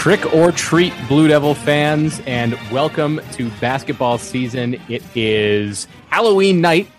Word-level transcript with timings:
Trick 0.00 0.32
or 0.34 0.50
treat, 0.50 0.94
Blue 1.08 1.28
Devil 1.28 1.54
fans, 1.54 2.22
and 2.26 2.54
welcome 2.72 3.20
to 3.32 3.50
basketball 3.60 4.16
season. 4.16 4.80
It 4.88 5.02
is 5.14 5.86
Halloween 6.08 6.62
night. 6.62 6.90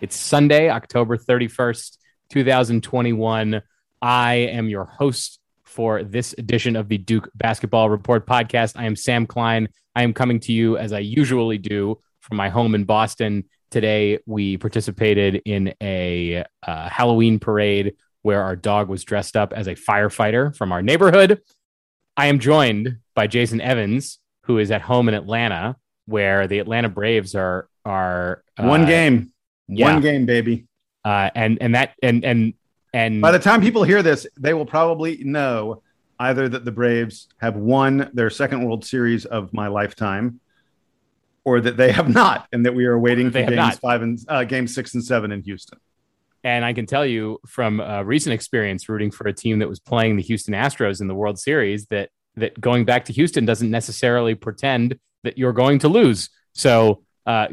It's 0.00 0.16
Sunday, 0.16 0.70
October 0.70 1.16
31st, 1.16 1.98
2021. 2.30 3.62
I 4.02 4.34
am 4.34 4.68
your 4.68 4.84
host 4.84 5.38
for 5.62 6.02
this 6.04 6.34
edition 6.38 6.76
of 6.76 6.88
the 6.88 6.98
Duke 6.98 7.28
Basketball 7.34 7.90
Report 7.90 8.26
podcast. 8.26 8.74
I 8.76 8.84
am 8.84 8.96
Sam 8.96 9.26
Klein. 9.26 9.68
I 9.96 10.02
am 10.02 10.12
coming 10.12 10.40
to 10.40 10.52
you 10.52 10.76
as 10.76 10.92
I 10.92 11.00
usually 11.00 11.58
do 11.58 12.00
from 12.20 12.36
my 12.36 12.48
home 12.48 12.74
in 12.74 12.84
Boston. 12.84 13.44
Today, 13.70 14.18
we 14.26 14.56
participated 14.56 15.42
in 15.44 15.74
a 15.82 16.44
uh, 16.66 16.88
Halloween 16.88 17.38
parade 17.38 17.94
where 18.22 18.42
our 18.42 18.56
dog 18.56 18.88
was 18.88 19.04
dressed 19.04 19.36
up 19.36 19.52
as 19.52 19.66
a 19.66 19.74
firefighter 19.74 20.56
from 20.56 20.72
our 20.72 20.80
neighborhood. 20.80 21.42
I 22.16 22.26
am 22.26 22.38
joined 22.38 22.98
by 23.14 23.26
Jason 23.26 23.60
Evans, 23.60 24.18
who 24.44 24.58
is 24.58 24.70
at 24.70 24.80
home 24.80 25.08
in 25.08 25.14
Atlanta, 25.14 25.76
where 26.06 26.46
the 26.46 26.58
Atlanta 26.58 26.88
Braves 26.88 27.34
are 27.34 27.68
are 27.84 28.42
uh, 28.56 28.64
one 28.64 28.86
game, 28.86 29.32
yeah. 29.68 29.92
one 29.92 30.02
game, 30.02 30.24
baby. 30.24 30.66
Uh, 31.04 31.30
and 31.34 31.58
and 31.60 31.74
that 31.74 31.94
and 32.02 32.24
and 32.24 32.54
and 32.92 33.20
by 33.20 33.30
the 33.30 33.38
time 33.38 33.60
people 33.60 33.84
hear 33.84 34.02
this, 34.02 34.26
they 34.38 34.54
will 34.54 34.66
probably 34.66 35.22
know 35.24 35.82
either 36.18 36.48
that 36.48 36.64
the 36.64 36.72
Braves 36.72 37.28
have 37.38 37.56
won 37.56 38.10
their 38.14 38.30
second 38.30 38.64
World 38.64 38.84
Series 38.84 39.24
of 39.24 39.52
my 39.52 39.66
lifetime, 39.66 40.40
or 41.44 41.60
that 41.60 41.76
they 41.76 41.92
have 41.92 42.08
not, 42.08 42.46
and 42.52 42.64
that 42.64 42.74
we 42.74 42.86
are 42.86 42.98
waiting 42.98 43.30
for 43.30 43.40
games 43.40 43.56
not. 43.56 43.80
five 43.80 44.02
and 44.02 44.18
uh, 44.28 44.44
game 44.44 44.66
six 44.66 44.94
and 44.94 45.04
seven 45.04 45.32
in 45.32 45.42
Houston. 45.42 45.78
And 46.44 46.64
I 46.64 46.72
can 46.72 46.86
tell 46.86 47.06
you 47.06 47.40
from 47.46 47.80
a 47.80 48.04
recent 48.04 48.34
experience 48.34 48.88
rooting 48.88 49.10
for 49.10 49.26
a 49.26 49.32
team 49.32 49.58
that 49.58 49.68
was 49.68 49.80
playing 49.80 50.16
the 50.16 50.22
Houston 50.22 50.54
Astros 50.54 51.00
in 51.00 51.08
the 51.08 51.14
World 51.14 51.38
Series 51.38 51.86
that 51.86 52.10
that 52.36 52.60
going 52.60 52.84
back 52.84 53.06
to 53.06 53.12
Houston 53.12 53.44
doesn't 53.44 53.70
necessarily 53.70 54.34
pretend 54.34 54.98
that 55.22 55.38
you're 55.38 55.52
going 55.52 55.78
to 55.80 55.88
lose. 55.88 56.30
So 56.52 57.02
uh, 57.26 57.48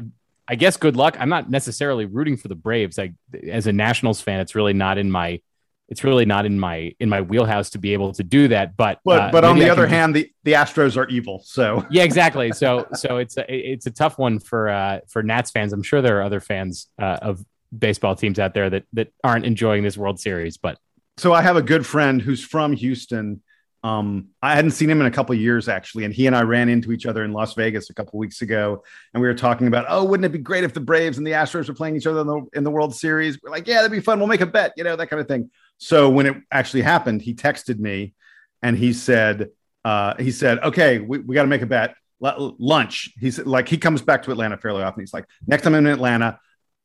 I 0.52 0.56
guess 0.56 0.76
good 0.76 0.98
luck. 0.98 1.16
I'm 1.18 1.30
not 1.30 1.50
necessarily 1.50 2.04
rooting 2.04 2.36
for 2.36 2.50
the 2.50 2.56
Braves. 2.56 3.00
I, 3.00 3.14
as 3.50 3.68
a 3.68 3.72
Nationals 3.72 4.20
fan, 4.20 4.42
it's 4.42 4.54
really 4.54 4.74
not 4.74 4.98
in 4.98 5.10
my 5.10 5.40
it's 5.88 6.04
really 6.04 6.26
not 6.26 6.46
in 6.46 6.60
my 6.60 6.94
in 7.00 7.08
my 7.08 7.22
wheelhouse 7.22 7.70
to 7.70 7.78
be 7.78 7.94
able 7.94 8.12
to 8.14 8.24
do 8.24 8.50
that. 8.50 8.76
But 8.76 9.00
but, 9.06 9.20
uh, 9.20 9.32
but 9.32 9.46
on 9.46 9.58
the 9.58 9.70
other 9.70 9.88
hand, 9.88 10.14
the, 10.14 10.30
the 10.44 10.54
Astros 10.54 10.98
are 10.98 11.08
evil. 11.08 11.42
So 11.46 11.86
yeah, 11.92 12.04
exactly. 12.04 12.52
So 12.52 12.86
so 12.94 13.18
it's 13.18 13.38
a 13.38 13.46
it's 13.50 13.86
a 13.88 13.92
tough 13.92 14.18
one 14.20 14.40
for 14.40 14.68
uh, 14.68 15.00
for 15.08 15.24
Nats 15.24 15.52
fans. 15.52 15.72
I'm 15.72 15.84
sure 15.84 16.02
there 16.02 16.20
are 16.20 16.24
other 16.24 16.42
fans 16.42 16.88
uh, 17.02 17.20
of 17.22 17.46
baseball 17.78 18.18
teams 18.18 18.38
out 18.38 18.54
there 18.54 18.70
that 18.70 18.84
that 18.92 19.14
aren't 19.24 19.46
enjoying 19.46 19.84
this 19.84 19.98
World 19.98 20.20
Series. 20.20 20.58
But 20.58 20.78
so 21.16 21.32
I 21.32 21.42
have 21.44 21.56
a 21.56 21.62
good 21.62 21.86
friend 21.86 22.22
who's 22.22 22.44
from 22.44 22.74
Houston. 22.74 23.42
Um, 23.84 24.28
I 24.44 24.56
hadn't 24.56 24.72
seen 24.72 24.90
him 24.92 25.02
in 25.02 25.08
a 25.08 25.12
couple 25.12 25.34
years 25.34 25.68
actually, 25.68 26.06
and 26.06 26.14
he 26.14 26.28
and 26.28 26.36
I 26.36 26.44
ran 26.44 26.70
into 26.70 26.92
each 26.92 27.08
other 27.08 27.24
in 27.24 27.34
Las 27.34 27.56
Vegas 27.56 27.90
a 27.90 27.96
couple 27.96 28.20
weeks 28.20 28.44
ago, 28.44 28.84
and 29.14 29.22
we 29.22 29.28
were 29.28 29.34
talking 29.34 29.66
about, 29.66 29.86
oh, 29.90 30.04
wouldn't 30.04 30.26
it 30.26 30.32
be 30.32 30.38
great 30.38 30.64
if 30.64 30.74
the 30.74 30.80
Braves 30.80 31.18
and 31.18 31.26
the 31.26 31.32
Astros 31.32 31.68
were 31.68 31.74
playing 31.74 31.96
each 31.96 32.06
other 32.06 32.22
in 32.22 32.28
the, 32.28 32.42
in 32.54 32.64
the 32.64 32.70
World 32.70 32.96
Series? 32.96 33.42
We're 33.42 33.50
like, 33.50 33.68
yeah, 33.68 33.78
that'd 33.78 33.92
be 33.92 34.00
fun. 34.00 34.20
We'll 34.20 34.28
make 34.28 34.42
a 34.42 34.46
bet, 34.46 34.74
you 34.78 34.84
know, 34.84 34.96
that 34.96 35.08
kind 35.08 35.20
of 35.20 35.28
thing. 35.28 35.50
So 35.80 36.10
when 36.10 36.28
it 36.28 36.38
actually 36.52 36.84
happened, 36.84 37.24
he 37.24 37.34
texted 37.34 37.80
me, 37.80 38.14
and 38.62 38.78
he 38.78 38.94
said, 38.94 39.50
uh, 39.84 40.14
he 40.20 40.30
said, 40.30 40.60
okay, 40.60 41.00
we, 41.00 41.18
we 41.18 41.34
got 41.34 41.42
to 41.42 41.48
make 41.48 41.64
a 41.64 41.66
bet. 41.66 41.96
L- 42.24 42.56
lunch. 42.60 43.10
He's 43.20 43.40
like, 43.40 43.68
he 43.68 43.80
comes 43.80 44.04
back 44.04 44.22
to 44.24 44.32
Atlanta 44.32 44.58
fairly 44.58 44.84
often. 44.84 45.02
He's 45.02 45.12
like, 45.12 45.26
next 45.48 45.64
time 45.64 45.74
I'm 45.74 45.88
in 45.88 45.92
Atlanta, 45.92 46.40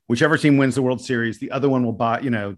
whichever 0.07 0.39
team 0.39 0.57
wins 0.57 0.77
the 0.77 0.83
World 0.83 1.03
Series, 1.03 1.39
the 1.39 1.51
other 1.51 1.69
one 1.69 1.85
will 1.85 1.93
buy, 1.93 2.21
you 2.21 2.31
know, 2.31 2.57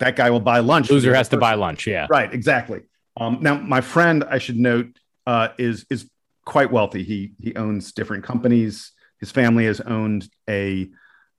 that 0.00 0.16
guy 0.16 0.30
will 0.30 0.40
buy 0.40 0.58
lunch. 0.58 0.90
Loser 0.90 1.14
has 1.14 1.28
to 1.28 1.36
buy 1.36 1.54
lunch. 1.54 1.86
Yeah. 1.86 2.08
Right. 2.10 2.34
Exactly. 2.34 2.80
Um, 3.18 3.38
now, 3.40 3.58
my 3.58 3.80
friend, 3.80 4.24
I 4.24 4.38
should 4.38 4.58
note, 4.58 4.98
uh, 5.26 5.48
is 5.58 5.84
is 5.90 6.08
quite 6.44 6.70
wealthy. 6.72 7.02
He 7.02 7.32
he 7.40 7.54
owns 7.56 7.92
different 7.92 8.24
companies. 8.24 8.92
His 9.20 9.30
family 9.30 9.66
has 9.66 9.80
owned 9.80 10.28
a 10.48 10.88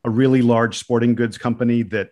a 0.03 0.09
really 0.09 0.41
large 0.41 0.77
sporting 0.77 1.15
goods 1.15 1.37
company 1.37 1.83
that 1.83 2.11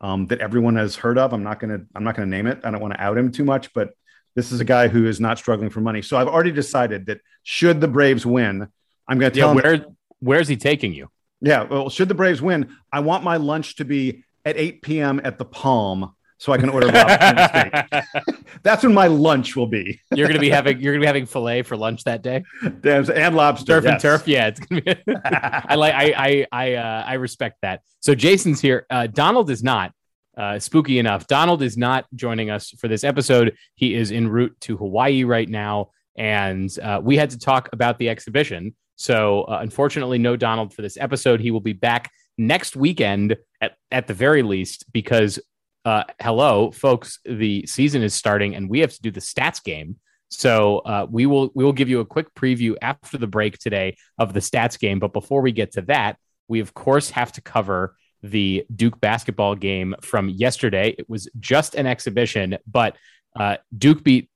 um, 0.00 0.26
that 0.26 0.40
everyone 0.40 0.76
has 0.76 0.96
heard 0.96 1.16
of. 1.16 1.32
I'm 1.32 1.44
not 1.44 1.60
gonna 1.60 1.80
I'm 1.94 2.04
not 2.04 2.16
gonna 2.16 2.26
name 2.26 2.46
it. 2.46 2.60
I 2.64 2.70
don't 2.70 2.80
want 2.80 2.94
to 2.94 3.00
out 3.00 3.16
him 3.16 3.30
too 3.30 3.44
much, 3.44 3.72
but 3.72 3.94
this 4.34 4.50
is 4.52 4.60
a 4.60 4.64
guy 4.64 4.88
who 4.88 5.06
is 5.06 5.20
not 5.20 5.38
struggling 5.38 5.70
for 5.70 5.80
money. 5.80 6.02
So 6.02 6.16
I've 6.16 6.28
already 6.28 6.50
decided 6.50 7.06
that 7.06 7.20
should 7.42 7.80
the 7.80 7.88
Braves 7.88 8.26
win, 8.26 8.68
I'm 9.06 9.18
going 9.18 9.32
to 9.32 9.38
tell 9.38 9.54
yeah, 9.54 9.62
where 9.62 9.74
him, 9.74 9.96
where's 10.18 10.48
he 10.48 10.56
taking 10.56 10.92
you? 10.92 11.08
Yeah. 11.40 11.64
Well, 11.64 11.88
should 11.88 12.08
the 12.08 12.14
Braves 12.14 12.42
win, 12.42 12.74
I 12.92 13.00
want 13.00 13.22
my 13.22 13.36
lunch 13.36 13.76
to 13.76 13.84
be 13.84 14.24
at 14.44 14.56
8 14.56 14.82
p.m. 14.82 15.20
at 15.22 15.38
the 15.38 15.44
Palm 15.44 16.14
so 16.44 16.52
I 16.52 16.58
can 16.58 16.68
order 16.68 16.88
steak. 16.88 18.04
That's 18.62 18.82
when 18.82 18.92
my 18.92 19.06
lunch 19.06 19.56
will 19.56 19.66
be. 19.66 19.98
you're 20.14 20.28
gonna 20.28 20.38
be 20.38 20.50
having 20.50 20.78
you're 20.78 20.92
gonna 20.92 21.00
be 21.00 21.06
having 21.06 21.24
filet 21.24 21.62
for 21.62 21.74
lunch 21.74 22.04
that 22.04 22.20
day. 22.20 22.44
Damn, 22.82 23.10
and 23.10 23.34
lobster. 23.34 23.80
Surf 23.80 23.84
yes. 23.84 23.92
and 23.92 24.00
turf. 24.00 24.28
Yeah, 24.28 24.46
it's 24.48 24.60
gonna 24.60 24.82
be. 24.82 24.94
I 25.24 25.74
like. 25.74 25.94
I 25.94 26.12
I 26.12 26.46
I 26.52 26.74
uh, 26.74 27.04
I 27.06 27.14
respect 27.14 27.56
that. 27.62 27.80
So 28.00 28.14
Jason's 28.14 28.60
here. 28.60 28.84
Uh, 28.90 29.06
Donald 29.06 29.48
is 29.48 29.62
not. 29.62 29.92
Uh, 30.36 30.58
spooky 30.58 30.98
enough. 30.98 31.26
Donald 31.28 31.62
is 31.62 31.78
not 31.78 32.06
joining 32.14 32.50
us 32.50 32.70
for 32.72 32.88
this 32.88 33.04
episode. 33.04 33.56
He 33.76 33.94
is 33.94 34.12
en 34.12 34.28
route 34.28 34.54
to 34.62 34.76
Hawaii 34.76 35.24
right 35.24 35.48
now, 35.48 35.92
and 36.16 36.76
uh, 36.82 37.00
we 37.02 37.16
had 37.16 37.30
to 37.30 37.38
talk 37.38 37.70
about 37.72 37.98
the 37.98 38.10
exhibition. 38.10 38.74
So, 38.96 39.42
uh, 39.44 39.60
unfortunately, 39.62 40.18
no 40.18 40.36
Donald 40.36 40.74
for 40.74 40.82
this 40.82 40.98
episode. 40.98 41.40
He 41.40 41.52
will 41.52 41.60
be 41.60 41.72
back 41.72 42.10
next 42.36 42.76
weekend 42.76 43.36
at, 43.60 43.76
at 43.90 44.08
the 44.08 44.14
very 44.14 44.42
least, 44.42 44.92
because, 44.92 45.38
uh, 45.84 46.04
hello, 46.20 46.70
folks, 46.70 47.18
the 47.24 47.66
season 47.66 48.02
is 48.02 48.14
starting 48.14 48.54
and 48.54 48.70
we 48.70 48.80
have 48.80 48.92
to 48.92 49.02
do 49.02 49.10
the 49.10 49.20
stats 49.20 49.62
game. 49.62 49.96
So 50.30 50.78
uh, 50.78 51.06
we 51.08 51.26
will 51.26 51.50
we 51.54 51.64
will 51.64 51.72
give 51.72 51.88
you 51.88 52.00
a 52.00 52.04
quick 52.04 52.34
preview 52.34 52.76
after 52.80 53.18
the 53.18 53.26
break 53.26 53.58
today 53.58 53.96
of 54.18 54.32
the 54.32 54.40
stats 54.40 54.78
game. 54.78 54.98
But 54.98 55.12
before 55.12 55.42
we 55.42 55.52
get 55.52 55.72
to 55.72 55.82
that, 55.82 56.16
we 56.48 56.60
of 56.60 56.74
course 56.74 57.10
have 57.10 57.32
to 57.32 57.40
cover 57.40 57.96
the 58.22 58.64
Duke 58.74 59.00
basketball 59.00 59.54
game 59.54 59.94
from 60.00 60.30
yesterday. 60.30 60.94
It 60.96 61.08
was 61.08 61.28
just 61.38 61.74
an 61.74 61.86
exhibition, 61.86 62.56
but 62.66 62.96
uh, 63.36 63.58
Duke 63.76 64.02
beat 64.02 64.30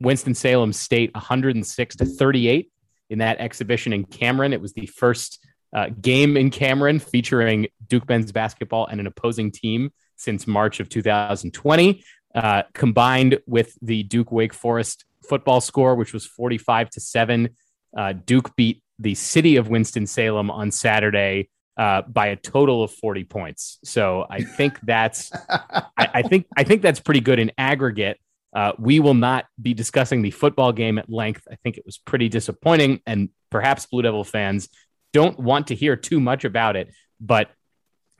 Winston 0.00 0.34
Salem 0.34 0.72
State 0.72 1.12
106 1.14 1.96
to 1.96 2.06
38 2.06 2.70
in 3.10 3.18
that 3.18 3.38
exhibition 3.40 3.92
in 3.92 4.04
Cameron. 4.04 4.52
It 4.52 4.60
was 4.60 4.72
the 4.72 4.86
first 4.86 5.44
uh, 5.74 5.88
game 6.00 6.36
in 6.36 6.50
Cameron 6.50 7.00
featuring 7.00 7.66
Duke 7.88 8.08
men's 8.08 8.30
basketball 8.30 8.86
and 8.86 9.00
an 9.00 9.08
opposing 9.08 9.50
team 9.50 9.92
since 10.16 10.46
March 10.46 10.80
of 10.80 10.88
2020, 10.88 12.04
uh, 12.34 12.62
combined 12.72 13.38
with 13.46 13.76
the 13.82 14.02
Duke 14.02 14.32
Wake 14.32 14.54
Forest 14.54 15.04
football 15.28 15.60
score, 15.60 15.94
which 15.94 16.12
was 16.12 16.26
45 16.26 16.90
to 16.90 17.00
7. 17.00 17.48
Uh, 17.96 18.12
Duke 18.12 18.54
beat 18.56 18.82
the 18.98 19.14
city 19.14 19.56
of 19.56 19.68
Winston-Salem 19.68 20.50
on 20.50 20.70
Saturday 20.70 21.48
uh, 21.76 22.02
by 22.02 22.28
a 22.28 22.36
total 22.36 22.84
of 22.84 22.92
40 22.92 23.24
points. 23.24 23.78
So 23.84 24.26
I 24.30 24.42
think 24.42 24.78
that's 24.82 25.32
I, 25.48 25.82
I, 25.96 26.22
think 26.22 26.46
I 26.56 26.64
think 26.64 26.82
that's 26.82 27.00
pretty 27.00 27.20
good 27.20 27.38
in 27.38 27.52
aggregate. 27.58 28.18
Uh, 28.54 28.72
we 28.78 29.00
will 29.00 29.14
not 29.14 29.46
be 29.60 29.74
discussing 29.74 30.22
the 30.22 30.30
football 30.30 30.72
game 30.72 30.98
at 30.98 31.10
length. 31.10 31.46
I 31.50 31.56
think 31.56 31.76
it 31.76 31.84
was 31.84 31.98
pretty 31.98 32.28
disappointing, 32.28 33.00
and 33.04 33.30
perhaps 33.50 33.86
Blue 33.86 34.02
Devil 34.02 34.22
fans 34.22 34.68
don't 35.12 35.38
want 35.38 35.68
to 35.68 35.74
hear 35.74 35.96
too 35.96 36.20
much 36.20 36.44
about 36.44 36.76
it. 36.76 36.94
But 37.20 37.50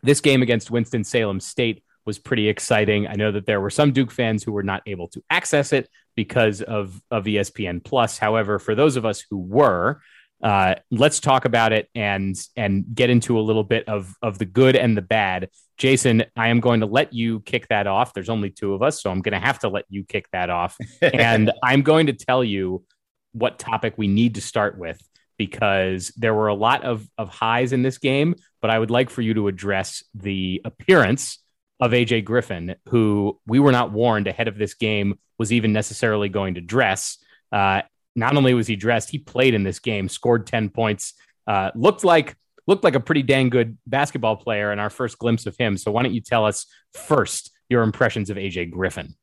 this 0.05 0.21
game 0.21 0.43
against 0.43 0.71
Winston-Salem 0.71 1.41
State 1.41 1.83
was 2.07 2.19
pretty 2.19 2.49
exciting. 2.49 3.07
I 3.07 3.15
know 3.15 3.33
that 3.33 3.47
there 3.47 3.61
were 3.61 3.71
some 3.71 3.93
Duke 3.93 4.11
fans 4.11 4.43
who 4.43 4.53
were 4.53 4.63
not 4.63 4.83
able 4.87 5.09
to 5.09 5.23
access 5.31 5.73
it 5.73 5.89
because 6.15 6.63
of, 6.63 7.01
of 7.11 7.25
ESPN 7.25 7.83
Plus. 7.83 8.19
However, 8.19 8.59
for 8.59 8.75
those 8.75 8.97
of 8.97 9.05
us 9.05 9.25
who 9.29 9.39
were, 9.39 10.01
uh, 10.43 10.75
let's 10.91 11.21
talk 11.21 11.47
about 11.47 11.73
it 11.73 11.89
and 11.95 12.37
and 12.55 12.85
get 12.95 13.09
into 13.09 13.39
a 13.39 13.41
little 13.41 13.65
bit 13.65 13.89
of 13.89 14.15
of 14.21 14.39
the 14.39 14.45
good 14.45 14.77
and 14.77 14.95
the 14.95 15.03
bad. 15.03 15.49
Jason, 15.79 16.25
I 16.37 16.49
am 16.49 16.61
going 16.61 16.81
to 16.81 16.87
let 16.87 17.15
you 17.15 17.41
kick 17.41 17.69
that 17.69 17.87
off. 17.87 18.13
There's 18.13 18.29
only 18.29 18.51
two 18.51 18.75
of 18.75 18.83
us, 18.83 19.03
so 19.03 19.11
I'm 19.11 19.23
going 19.23 19.33
to 19.33 19.45
have 19.45 19.61
to 19.61 19.69
let 19.69 19.87
you 19.89 20.05
kick 20.05 20.29
that 20.33 20.51
off. 20.51 20.77
and 21.03 21.51
I'm 21.63 21.81
going 21.81 22.07
to 22.09 22.13
tell 22.13 22.45
you 22.45 22.85
what 23.33 23.59
topic 23.59 23.95
we 23.97 24.07
need 24.07 24.35
to 24.35 24.41
start 24.43 24.79
with 24.79 25.01
because 25.37 26.13
there 26.17 26.35
were 26.35 26.49
a 26.49 26.55
lot 26.55 26.85
of 26.85 27.09
of 27.19 27.29
highs 27.29 27.73
in 27.73 27.83
this 27.83 27.99
game, 27.99 28.35
but 28.61 28.71
I 28.71 28.79
would 28.79 28.91
like 28.91 29.11
for 29.11 29.23
you 29.23 29.35
to 29.35 29.49
address 29.49 30.05
the 30.15 30.61
appearance 30.65 31.39
of 31.81 31.93
AJ 31.93 32.25
Griffin, 32.25 32.77
who 32.89 33.41
we 33.47 33.59
were 33.59 33.73
not 33.73 33.93
warned 33.93 34.27
ahead 34.27 34.49
of 34.49 34.57
this 34.57 34.75
game 34.75 35.19
was 35.39 35.53
even 35.53 35.73
necessarily 35.73 36.29
going 36.29 36.55
to 36.55 36.61
dress. 36.61 37.19
Uh, 37.51 37.83
not 38.17 38.37
only 38.37 38.55
was 38.55 38.67
he 38.67 38.77
dressed, 38.77 39.11
he 39.11 39.19
played 39.19 39.55
in 39.55 39.65
this 39.65 39.81
game, 39.81 40.09
scored 40.09 40.47
10 40.47 40.71
points, 40.71 41.15
uh, 41.47 41.71
looked 41.75 42.05
like 42.05 42.37
looked 42.67 42.85
like 42.85 42.95
a 42.95 43.01
pretty 43.01 43.23
dang 43.23 43.51
good 43.51 43.77
basketball 43.87 44.37
player 44.37 44.73
in 44.73 44.79
our 44.79 44.89
first 44.89 45.19
glimpse 45.19 45.47
of 45.47 45.57
him. 45.59 45.77
So 45.77 45.91
why 45.91 46.03
don't 46.03 46.15
you 46.15 46.23
tell 46.23 46.47
us 46.47 46.67
first 46.95 47.51
your 47.69 47.83
impressions 47.83 48.31
of 48.31 48.37
AJ 48.37 48.71
Griffin. 48.71 49.15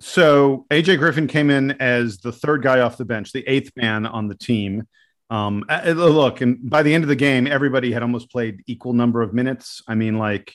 So 0.00 0.64
AJ 0.70 0.98
Griffin 0.98 1.26
came 1.26 1.50
in 1.50 1.72
as 1.72 2.18
the 2.18 2.32
third 2.32 2.62
guy 2.62 2.80
off 2.80 2.96
the 2.96 3.04
bench, 3.04 3.32
the 3.32 3.46
eighth 3.46 3.72
man 3.76 4.06
on 4.06 4.28
the 4.28 4.34
team. 4.34 4.84
Um, 5.30 5.64
look, 5.86 6.40
and 6.40 6.58
by 6.68 6.82
the 6.82 6.92
end 6.92 7.04
of 7.04 7.08
the 7.08 7.16
game, 7.16 7.46
everybody 7.46 7.92
had 7.92 8.02
almost 8.02 8.30
played 8.30 8.62
equal 8.66 8.92
number 8.92 9.22
of 9.22 9.32
minutes. 9.32 9.80
I 9.86 9.94
mean, 9.94 10.18
like, 10.18 10.54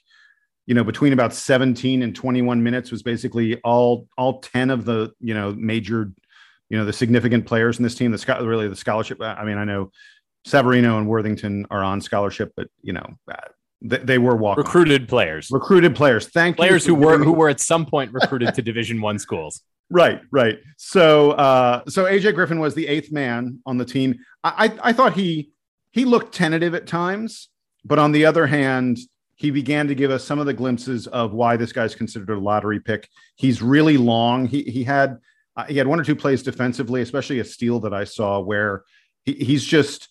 you 0.65 0.75
know, 0.75 0.83
between 0.83 1.13
about 1.13 1.33
17 1.33 2.03
and 2.03 2.13
21 2.13 2.61
minutes 2.61 2.91
was 2.91 3.01
basically 3.01 3.59
all 3.61 4.07
all 4.17 4.41
10 4.41 4.69
of 4.69 4.83
the 4.83 5.13
you 5.19 5.33
know 5.33 5.53
major, 5.53 6.11
you 6.69 6.77
know, 6.77 6.83
the 6.83 6.93
significant 6.93 7.45
players 7.45 7.77
in 7.77 7.83
this 7.83 7.95
team. 7.95 8.11
The 8.11 8.37
really 8.41 8.67
the 8.67 8.75
scholarship. 8.75 9.21
I 9.21 9.45
mean, 9.45 9.57
I 9.57 9.63
know 9.63 9.91
Savarino 10.45 10.97
and 10.97 11.07
Worthington 11.07 11.65
are 11.71 11.83
on 11.83 12.01
scholarship, 12.01 12.51
but 12.57 12.67
you 12.81 12.93
know, 12.93 13.05
they, 13.81 13.97
they 13.97 14.17
were 14.17 14.35
walk 14.35 14.57
recruited 14.57 15.07
players. 15.07 15.49
Recruited 15.51 15.95
players. 15.95 16.27
Thank 16.27 16.55
you. 16.55 16.63
players 16.63 16.85
who 16.85 16.95
were 16.95 17.17
who 17.17 17.31
were 17.33 17.49
at 17.49 17.59
some 17.59 17.85
point 17.85 18.11
recruited 18.11 18.53
to 18.55 18.61
Division 18.61 18.99
One 18.99 19.19
schools. 19.19 19.61
Right, 19.89 20.21
right. 20.31 20.59
So, 20.77 21.31
uh, 21.31 21.83
so 21.87 22.05
AJ 22.05 22.35
Griffin 22.35 22.59
was 22.59 22.73
the 22.73 22.87
eighth 22.87 23.11
man 23.11 23.59
on 23.65 23.77
the 23.77 23.85
team. 23.85 24.15
I, 24.43 24.65
I, 24.65 24.89
I 24.89 24.93
thought 24.93 25.13
he 25.13 25.51
he 25.91 26.05
looked 26.05 26.33
tentative 26.33 26.73
at 26.75 26.87
times, 26.87 27.49
but 27.85 27.99
on 27.99 28.11
the 28.11 28.25
other 28.25 28.47
hand, 28.47 28.97
he 29.35 29.51
began 29.51 29.87
to 29.87 29.95
give 29.95 30.11
us 30.11 30.23
some 30.23 30.39
of 30.39 30.45
the 30.45 30.53
glimpses 30.53 31.07
of 31.07 31.33
why 31.33 31.55
this 31.55 31.71
guy's 31.71 31.95
considered 31.95 32.29
a 32.29 32.39
lottery 32.39 32.79
pick. 32.79 33.07
He's 33.35 33.61
really 33.61 33.97
long. 33.97 34.47
He 34.47 34.63
he 34.63 34.83
had 34.83 35.17
uh, 35.55 35.65
he 35.65 35.77
had 35.77 35.87
one 35.87 35.99
or 35.99 36.03
two 36.03 36.15
plays 36.15 36.41
defensively, 36.41 37.01
especially 37.01 37.39
a 37.39 37.45
steal 37.45 37.79
that 37.81 37.93
I 37.93 38.05
saw 38.05 38.39
where 38.39 38.83
he, 39.23 39.33
he's 39.33 39.63
just 39.63 40.09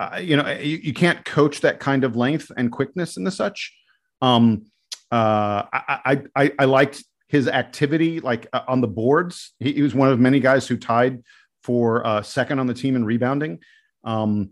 uh, 0.00 0.16
you 0.16 0.36
know, 0.36 0.48
you, 0.50 0.78
you, 0.78 0.92
can't 0.92 1.24
coach 1.24 1.60
that 1.60 1.78
kind 1.78 2.02
of 2.02 2.16
length 2.16 2.50
and 2.56 2.72
quickness 2.72 3.16
and 3.16 3.24
the 3.24 3.30
such. 3.30 3.72
Um, 4.20 4.66
uh, 5.12 5.62
I, 5.72 6.22
I, 6.34 6.52
I 6.58 6.64
liked 6.64 7.04
his 7.32 7.48
activity, 7.48 8.20
like 8.20 8.46
uh, 8.52 8.60
on 8.68 8.82
the 8.82 8.86
boards. 8.86 9.54
He, 9.58 9.72
he, 9.72 9.82
was 9.82 9.94
one 9.94 10.10
of 10.10 10.20
many 10.20 10.38
guys 10.38 10.68
who 10.68 10.76
tied 10.76 11.22
for 11.62 12.06
uh, 12.06 12.20
second 12.20 12.58
on 12.58 12.66
the 12.66 12.74
team 12.74 12.94
in 12.94 13.06
rebounding. 13.06 13.60
Um, 14.04 14.50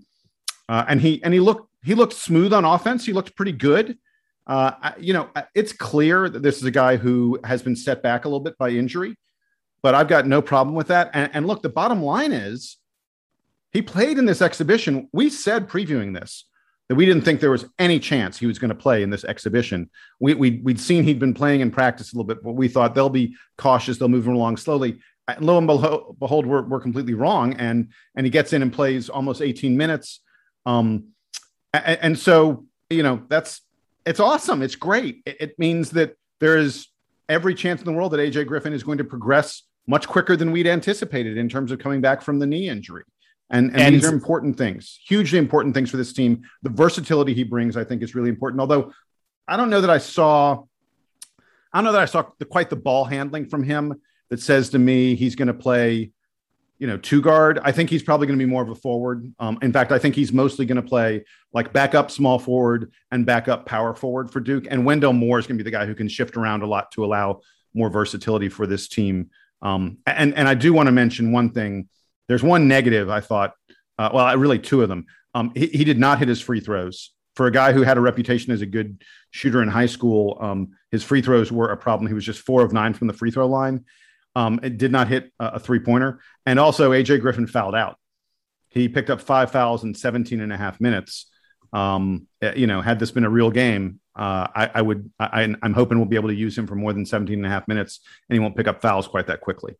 uh, 0.67 0.87
and 0.89 0.99
he 0.99 1.23
and 1.23 1.35
he 1.35 1.41
looked 1.41 1.69
he 1.85 1.95
looked 1.95 2.15
smooth 2.15 2.55
on 2.55 2.65
offense. 2.65 3.05
He 3.05 3.13
looked 3.13 3.37
pretty 3.37 3.53
good. 3.53 3.99
Uh, 4.47 4.93
you 4.99 5.13
know, 5.13 5.29
it's 5.55 5.75
clear 5.75 6.31
that 6.31 6.43
this 6.43 6.57
is 6.57 6.65
a 6.65 6.71
guy 6.71 6.97
who 6.97 7.39
has 7.45 7.63
been 7.63 7.77
set 7.77 8.03
back 8.03 8.25
a 8.25 8.29
little 8.29 8.41
bit 8.41 8.57
by 8.57 8.71
injury, 8.71 9.15
but 9.83 9.95
I've 9.95 10.09
got 10.09 10.27
no 10.27 10.41
problem 10.41 10.75
with 10.75 10.89
that. 10.89 11.11
And, 11.13 11.31
and 11.35 11.47
look, 11.47 11.61
the 11.61 11.69
bottom 11.69 12.03
line 12.03 12.33
is 12.33 12.79
he 13.73 13.83
played 13.83 14.17
in 14.17 14.25
this 14.25 14.41
exhibition. 14.41 15.09
We 15.13 15.29
said 15.29 15.69
previewing 15.69 16.19
this 16.19 16.47
that 16.91 16.97
we 16.97 17.07
didn't 17.07 17.23
think 17.23 17.39
there 17.39 17.53
was 17.53 17.67
any 17.79 18.01
chance 18.01 18.37
he 18.37 18.47
was 18.47 18.59
going 18.59 18.71
to 18.71 18.75
play 18.75 19.05
in 19.05 19.11
this 19.11 19.23
exhibition. 19.23 19.89
We, 20.19 20.35
we, 20.35 20.61
would 20.65 20.81
seen 20.81 21.05
he'd 21.05 21.21
been 21.21 21.35
playing 21.35 21.61
in 21.61 21.71
practice 21.71 22.13
a 22.13 22.17
little 22.17 22.27
bit, 22.27 22.43
but 22.43 22.55
we 22.55 22.67
thought 22.67 22.97
they'll 22.97 23.09
be 23.09 23.37
cautious. 23.57 23.97
They'll 23.97 24.09
move 24.09 24.27
him 24.27 24.35
along 24.35 24.57
slowly. 24.57 24.99
And 25.29 25.41
lo 25.41 25.57
and 25.57 25.69
behold, 25.69 26.47
we're, 26.47 26.63
we're 26.63 26.81
completely 26.81 27.15
wrong. 27.15 27.55
And, 27.55 27.91
and 28.17 28.27
he 28.27 28.31
gets 28.31 28.53
in 28.53 28.61
and 28.61 28.73
plays 28.73 29.09
almost 29.09 29.41
18 29.41 29.77
minutes. 29.77 30.19
Um, 30.67 31.11
and, 31.73 31.99
and 32.03 32.19
so, 32.19 32.67
you 32.89 33.05
know, 33.05 33.23
that's, 33.29 33.61
it's 34.05 34.19
awesome. 34.19 34.61
It's 34.61 34.75
great. 34.75 35.23
It, 35.25 35.37
it 35.39 35.59
means 35.61 35.91
that 35.91 36.17
there 36.41 36.59
is 36.59 36.89
every 37.29 37.55
chance 37.55 37.81
in 37.81 37.85
the 37.85 37.93
world 37.93 38.11
that 38.15 38.19
AJ 38.19 38.49
Griffin 38.49 38.73
is 38.73 38.83
going 38.83 38.99
to 38.99 39.05
progress 39.05 39.63
much 39.87 40.09
quicker 40.09 40.35
than 40.35 40.51
we'd 40.51 40.67
anticipated 40.67 41.37
in 41.37 41.49
terms 41.49 41.71
of 41.71 41.79
coming 41.79 42.01
back 42.01 42.21
from 42.21 42.41
the 42.41 42.49
knee 42.49 42.69
injury. 42.69 43.05
And, 43.51 43.71
and, 43.73 43.81
and, 43.81 43.95
these 43.95 44.07
are 44.07 44.13
important 44.13 44.57
things, 44.57 45.01
hugely 45.05 45.39
important 45.39 45.75
things 45.75 45.91
for 45.91 45.97
this 45.97 46.13
team. 46.13 46.43
The 46.63 46.71
versatility 46.71 47.35
he 47.35 47.43
brings, 47.43 47.77
I 47.77 47.83
think, 47.83 48.03
is 48.03 48.15
really 48.15 48.29
important. 48.29 48.61
Although 48.61 48.93
I 49.49 49.57
don't 49.57 49.71
know 49.71 49.81
that 49.81 49.91
I 49.91 49.99
saw, 49.99 50.63
I 51.73 51.79
don't 51.79 51.85
know 51.85 51.93
that 51.93 52.03
I 52.03 52.07
saw 52.07 52.27
the, 52.39 52.45
quite 52.45 52.71
the 52.71 52.77
ball 52.77 53.05
handling 53.05 53.49
from 53.49 53.65
him 53.65 54.01
that 54.29 54.41
says 54.41 54.71
to 54.71 54.79
me 54.79 55.17
he's 55.17 55.35
going 55.35 55.49
to 55.49 55.55
play, 55.55 56.13
you 56.79 56.87
know, 56.87 56.97
two 56.97 57.21
guard. 57.21 57.59
I 57.65 57.73
think 57.73 57.91
he's 57.91 58.05
probably 58.05 58.29
going 58.29 58.39
to 58.39 58.45
be 58.45 58.49
more 58.49 58.63
of 58.63 58.69
a 58.69 58.77
forward. 58.77 59.35
Um, 59.41 59.59
in 59.63 59.73
fact, 59.73 59.91
I 59.91 59.99
think 59.99 60.15
he's 60.15 60.33
mostly 60.33 60.65
going 60.65 60.81
to 60.81 60.89
play 60.89 61.25
like 61.53 61.73
backup 61.73 62.13
small 62.13 62.39
forward 62.39 62.93
and 63.11 63.27
backup 63.27 63.67
power 63.67 63.95
forward 63.95 64.31
for 64.31 64.39
Duke. 64.39 64.69
And 64.71 64.87
Wendell 64.87 65.13
Moore 65.13 65.41
is 65.41 65.49
going 65.49 65.59
to 65.59 65.65
be 65.65 65.69
the 65.69 65.77
guy 65.77 65.87
who 65.87 65.97
can 65.97 66.07
shift 66.09 66.37
around 66.37 66.63
a 66.63 66.67
lot 66.67 66.93
to 66.93 67.05
allow 67.05 67.41
more 67.75 67.91
versatility 67.91 68.49
for 68.49 68.69
this 68.69 68.87
team. 68.87 69.31
Um, 69.61 69.99
and 70.07 70.35
and 70.35 70.47
I 70.47 70.55
do 70.55 70.73
want 70.73 70.87
to 70.87 70.93
mention 70.93 71.33
one 71.33 71.51
thing 71.51 71.89
there's 72.31 72.45
one 72.45 72.69
negative 72.69 73.11
I 73.11 73.19
thought. 73.19 73.55
Uh, 73.99 74.09
well, 74.15 74.39
really 74.39 74.61
two 74.61 74.83
of 74.83 74.89
them. 74.89 75.07
Um, 75.35 75.51
he, 75.57 75.67
he, 75.67 75.85
did 75.85 75.99
not 75.99 76.21
hit 76.21 76.29
his 76.29 76.41
free 76.41 76.61
throws. 76.61 77.11
For 77.35 77.47
a 77.47 77.51
guy 77.51 77.73
who 77.73 77.83
had 77.83 77.97
a 77.97 78.01
reputation 78.01 78.53
as 78.53 78.63
a 78.63 78.67
good 78.67 79.03
shooter 79.33 79.63
in 79.63 79.69
high 79.69 79.87
school, 79.87 80.39
um, 80.41 80.71
his 80.93 81.03
free 81.03 81.23
throws 81.23 81.51
were 81.51 81.73
a 81.73 81.77
problem. 81.77 82.07
He 82.07 82.15
was 82.15 82.25
just 82.25 82.41
four 82.41 82.63
of 82.63 82.73
nine 82.73 82.95
from 82.95 83.09
the 83.09 83.13
free 83.13 83.33
throw 83.33 83.49
line. 83.49 83.85
Um, 84.37 84.61
it 84.63 84.79
did 84.79 84.93
not 84.93 85.09
hit 85.09 85.33
a, 85.41 85.47
a 85.55 85.59
three 85.59 85.81
pointer. 85.81 86.21
And 86.47 86.61
also, 86.61 86.93
AJ 86.93 87.21
Griffin 87.21 87.49
fouled 87.49 87.75
out. 87.75 87.99
He 88.69 88.89
picked 88.89 89.11
up 89.11 89.21
five 89.21 89.51
fouls 89.51 89.83
in 89.83 89.93
17 89.93 90.41
and 90.41 90.53
a 90.53 90.57
half 90.57 90.81
minutes. 90.81 91.27
Um, 91.73 92.29
eh, 92.43 92.53
you 92.55 92.69
know, 92.69 92.81
had 92.81 93.01
this 93.01 93.11
been 93.11 93.25
a 93.25 93.31
real 93.31 93.51
game, 93.51 93.99
uh, 94.15 94.47
I, 94.55 94.71
I, 94.75 94.83
would, 94.83 95.11
I, 95.19 95.43
am 95.43 95.75
hoping 95.75 95.99
we'll 95.99 96.07
be 96.07 96.17
able 96.17 96.29
to 96.29 96.35
use 96.35 96.57
him 96.57 96.69
for 96.69 96.77
more 96.77 96.93
than 96.93 97.07
17 97.07 97.39
and 97.39 97.47
a 97.47 97.49
half 97.49 97.67
minutes 97.67 98.01
and 98.29 98.35
he 98.35 98.41
won't 98.41 98.57
pick 98.57 98.69
up 98.69 98.83
fouls 98.83 99.09
quite 99.09 99.27
that 99.29 99.41
quickly 99.41 99.77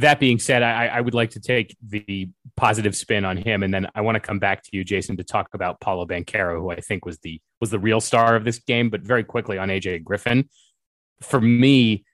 that 0.00 0.20
being 0.20 0.38
said, 0.38 0.62
I, 0.62 0.86
I, 0.86 1.00
would 1.00 1.14
like 1.14 1.30
to 1.30 1.40
take 1.40 1.76
the 1.86 2.28
positive 2.56 2.96
spin 2.96 3.24
on 3.24 3.36
him, 3.36 3.62
and 3.62 3.72
then 3.72 3.88
I 3.94 4.00
want 4.00 4.16
to 4.16 4.20
come 4.20 4.38
back 4.38 4.62
to 4.64 4.70
you, 4.72 4.84
Jason, 4.84 5.16
to 5.16 5.24
talk 5.24 5.48
about 5.54 5.80
Paolo 5.80 6.06
Banchero, 6.06 6.58
who 6.58 6.70
I 6.70 6.80
think 6.80 7.04
was 7.04 7.18
the 7.18 7.40
was 7.60 7.70
the 7.70 7.78
real 7.78 8.00
star 8.00 8.36
of 8.36 8.44
this 8.44 8.58
game. 8.58 8.90
But 8.90 9.02
very 9.02 9.24
quickly 9.24 9.58
on 9.58 9.68
AJ 9.68 10.04
Griffin, 10.04 10.48
for 11.20 11.40
me, 11.40 12.04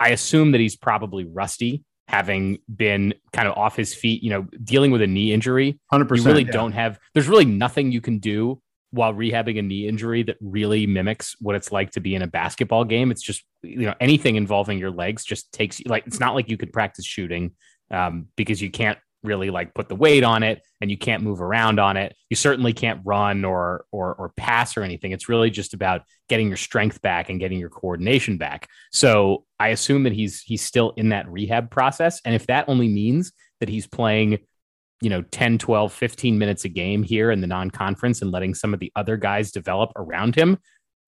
I 0.00 0.10
assume 0.10 0.52
that 0.52 0.60
he's 0.60 0.76
probably 0.76 1.24
rusty, 1.24 1.84
having 2.08 2.58
been 2.74 3.14
kind 3.32 3.48
of 3.48 3.56
off 3.56 3.76
his 3.76 3.94
feet. 3.94 4.22
You 4.22 4.30
know, 4.30 4.42
dealing 4.62 4.90
with 4.90 5.02
a 5.02 5.06
knee 5.06 5.32
injury. 5.32 5.78
Hundred 5.90 6.08
percent. 6.08 6.26
You 6.26 6.32
really 6.32 6.44
yeah. 6.44 6.52
don't 6.52 6.72
have. 6.72 6.98
There's 7.14 7.28
really 7.28 7.46
nothing 7.46 7.92
you 7.92 8.00
can 8.00 8.18
do 8.18 8.60
while 8.90 9.12
rehabbing 9.12 9.58
a 9.58 9.62
knee 9.62 9.86
injury 9.86 10.22
that 10.22 10.36
really 10.40 10.86
mimics 10.86 11.36
what 11.40 11.54
it's 11.54 11.70
like 11.70 11.90
to 11.90 12.00
be 12.00 12.14
in 12.14 12.22
a 12.22 12.26
basketball 12.26 12.84
game. 12.84 13.10
It's 13.10 13.22
just, 13.22 13.44
you 13.62 13.82
know, 13.82 13.94
anything 14.00 14.36
involving 14.36 14.78
your 14.78 14.90
legs 14.90 15.24
just 15.24 15.52
takes 15.52 15.80
like, 15.84 16.06
it's 16.06 16.20
not 16.20 16.34
like 16.34 16.48
you 16.48 16.56
could 16.56 16.72
practice 16.72 17.04
shooting 17.04 17.52
um, 17.90 18.28
because 18.36 18.62
you 18.62 18.70
can't 18.70 18.98
really 19.24 19.50
like 19.50 19.74
put 19.74 19.88
the 19.88 19.96
weight 19.96 20.22
on 20.22 20.42
it 20.42 20.62
and 20.80 20.90
you 20.90 20.96
can't 20.96 21.22
move 21.22 21.42
around 21.42 21.80
on 21.80 21.96
it. 21.96 22.14
You 22.30 22.36
certainly 22.36 22.72
can't 22.72 23.00
run 23.04 23.44
or, 23.44 23.84
or, 23.90 24.14
or 24.14 24.28
pass 24.36 24.76
or 24.76 24.82
anything. 24.82 25.12
It's 25.12 25.28
really 25.28 25.50
just 25.50 25.74
about 25.74 26.02
getting 26.28 26.48
your 26.48 26.56
strength 26.56 27.02
back 27.02 27.28
and 27.28 27.40
getting 27.40 27.58
your 27.58 27.68
coordination 27.68 28.38
back. 28.38 28.68
So 28.92 29.44
I 29.58 29.68
assume 29.68 30.04
that 30.04 30.12
he's, 30.12 30.40
he's 30.40 30.62
still 30.62 30.92
in 30.96 31.08
that 31.08 31.28
rehab 31.28 31.70
process. 31.70 32.20
And 32.24 32.34
if 32.34 32.46
that 32.46 32.68
only 32.68 32.88
means 32.88 33.32
that 33.60 33.68
he's 33.68 33.88
playing 33.88 34.38
you 35.00 35.10
know 35.10 35.22
10 35.22 35.58
12 35.58 35.92
15 35.92 36.38
minutes 36.38 36.64
a 36.64 36.68
game 36.68 37.02
here 37.02 37.30
in 37.30 37.40
the 37.40 37.46
non-conference 37.46 38.22
and 38.22 38.30
letting 38.30 38.54
some 38.54 38.74
of 38.74 38.80
the 38.80 38.92
other 38.96 39.16
guys 39.16 39.52
develop 39.52 39.90
around 39.96 40.34
him 40.34 40.58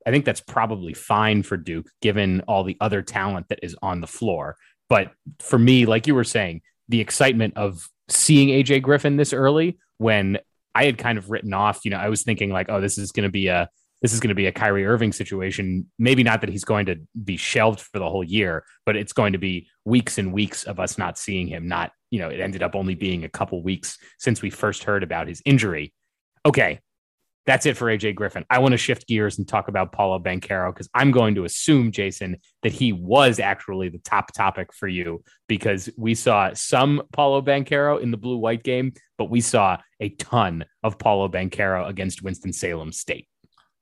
i 0.07 0.11
think 0.11 0.25
that's 0.25 0.41
probably 0.41 0.95
fine 0.95 1.43
for 1.43 1.57
duke 1.57 1.89
given 2.01 2.41
all 2.47 2.65
the 2.65 2.77
other 2.81 3.03
talent 3.03 3.49
that 3.49 3.61
is 3.63 3.77
on 3.83 4.01
the 4.01 4.07
floor. 4.07 4.57
But 4.89 5.13
for 5.39 5.59
me 5.59 5.87
like 5.87 6.09
you 6.09 6.17
were 6.17 6.25
saying 6.25 6.63
the 6.89 7.01
excitement 7.01 7.57
of 7.57 7.89
seeing 8.09 8.49
aj 8.49 8.83
griffin 8.83 9.17
this 9.17 9.33
early 9.33 9.79
when 9.99 10.39
i 10.75 10.85
had 10.85 10.99
kind 10.99 11.17
of 11.17 11.31
written 11.31 11.55
off 11.55 11.85
you 11.85 11.93
know 11.93 11.97
i 11.97 12.09
was 12.09 12.25
thinking 12.25 12.51
like 12.51 12.69
oh 12.69 12.81
this 12.81 12.99
is 12.99 13.13
going 13.13 13.23
to 13.23 13.31
be 13.31 13.47
a 13.47 13.69
this 14.03 14.13
is 14.13 14.21
going 14.21 14.31
to 14.31 14.35
be 14.35 14.47
a 14.47 14.53
Kyrie 14.53 14.87
Irving 14.87 15.13
situation. 15.13 15.91
Maybe 15.99 16.23
not 16.23 16.41
that 16.41 16.51
he's 16.51 16.65
going 16.65 16.87
to 16.87 16.97
be 17.23 17.37
shelved 17.37 17.81
for 17.81 17.99
the 17.99 18.09
whole 18.09 18.25
year, 18.25 18.65
but 18.87 18.97
it's 18.97 19.13
going 19.13 19.33
to 19.33 19.39
be 19.39 19.69
weeks 19.85 20.19
and 20.19 20.33
weeks 20.33 20.65
of 20.65 20.81
us 20.81 20.99
not 20.99 21.19
seeing 21.19 21.47
him, 21.47 21.69
not 21.69 21.93
you 22.11 22.19
know, 22.19 22.29
it 22.29 22.41
ended 22.41 22.63
up 22.63 22.75
only 22.75 22.95
being 22.95 23.25
a 23.25 23.29
couple 23.29 23.63
weeks 23.63 23.97
since 24.19 24.43
we 24.43 24.51
first 24.51 24.85
heard 24.85 25.03
about 25.03 25.29
his 25.29 25.41
injury. 25.45 25.93
Okay, 26.45 26.81
that's 27.47 27.67
it 27.67 27.77
for 27.77 27.87
AJ 27.87 28.17
Griffin. 28.17 28.45
I 28.51 28.59
want 28.59 28.73
to 28.73 28.79
shift 28.79 29.07
gears 29.07 29.39
and 29.39 29.47
talk 29.47 29.69
about 29.69 29.93
Paolo 29.93 30.19
Banchero 30.19 30.73
because 30.73 30.89
I'm 30.95 31.11
going 31.11 31.37
to 31.37 31.45
assume, 31.45 31.93
Jason, 31.93 32.37
that 32.63 32.73
he 32.73 32.93
was 32.93 33.39
actually 33.39 33.89
the 33.89 33.99
top 33.99 34.33
topic 34.33 34.73
for 34.75 34.89
you 34.89 35.23
because 35.49 35.89
we 35.97 36.15
saw 36.15 36.53
some 36.55 37.03
Paolo 37.13 37.43
Banchero 37.43 38.01
in 38.01 38.11
the 38.11 38.17
blue 38.17 38.37
white 38.37 38.63
game, 38.63 38.93
but 39.17 39.31
we 39.31 39.41
saw 39.41 39.79
a 40.01 40.11
ton 40.11 40.65
of 40.83 40.99
Paolo 40.99 41.29
Banchero 41.29 41.89
against 41.89 42.23
Winston-Salem 42.23 42.93
State. 42.93 43.29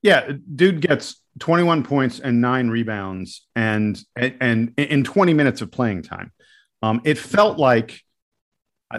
Yeah, 0.09 0.33
dude 0.55 0.81
gets 0.81 1.21
21 1.41 1.83
points 1.83 2.19
and 2.19 2.41
nine 2.41 2.71
rebounds 2.71 3.47
and 3.55 4.01
and, 4.17 4.73
in 4.79 5.05
20 5.05 5.35
minutes 5.35 5.61
of 5.61 5.71
playing 5.71 6.01
time. 6.01 6.33
Um, 6.83 7.03
it 7.05 7.19
felt 7.19 7.59
like 7.59 8.03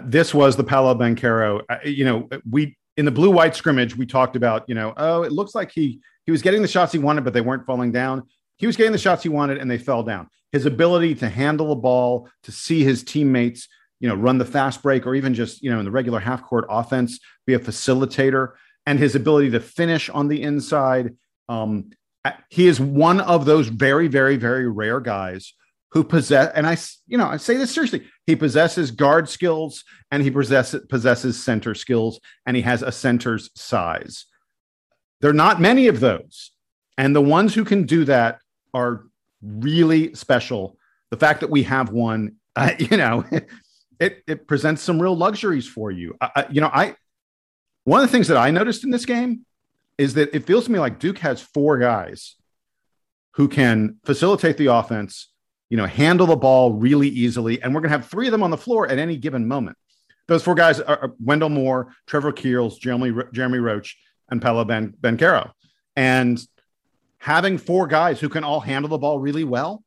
this 0.04 0.32
was 0.32 0.54
the 0.54 0.62
Paolo 0.62 0.94
Banchero. 0.94 1.62
Uh, 1.68 1.78
you 1.84 2.04
know, 2.04 2.28
we 2.48 2.76
in 2.96 3.06
the 3.06 3.10
blue 3.10 3.32
white 3.32 3.56
scrimmage 3.56 3.96
we 3.96 4.06
talked 4.06 4.36
about. 4.36 4.68
You 4.68 4.76
know, 4.76 4.94
oh, 4.96 5.24
it 5.24 5.32
looks 5.32 5.52
like 5.52 5.72
he 5.72 6.00
he 6.26 6.30
was 6.30 6.42
getting 6.42 6.62
the 6.62 6.68
shots 6.68 6.92
he 6.92 7.00
wanted, 7.00 7.24
but 7.24 7.32
they 7.32 7.40
weren't 7.40 7.66
falling 7.66 7.90
down. 7.90 8.28
He 8.58 8.68
was 8.68 8.76
getting 8.76 8.92
the 8.92 8.98
shots 8.98 9.24
he 9.24 9.28
wanted, 9.28 9.58
and 9.58 9.68
they 9.68 9.78
fell 9.78 10.04
down. 10.04 10.28
His 10.52 10.64
ability 10.64 11.16
to 11.16 11.28
handle 11.28 11.70
the 11.70 11.80
ball, 11.80 12.28
to 12.44 12.52
see 12.52 12.84
his 12.84 13.02
teammates, 13.02 13.66
you 13.98 14.08
know, 14.08 14.14
run 14.14 14.38
the 14.38 14.44
fast 14.44 14.80
break, 14.80 15.08
or 15.08 15.16
even 15.16 15.34
just 15.34 15.60
you 15.60 15.72
know 15.72 15.80
in 15.80 15.84
the 15.84 15.90
regular 15.90 16.20
half 16.20 16.44
court 16.44 16.66
offense, 16.70 17.18
be 17.46 17.54
a 17.54 17.58
facilitator, 17.58 18.52
and 18.90 18.98
his 18.98 19.14
ability 19.14 19.50
to 19.50 19.60
finish 19.60 20.10
on 20.10 20.26
the 20.26 20.42
inside. 20.42 21.14
Um, 21.48 21.90
he 22.48 22.66
is 22.66 22.80
one 22.80 23.20
of 23.20 23.44
those 23.44 23.68
very, 23.68 24.08
very, 24.08 24.36
very 24.36 24.68
rare 24.68 24.98
guys 24.98 25.54
who 25.92 26.02
possess, 26.02 26.50
and 26.56 26.66
I, 26.66 26.76
you 27.06 27.16
know, 27.16 27.28
I 27.28 27.36
say 27.36 27.56
this 27.56 27.72
seriously. 27.72 28.04
He 28.26 28.34
possesses 28.34 28.90
guard 28.90 29.28
skills 29.28 29.84
and 30.10 30.24
he 30.24 30.30
possesses 30.32 30.84
possesses 30.88 31.40
center 31.40 31.72
skills, 31.76 32.18
and 32.44 32.56
he 32.56 32.62
has 32.62 32.82
a 32.82 32.90
center's 32.90 33.50
size. 33.54 34.26
There 35.20 35.30
are 35.30 35.34
not 35.34 35.60
many 35.60 35.86
of 35.86 36.00
those, 36.00 36.50
and 36.98 37.14
the 37.14 37.22
ones 37.22 37.54
who 37.54 37.64
can 37.64 37.84
do 37.84 38.04
that 38.06 38.40
are 38.74 39.04
really 39.40 40.14
special. 40.16 40.78
The 41.10 41.16
fact 41.16 41.42
that 41.42 41.50
we 41.50 41.62
have 41.62 41.90
one, 41.90 42.38
uh, 42.56 42.72
you 42.80 42.96
know, 42.96 43.24
it 44.00 44.24
it 44.26 44.48
presents 44.48 44.82
some 44.82 45.00
real 45.00 45.16
luxuries 45.16 45.68
for 45.68 45.92
you. 45.92 46.16
You 46.50 46.62
know, 46.62 46.70
I 46.72 46.96
one 47.90 48.00
of 48.00 48.08
the 48.08 48.12
things 48.12 48.28
that 48.28 48.36
I 48.36 48.52
noticed 48.52 48.84
in 48.84 48.90
this 48.90 49.04
game 49.04 49.44
is 49.98 50.14
that 50.14 50.32
it 50.32 50.46
feels 50.46 50.66
to 50.66 50.70
me 50.70 50.78
like 50.78 51.00
Duke 51.00 51.18
has 51.18 51.42
four 51.42 51.76
guys 51.76 52.36
who 53.32 53.48
can 53.48 53.96
facilitate 54.04 54.58
the 54.58 54.66
offense, 54.66 55.32
you 55.70 55.76
know, 55.76 55.86
handle 55.86 56.28
the 56.28 56.36
ball 56.36 56.72
really 56.72 57.08
easily, 57.08 57.60
and 57.60 57.74
we're 57.74 57.80
going 57.80 57.90
to 57.90 57.98
have 57.98 58.06
three 58.06 58.28
of 58.28 58.30
them 58.30 58.44
on 58.44 58.52
the 58.52 58.56
floor 58.56 58.86
at 58.86 59.00
any 59.00 59.16
given 59.16 59.48
moment. 59.48 59.76
Those 60.28 60.44
four 60.44 60.54
guys 60.54 60.78
are 60.78 61.14
Wendell 61.18 61.48
Moore, 61.48 61.92
Trevor 62.06 62.30
Keels, 62.30 62.78
Jeremy 62.78 63.12
Jeremy 63.32 63.58
Roach, 63.58 63.98
and 64.28 64.40
Paolo 64.40 64.64
Ben 64.64 64.94
Banchero. 65.00 65.50
And 65.96 66.40
having 67.18 67.58
four 67.58 67.88
guys 67.88 68.20
who 68.20 68.28
can 68.28 68.44
all 68.44 68.60
handle 68.60 68.88
the 68.88 68.98
ball 68.98 69.18
really 69.18 69.42
well 69.42 69.82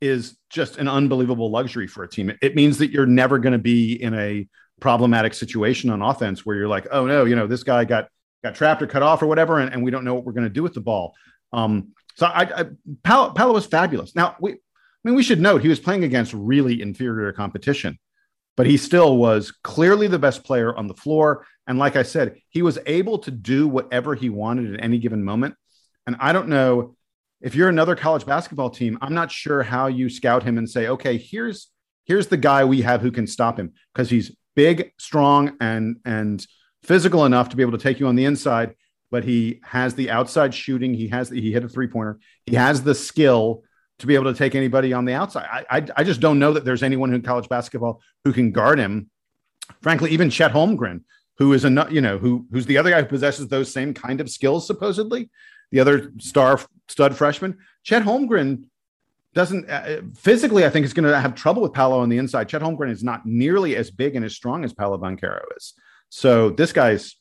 is 0.00 0.36
just 0.50 0.76
an 0.78 0.88
unbelievable 0.88 1.52
luxury 1.52 1.86
for 1.86 2.02
a 2.02 2.08
team. 2.08 2.36
It 2.42 2.56
means 2.56 2.78
that 2.78 2.90
you're 2.90 3.06
never 3.06 3.38
going 3.38 3.52
to 3.52 3.58
be 3.60 3.92
in 3.92 4.14
a 4.14 4.48
problematic 4.80 5.34
situation 5.34 5.90
on 5.90 6.02
offense 6.02 6.44
where 6.44 6.56
you're 6.56 6.68
like, 6.68 6.86
oh 6.90 7.06
no, 7.06 7.24
you 7.24 7.36
know, 7.36 7.46
this 7.46 7.62
guy 7.62 7.84
got 7.84 8.08
got 8.42 8.54
trapped 8.54 8.82
or 8.82 8.86
cut 8.86 9.02
off 9.02 9.22
or 9.22 9.26
whatever, 9.26 9.58
and, 9.58 9.72
and 9.72 9.82
we 9.82 9.90
don't 9.90 10.04
know 10.04 10.14
what 10.14 10.24
we're 10.24 10.32
going 10.32 10.44
to 10.44 10.50
do 10.50 10.62
with 10.62 10.74
the 10.74 10.80
ball. 10.80 11.14
Um, 11.52 11.92
so 12.14 12.26
I, 12.26 12.42
I 12.42 12.66
Paolo 13.02 13.52
was 13.52 13.66
fabulous. 13.66 14.14
Now 14.14 14.36
we, 14.40 14.52
I 14.52 14.56
mean, 15.04 15.14
we 15.14 15.22
should 15.22 15.40
note 15.40 15.62
he 15.62 15.68
was 15.68 15.80
playing 15.80 16.04
against 16.04 16.32
really 16.34 16.82
inferior 16.82 17.32
competition, 17.32 17.98
but 18.56 18.66
he 18.66 18.76
still 18.76 19.16
was 19.16 19.52
clearly 19.62 20.08
the 20.08 20.18
best 20.18 20.44
player 20.44 20.76
on 20.76 20.88
the 20.88 20.94
floor. 20.94 21.46
And 21.66 21.78
like 21.78 21.96
I 21.96 22.02
said, 22.02 22.40
he 22.48 22.62
was 22.62 22.78
able 22.86 23.18
to 23.20 23.30
do 23.30 23.68
whatever 23.68 24.14
he 24.14 24.30
wanted 24.30 24.74
at 24.74 24.82
any 24.82 24.98
given 24.98 25.22
moment. 25.22 25.54
And 26.06 26.16
I 26.18 26.32
don't 26.32 26.48
know 26.48 26.96
if 27.40 27.54
you're 27.54 27.68
another 27.68 27.94
college 27.94 28.26
basketball 28.26 28.70
team, 28.70 28.98
I'm 29.00 29.14
not 29.14 29.30
sure 29.30 29.62
how 29.62 29.86
you 29.86 30.08
scout 30.08 30.42
him 30.42 30.58
and 30.58 30.68
say, 30.68 30.88
okay, 30.88 31.18
here's 31.18 31.68
here's 32.04 32.26
the 32.26 32.36
guy 32.36 32.64
we 32.64 32.82
have 32.82 33.02
who 33.02 33.12
can 33.12 33.26
stop 33.26 33.58
him 33.58 33.72
because 33.92 34.10
he's 34.10 34.34
big, 34.58 34.90
strong, 34.98 35.56
and 35.60 36.00
and 36.04 36.44
physical 36.82 37.24
enough 37.24 37.50
to 37.50 37.56
be 37.56 37.62
able 37.62 37.78
to 37.78 37.78
take 37.78 38.00
you 38.00 38.08
on 38.08 38.16
the 38.16 38.24
inside. 38.24 38.74
But 39.08 39.22
he 39.22 39.60
has 39.62 39.94
the 39.94 40.10
outside 40.10 40.52
shooting. 40.52 40.92
He 40.94 41.06
has 41.08 41.30
he 41.30 41.52
hit 41.52 41.62
a 41.62 41.68
three 41.68 41.86
pointer. 41.86 42.18
He 42.44 42.56
has 42.56 42.82
the 42.82 42.94
skill 42.94 43.62
to 44.00 44.06
be 44.08 44.16
able 44.16 44.32
to 44.32 44.36
take 44.36 44.56
anybody 44.56 44.92
on 44.92 45.04
the 45.04 45.12
outside. 45.12 45.46
I, 45.50 45.78
I, 45.78 45.86
I 45.98 46.04
just 46.04 46.20
don't 46.20 46.40
know 46.40 46.52
that 46.54 46.64
there's 46.64 46.82
anyone 46.82 47.14
in 47.14 47.22
college 47.22 47.48
basketball 47.48 48.02
who 48.24 48.32
can 48.32 48.50
guard 48.50 48.80
him. 48.80 49.10
Frankly, 49.80 50.10
even 50.10 50.28
Chet 50.28 50.52
Holmgren, 50.52 51.02
who 51.38 51.52
is 51.52 51.64
a 51.64 51.86
you 51.88 52.00
know 52.00 52.18
who 52.18 52.44
who's 52.50 52.66
the 52.66 52.78
other 52.78 52.90
guy 52.90 53.02
who 53.02 53.06
possesses 53.06 53.46
those 53.46 53.72
same 53.72 53.94
kind 53.94 54.20
of 54.20 54.28
skills 54.28 54.66
supposedly 54.66 55.30
the 55.70 55.78
other 55.78 56.12
star 56.18 56.60
stud 56.88 57.14
freshman. 57.14 57.58
Chet 57.84 58.02
Holmgren 58.02 58.64
doesn't 59.34 59.68
uh, 59.68 60.00
physically, 60.16 60.64
I 60.64 60.70
think, 60.70 60.86
is 60.86 60.94
going 60.94 61.08
to 61.08 61.20
have 61.20 61.34
trouble 61.34 61.62
with 61.62 61.72
Paolo 61.72 62.00
on 62.00 62.08
the 62.08 62.18
inside. 62.18 62.48
Chet 62.48 62.62
Holmgren 62.62 62.90
is 62.90 63.04
not 63.04 63.26
nearly 63.26 63.76
as 63.76 63.90
big 63.90 64.16
and 64.16 64.24
as 64.24 64.34
strong 64.34 64.64
as 64.64 64.72
Paolo 64.72 64.98
Banchero 64.98 65.42
is. 65.56 65.74
So 66.08 66.50
this 66.50 66.72
guy's, 66.72 67.16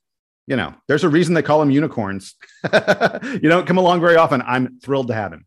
you 0.48 0.56
know, 0.56 0.74
there's 0.88 1.04
a 1.04 1.10
reason 1.10 1.34
they 1.34 1.42
call 1.42 1.62
him 1.62 1.72
unicorns. 1.72 2.36
you 2.74 3.50
don't 3.50 3.68
come 3.68 3.78
along 3.78 4.00
very 4.00 4.16
often. 4.16 4.42
I'm 4.42 4.80
thrilled 4.80 5.08
to 5.08 5.14
have 5.14 5.34
him. 5.34 5.46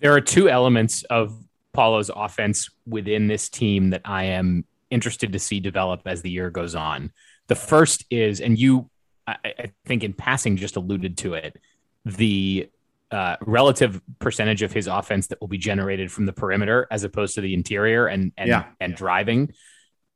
There 0.00 0.14
are 0.14 0.20
two 0.20 0.48
elements 0.48 1.02
of 1.04 1.36
Paolo's 1.72 2.10
offense 2.14 2.70
within 2.86 3.26
this 3.26 3.48
team 3.48 3.90
that 3.90 4.02
I 4.04 4.24
am 4.24 4.64
interested 4.90 5.32
to 5.32 5.38
see 5.38 5.60
develop 5.60 6.02
as 6.06 6.22
the 6.22 6.30
year 6.30 6.50
goes 6.50 6.74
on. 6.74 7.12
The 7.48 7.56
first 7.56 8.04
is, 8.10 8.40
and 8.40 8.58
you, 8.58 8.90
I, 9.26 9.36
I 9.44 9.72
think, 9.84 10.04
in 10.04 10.12
passing, 10.12 10.56
just 10.56 10.76
alluded 10.76 11.18
to 11.18 11.34
it 11.34 11.56
the 12.04 12.68
uh, 13.10 13.36
relative 13.40 14.00
percentage 14.18 14.62
of 14.62 14.72
his 14.72 14.86
offense 14.86 15.28
that 15.28 15.40
will 15.40 15.48
be 15.48 15.58
generated 15.58 16.10
from 16.10 16.26
the 16.26 16.32
perimeter 16.32 16.86
as 16.90 17.04
opposed 17.04 17.36
to 17.36 17.40
the 17.40 17.54
interior 17.54 18.06
and 18.06 18.32
and, 18.36 18.48
yeah. 18.48 18.66
and 18.80 18.94
driving. 18.94 19.52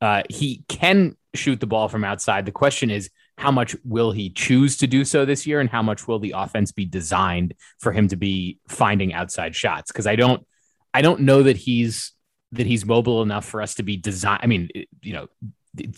Uh, 0.00 0.22
he 0.28 0.64
can 0.68 1.16
shoot 1.34 1.60
the 1.60 1.66
ball 1.66 1.88
from 1.88 2.04
outside. 2.04 2.46
The 2.46 2.52
question 2.52 2.90
is, 2.90 3.10
how 3.36 3.50
much 3.50 3.76
will 3.84 4.12
he 4.12 4.30
choose 4.30 4.78
to 4.78 4.86
do 4.86 5.04
so 5.04 5.24
this 5.24 5.46
year, 5.46 5.60
and 5.60 5.70
how 5.70 5.82
much 5.82 6.08
will 6.08 6.18
the 6.18 6.34
offense 6.36 6.72
be 6.72 6.84
designed 6.84 7.54
for 7.78 7.92
him 7.92 8.08
to 8.08 8.16
be 8.16 8.58
finding 8.68 9.12
outside 9.12 9.54
shots? 9.54 9.92
Because 9.92 10.06
I 10.06 10.16
don't, 10.16 10.46
I 10.92 11.02
don't 11.02 11.20
know 11.20 11.42
that 11.42 11.56
he's 11.56 12.12
that 12.52 12.66
he's 12.66 12.84
mobile 12.84 13.22
enough 13.22 13.44
for 13.44 13.62
us 13.62 13.76
to 13.76 13.82
be 13.82 13.96
design. 13.96 14.40
I 14.42 14.46
mean, 14.46 14.68
you 15.02 15.12
know, 15.12 15.28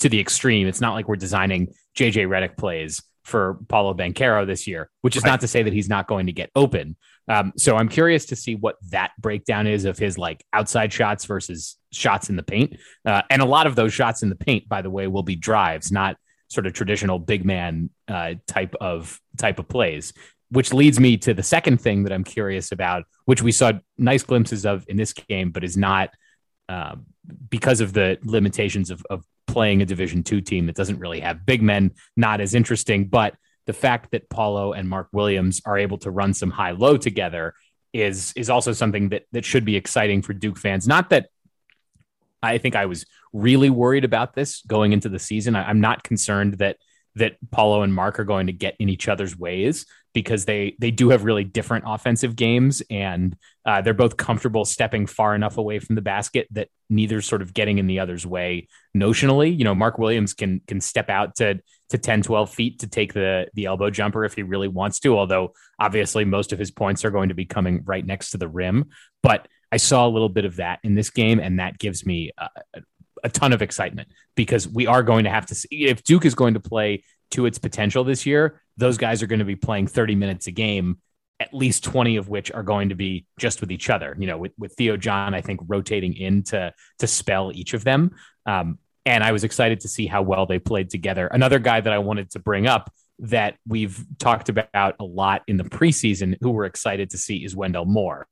to 0.01 0.09
the 0.09 0.21
extreme. 0.21 0.67
It's 0.67 0.81
not 0.81 0.93
like 0.93 1.09
we're 1.09 1.17
designing 1.17 1.73
JJ 1.97 2.29
Redick 2.29 2.57
plays 2.57 3.03
for 3.25 3.59
Paolo 3.69 3.95
Banchero 3.95 4.47
this 4.47 4.67
year, 4.67 4.91
which 5.01 5.17
is 5.17 5.23
right. 5.23 5.31
not 5.31 5.41
to 5.41 5.49
say 5.49 5.63
that 5.63 5.73
he's 5.73 5.89
not 5.89 6.07
going 6.07 6.27
to 6.27 6.33
get 6.33 6.51
open. 6.57 6.97
Um, 7.29 7.53
so 7.57 7.77
I'm 7.77 7.89
curious 7.89 8.27
to 8.27 8.37
see 8.37 8.57
what 8.57 8.77
that 8.91 9.13
breakdown 9.21 9.67
is 9.67 9.85
of 9.85 9.99
his 9.99 10.19
like 10.19 10.45
outside 10.53 10.93
shots 10.93 11.25
versus 11.25 11.77
shots 11.93 12.29
in 12.29 12.37
the 12.37 12.43
paint. 12.43 12.77
Uh, 13.05 13.23
and 13.31 13.41
a 13.41 13.47
lot 13.47 13.67
of 13.67 13.77
those 13.77 13.93
shots 13.93 14.23
in 14.23 14.29
the 14.29 14.35
paint, 14.35 14.69
by 14.69 14.83
the 14.83 14.91
way, 14.91 15.07
will 15.07 15.23
be 15.23 15.37
drives, 15.37 15.93
not 15.93 16.17
sort 16.49 16.67
of 16.67 16.73
traditional 16.73 17.19
big 17.19 17.45
man 17.45 17.91
uh, 18.09 18.35
type 18.47 18.75
of 18.81 19.21
type 19.39 19.59
of 19.59 19.69
plays. 19.69 20.13
Which 20.51 20.75
leads 20.75 21.01
me 21.01 21.17
to 21.19 21.33
the 21.33 21.43
second 21.43 21.81
thing 21.81 22.03
that 22.03 22.13
I'm 22.13 22.25
curious 22.25 22.73
about, 22.73 23.05
which 23.25 23.41
we 23.41 23.53
saw 23.53 23.73
nice 23.97 24.23
glimpses 24.23 24.67
of 24.67 24.85
in 24.87 24.99
this 24.99 25.15
game, 25.15 25.51
but 25.51 25.65
is 25.65 25.79
not 25.79 26.11
uh, 26.69 26.97
because 27.49 27.81
of 27.81 27.95
the 27.95 28.19
limitations 28.23 28.91
of, 28.91 29.03
of 29.09 29.25
playing 29.53 29.83
a 29.83 29.87
Division 29.87 30.23
two 30.23 30.41
team 30.41 30.67
that 30.67 30.75
doesn't 30.75 30.99
really 30.99 31.21
have 31.21 31.47
big 31.47 31.63
men, 31.63 31.93
not 32.17 32.41
as 32.41 32.55
interesting. 32.55 33.09
But 33.09 33.35
the 33.67 33.73
fact 33.73 34.11
that 34.13 34.29
Paolo 34.29 34.73
and 34.73 34.89
Mark 34.89 35.09
Williams 35.13 35.61
are 35.65 35.79
able 35.79 35.99
to 35.99 36.11
run 36.11 36.35
some 36.35 36.51
high 36.51 36.73
low 36.73 36.97
together 36.97 37.55
is 37.93 38.33
is 38.35 38.49
also 38.49 38.73
something 38.73 39.11
that 39.11 39.25
that 39.33 39.45
should 39.45 39.65
be 39.65 39.77
exciting 39.77 40.23
for 40.23 40.33
Duke 40.33 40.59
fans. 40.59 40.89
Not 40.89 41.11
that 41.11 41.27
I 42.43 42.59
think 42.59 42.75
I 42.75 42.87
was 42.87 43.05
really 43.33 43.71
worried 43.71 44.05
about 44.05 44.35
this 44.35 44.63
going 44.67 44.93
into 44.93 45.09
the 45.09 45.19
season. 45.19 45.55
I, 45.55 45.69
I'm 45.69 45.81
not 45.81 46.03
concerned 46.03 46.55
that 46.55 46.77
that 47.17 47.37
Paolo 47.51 47.83
and 47.83 47.95
Mark 47.95 48.19
are 48.19 48.25
going 48.25 48.47
to 48.47 48.53
get 48.53 48.77
in 48.79 48.89
each 48.89 49.09
other's 49.09 49.37
ways 49.37 49.87
because 50.15 50.45
they 50.45 50.77
they 50.79 50.91
do 50.91 51.11
have 51.11 51.25
really 51.25 51.45
different 51.45 51.85
offensive 51.87 52.37
games 52.37 52.83
and 52.91 53.37
uh, 53.65 53.81
they're 53.81 53.95
both 53.95 54.17
comfortable 54.17 54.65
stepping 54.65 55.07
far 55.07 55.35
enough 55.35 55.57
away 55.57 55.79
from 55.79 55.95
the 55.95 56.03
basket 56.03 56.47
that 56.51 56.69
neither's 56.91 57.27
sort 57.27 57.43
of 57.43 57.55
getting 57.55 57.79
in 57.79 57.87
the 57.87 57.99
other's 57.99 58.27
way 58.27 58.69
notionally. 58.97 59.57
You 59.57 59.65
know 59.65 59.75
mark 59.75 59.99
williams 59.99 60.35
can 60.35 60.61
can 60.67 60.81
step 60.81 61.09
out 61.09 61.37
to 61.37 61.61
to 61.91 61.99
10 61.99 62.23
12 62.23 62.51
feet 62.51 62.79
to 62.81 62.87
take 62.87 63.13
the 63.13 63.49
the 63.55 63.67
elbow 63.67 63.91
jumper 63.91 64.25
if 64.25 64.35
he 64.35 64.43
really 64.43 64.69
wants 64.69 65.01
to 65.01 65.17
although 65.17 65.53
obviously 65.79 66.25
most 66.25 66.53
of 66.53 66.59
his 66.59 66.71
points 66.71 67.05
are 67.05 67.11
going 67.11 67.29
to 67.29 67.35
be 67.35 67.45
coming 67.45 67.83
right 67.85 68.05
next 68.05 68.31
to 68.31 68.39
the 68.39 68.49
rim. 68.49 68.91
But 69.23 69.49
i 69.71 69.79
saw 69.79 70.07
a 70.07 70.11
little 70.11 70.29
bit 70.29 70.45
of 70.45 70.57
that 70.57 70.79
in 70.83 70.95
this 70.95 71.11
game 71.11 71.41
and 71.41 71.59
that 71.59 71.79
gives 71.79 72.05
me 72.05 72.31
a, 72.37 72.49
a 73.23 73.29
ton 73.29 73.53
of 73.53 73.63
excitement 73.63 74.09
because 74.35 74.69
we 74.69 74.87
are 74.87 75.03
going 75.03 75.25
to 75.25 75.31
have 75.31 75.47
to 75.47 75.55
see 75.55 75.87
if 75.87 76.03
duke 76.03 76.25
is 76.25 76.35
going 76.35 76.55
to 76.55 76.61
play 76.61 77.05
to 77.31 77.47
its 77.47 77.59
potential 77.59 78.05
this 78.05 78.27
year 78.27 78.61
those 78.77 78.97
guys 78.97 79.23
are 79.23 79.27
going 79.27 79.39
to 79.39 79.45
be 79.45 79.57
playing 79.57 79.87
30 79.87 80.15
minutes 80.15 80.47
a 80.47 80.51
game, 80.51 80.99
at 81.41 81.53
least 81.53 81.85
20 81.85 82.17
of 82.17 82.29
which 82.29 82.51
are 82.53 82.63
going 82.63 82.89
to 82.89 82.95
be 82.95 83.27
just 83.39 83.61
with 83.61 83.71
each 83.71 83.91
other. 83.91 84.17
You 84.19 84.27
know, 84.27 84.39
with, 84.39 84.53
with 84.59 84.75
Theo 84.75 84.97
John, 84.97 85.35
I 85.35 85.41
think 85.41 85.61
rotating 85.67 86.15
in 86.15 86.43
to, 86.45 86.73
to 86.99 87.07
spell 87.07 87.53
each 87.55 87.75
of 87.75 87.85
them. 87.85 88.13
Um, 88.47 88.79
and 89.05 89.25
I 89.25 89.33
was 89.33 89.45
excited 89.45 89.81
to 89.81 89.89
see 89.89 90.07
how 90.07 90.23
well 90.23 90.47
they 90.47 90.59
played 90.59 90.91
together. 90.91 91.27
Another 91.27 91.59
guy 91.59 91.81
that 91.81 91.93
I 91.93 91.99
wanted 91.99 92.31
to 92.31 92.39
bring 92.39 92.67
up 92.67 92.93
that 93.19 93.57
we've 93.67 94.05
talked 94.19 94.49
about 94.49 94.95
a 94.99 95.05
lot 95.05 95.43
in 95.47 95.57
the 95.57 95.65
preseason, 95.65 96.37
who 96.41 96.51
we're 96.51 96.65
excited 96.65 97.11
to 97.11 97.19
see, 97.19 97.45
is 97.45 97.55
Wendell 97.55 97.85
Moore 97.85 98.27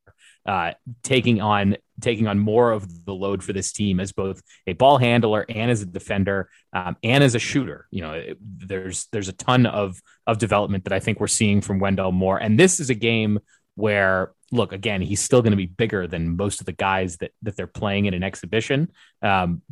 uh, 0.46 0.72
taking 1.02 1.40
on 1.40 1.76
taking 2.00 2.26
on 2.26 2.38
more 2.38 2.72
of 2.72 3.04
the 3.04 3.14
load 3.14 3.44
for 3.44 3.52
this 3.52 3.72
team 3.72 4.00
as 4.00 4.12
both 4.12 4.42
a 4.66 4.72
ball 4.72 4.96
handler 4.96 5.44
and 5.48 5.70
as 5.70 5.82
a 5.82 5.86
defender 5.86 6.48
um, 6.72 6.96
and 7.02 7.22
as 7.22 7.34
a 7.34 7.38
shooter. 7.38 7.86
You 7.90 8.02
know, 8.02 8.12
it, 8.12 8.38
there's 8.40 9.06
there's 9.12 9.28
a 9.28 9.34
ton 9.34 9.66
of 9.66 10.00
of 10.26 10.38
development 10.38 10.84
that 10.84 10.92
I 10.92 11.00
think 11.00 11.20
we're 11.20 11.26
seeing 11.26 11.60
from 11.60 11.78
Wendell 11.78 12.12
Moore, 12.12 12.38
and 12.38 12.58
this 12.58 12.80
is 12.80 12.90
a 12.90 12.94
game 12.94 13.38
where 13.74 14.32
look 14.52 14.72
again 14.72 15.00
he's 15.00 15.20
still 15.20 15.42
going 15.42 15.52
to 15.52 15.56
be 15.56 15.66
bigger 15.66 16.06
than 16.06 16.36
most 16.36 16.60
of 16.60 16.66
the 16.66 16.72
guys 16.72 17.18
that 17.18 17.30
that 17.42 17.56
they're 17.56 17.68
playing 17.68 18.06
in 18.06 18.14
an 18.14 18.22
exhibition 18.22 18.90
um, 19.22 19.62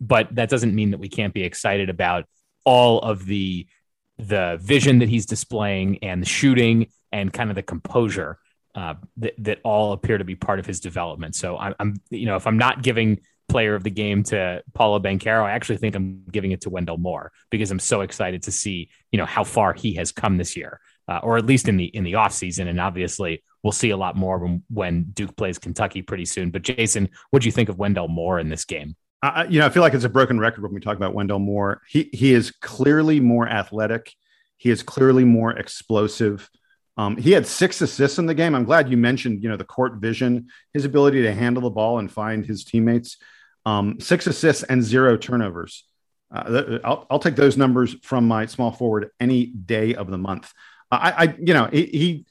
but 0.00 0.34
that 0.34 0.50
doesn't 0.50 0.74
mean 0.74 0.90
that 0.90 0.98
we 0.98 1.08
can't 1.08 1.32
be 1.32 1.44
excited 1.44 1.88
about 1.88 2.24
all 2.64 2.98
of 3.00 3.24
the 3.26 3.66
the 4.18 4.58
vision 4.60 5.00
that 5.00 5.08
he's 5.08 5.26
displaying 5.26 5.98
and 6.02 6.20
the 6.20 6.26
shooting 6.26 6.88
and 7.12 7.32
kind 7.32 7.50
of 7.50 7.56
the 7.56 7.62
composure 7.62 8.38
uh, 8.74 8.94
that, 9.18 9.34
that 9.38 9.58
all 9.64 9.92
appear 9.92 10.18
to 10.18 10.24
be 10.24 10.34
part 10.34 10.58
of 10.58 10.66
his 10.66 10.80
development. 10.80 11.34
So 11.34 11.56
I'm, 11.56 11.74
I'm, 11.78 11.96
you 12.10 12.26
know, 12.26 12.36
if 12.36 12.46
I'm 12.46 12.58
not 12.58 12.82
giving 12.82 13.20
player 13.48 13.74
of 13.74 13.84
the 13.84 13.90
game 13.90 14.22
to 14.24 14.62
Paolo 14.72 14.98
Banchero, 14.98 15.44
I 15.44 15.52
actually 15.52 15.76
think 15.76 15.94
I'm 15.94 16.24
giving 16.30 16.52
it 16.52 16.62
to 16.62 16.70
Wendell 16.70 16.98
Moore 16.98 17.30
because 17.50 17.70
I'm 17.70 17.78
so 17.78 18.00
excited 18.00 18.42
to 18.44 18.52
see, 18.52 18.90
you 19.12 19.18
know, 19.18 19.26
how 19.26 19.44
far 19.44 19.74
he 19.74 19.94
has 19.94 20.12
come 20.12 20.36
this 20.36 20.56
year. 20.56 20.80
uh, 21.08 21.20
or 21.22 21.36
at 21.36 21.46
least 21.46 21.68
in 21.68 21.76
the 21.76 21.84
in 21.84 22.04
the 22.04 22.14
off 22.14 22.32
season. 22.32 22.68
And 22.68 22.80
obviously, 22.80 23.42
we'll 23.62 23.72
see 23.72 23.90
a 23.90 23.96
lot 23.96 24.16
more 24.16 24.38
when, 24.38 24.62
when 24.68 25.04
Duke 25.12 25.36
plays 25.36 25.58
Kentucky 25.58 26.02
pretty 26.02 26.24
soon. 26.24 26.50
But 26.50 26.62
Jason, 26.62 27.10
what 27.30 27.42
do 27.42 27.46
you 27.46 27.52
think 27.52 27.68
of 27.68 27.78
Wendell 27.78 28.08
Moore 28.08 28.38
in 28.38 28.48
this 28.48 28.64
game? 28.64 28.96
Uh, 29.22 29.46
you 29.48 29.58
know, 29.58 29.66
I 29.66 29.70
feel 29.70 29.82
like 29.82 29.94
it's 29.94 30.04
a 30.04 30.08
broken 30.08 30.38
record 30.38 30.62
when 30.62 30.74
we 30.74 30.80
talk 30.80 30.96
about 30.96 31.14
Wendell 31.14 31.38
Moore. 31.38 31.82
He 31.88 32.10
he 32.12 32.32
is 32.32 32.50
clearly 32.50 33.20
more 33.20 33.48
athletic. 33.48 34.12
He 34.56 34.70
is 34.70 34.82
clearly 34.82 35.24
more 35.24 35.52
explosive. 35.52 36.48
Um, 36.96 37.16
he 37.16 37.32
had 37.32 37.46
six 37.46 37.80
assists 37.80 38.18
in 38.18 38.26
the 38.26 38.34
game. 38.34 38.54
I'm 38.54 38.64
glad 38.64 38.88
you 38.88 38.96
mentioned, 38.96 39.42
you 39.42 39.48
know, 39.48 39.56
the 39.56 39.64
court 39.64 39.94
vision, 39.94 40.48
his 40.72 40.84
ability 40.84 41.22
to 41.22 41.34
handle 41.34 41.62
the 41.62 41.70
ball 41.70 41.98
and 41.98 42.10
find 42.10 42.46
his 42.46 42.64
teammates. 42.64 43.16
Um, 43.66 43.98
six 44.00 44.26
assists 44.26 44.62
and 44.62 44.82
zero 44.82 45.16
turnovers. 45.16 45.84
Uh, 46.32 46.78
I'll, 46.84 47.06
I'll, 47.10 47.18
take 47.18 47.36
those 47.36 47.56
numbers 47.56 47.96
from 48.02 48.26
my 48.28 48.46
small 48.46 48.72
forward 48.72 49.10
any 49.20 49.46
day 49.46 49.94
of 49.94 50.10
the 50.10 50.18
month. 50.18 50.52
I, 50.90 51.10
I 51.10 51.36
you 51.38 51.54
know, 51.54 51.66
he, 51.66 51.86
he 51.86 52.26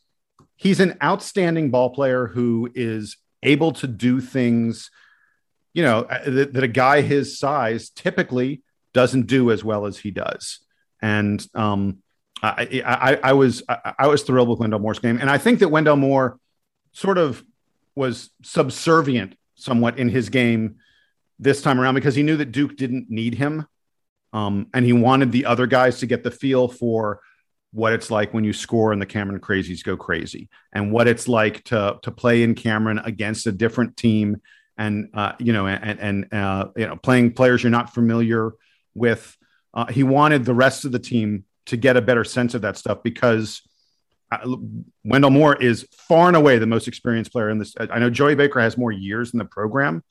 he's 0.55 0.79
an 0.79 0.97
outstanding 1.01 1.71
ball 1.71 1.89
player 1.89 2.27
who 2.27 2.69
is 2.75 3.17
able 3.41 3.71
to 3.73 3.87
do 3.87 4.21
things, 4.21 4.91
you 5.73 5.83
know, 5.83 6.01
uh, 6.01 6.29
that, 6.29 6.53
that 6.53 6.63
a 6.63 6.67
guy 6.67 7.01
his 7.01 7.39
size 7.39 7.89
typically 7.89 8.61
doesn't 8.93 9.27
do 9.27 9.51
as 9.51 9.63
well 9.63 9.85
as 9.85 9.97
he 9.97 10.11
does. 10.11 10.59
And 11.01 11.45
um, 11.55 12.02
I, 12.43 12.83
I, 12.85 13.19
I 13.23 13.33
was 13.33 13.63
I, 13.69 13.93
I, 13.99 14.07
was 14.07 14.23
thrilled 14.23 14.49
with 14.49 14.59
Wendell 14.59 14.79
Moore's 14.79 14.99
game, 14.99 15.17
and 15.17 15.29
I 15.29 15.37
think 15.37 15.59
that 15.59 15.69
Wendell 15.69 15.95
Moore 15.95 16.39
sort 16.91 17.17
of 17.17 17.41
was 17.95 18.31
subservient 18.43 19.37
somewhat 19.55 19.97
in 19.97 20.09
his 20.09 20.27
game 20.27 20.75
this 21.39 21.61
time 21.61 21.79
around 21.79 21.95
because 21.95 22.15
he 22.15 22.23
knew 22.23 22.35
that 22.35 22.51
Duke 22.51 22.75
didn't 22.75 23.09
need 23.09 23.35
him, 23.35 23.65
um, 24.33 24.67
and 24.73 24.85
he 24.85 24.91
wanted 24.91 25.31
the 25.31 25.45
other 25.45 25.67
guys 25.67 25.99
to 25.99 26.05
get 26.05 26.23
the 26.23 26.31
feel 26.31 26.67
for 26.67 27.21
what 27.71 27.93
it's 27.93 28.11
like 28.11 28.33
when 28.33 28.43
you 28.43 28.51
score 28.51 28.91
and 28.91 29.01
the 29.01 29.05
Cameron 29.05 29.39
Crazies 29.39 29.81
go 29.81 29.95
crazy, 29.95 30.49
and 30.73 30.91
what 30.91 31.07
it's 31.07 31.29
like 31.29 31.63
to 31.65 31.97
to 32.01 32.11
play 32.11 32.43
in 32.43 32.55
Cameron 32.55 32.99
against 32.99 33.47
a 33.47 33.53
different 33.53 33.95
team, 33.95 34.41
and 34.77 35.07
uh, 35.13 35.31
you 35.39 35.53
know, 35.53 35.65
and 35.65 35.99
and 35.99 36.33
uh, 36.33 36.67
you 36.75 36.87
know, 36.87 36.97
playing 36.97 37.35
players 37.35 37.63
you're 37.63 37.69
not 37.69 37.93
familiar 37.93 38.51
with. 38.93 39.37
Uh, 39.75 39.87
he 39.87 40.03
wanted 40.03 40.45
the 40.45 40.53
rest 40.53 40.85
of 40.85 40.91
the 40.91 40.99
team 40.99 41.45
to 41.67 41.77
get 41.77 41.97
a 41.97 42.01
better 42.01 42.23
sense 42.23 42.53
of 42.53 42.61
that 42.61 42.77
stuff 42.77 43.03
because 43.03 43.61
uh, 44.31 44.55
Wendell 45.03 45.29
Moore 45.29 45.55
is 45.61 45.87
far 45.91 46.27
and 46.27 46.35
away 46.35 46.57
the 46.57 46.65
most 46.65 46.87
experienced 46.87 47.31
player 47.31 47.49
in 47.49 47.59
this. 47.59 47.73
I 47.79 47.99
know 47.99 48.09
Joey 48.09 48.35
Baker 48.35 48.59
has 48.59 48.77
more 48.77 48.91
years 48.91 49.33
in 49.33 49.39
the 49.39 49.45
program. 49.45 50.03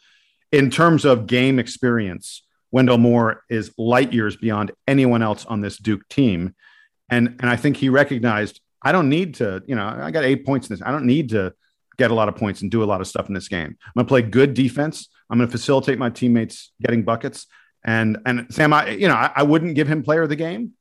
In 0.50 0.70
terms 0.70 1.04
of 1.04 1.26
game 1.26 1.58
experience, 1.58 2.42
Wendell 2.70 2.98
Moore 2.98 3.42
is 3.48 3.72
light 3.78 4.12
years 4.12 4.36
beyond 4.36 4.72
anyone 4.86 5.22
else 5.22 5.46
on 5.46 5.60
this 5.60 5.76
Duke 5.78 6.08
team. 6.08 6.54
And, 7.10 7.36
and 7.40 7.50
I 7.50 7.56
think 7.56 7.76
he 7.76 7.88
recognized 7.88 8.60
I 8.82 8.92
don't 8.92 9.08
need 9.08 9.36
to, 9.36 9.62
you 9.66 9.74
know, 9.74 9.86
I 9.86 10.10
got 10.10 10.24
eight 10.24 10.44
points 10.44 10.68
in 10.68 10.74
this. 10.74 10.82
I 10.84 10.90
don't 10.90 11.06
need 11.06 11.30
to 11.30 11.54
get 11.98 12.10
a 12.10 12.14
lot 12.14 12.28
of 12.28 12.36
points 12.36 12.62
and 12.62 12.70
do 12.70 12.82
a 12.82 12.86
lot 12.86 13.00
of 13.00 13.06
stuff 13.06 13.28
in 13.28 13.34
this 13.34 13.48
game. 13.48 13.76
I'm 13.86 13.92
going 13.94 14.06
to 14.06 14.08
play 14.08 14.22
good 14.22 14.54
defense. 14.54 15.08
I'm 15.30 15.38
going 15.38 15.48
to 15.48 15.52
facilitate 15.52 15.98
my 15.98 16.10
teammates 16.10 16.72
getting 16.82 17.04
buckets. 17.04 17.46
And 17.84 18.18
and 18.26 18.46
Sam, 18.50 18.72
I 18.72 18.90
you 18.90 19.08
know, 19.08 19.14
I, 19.14 19.32
I 19.36 19.42
wouldn't 19.42 19.74
give 19.74 19.88
him 19.88 20.02
player 20.02 20.22
of 20.22 20.28
the 20.28 20.36
game, 20.36 20.72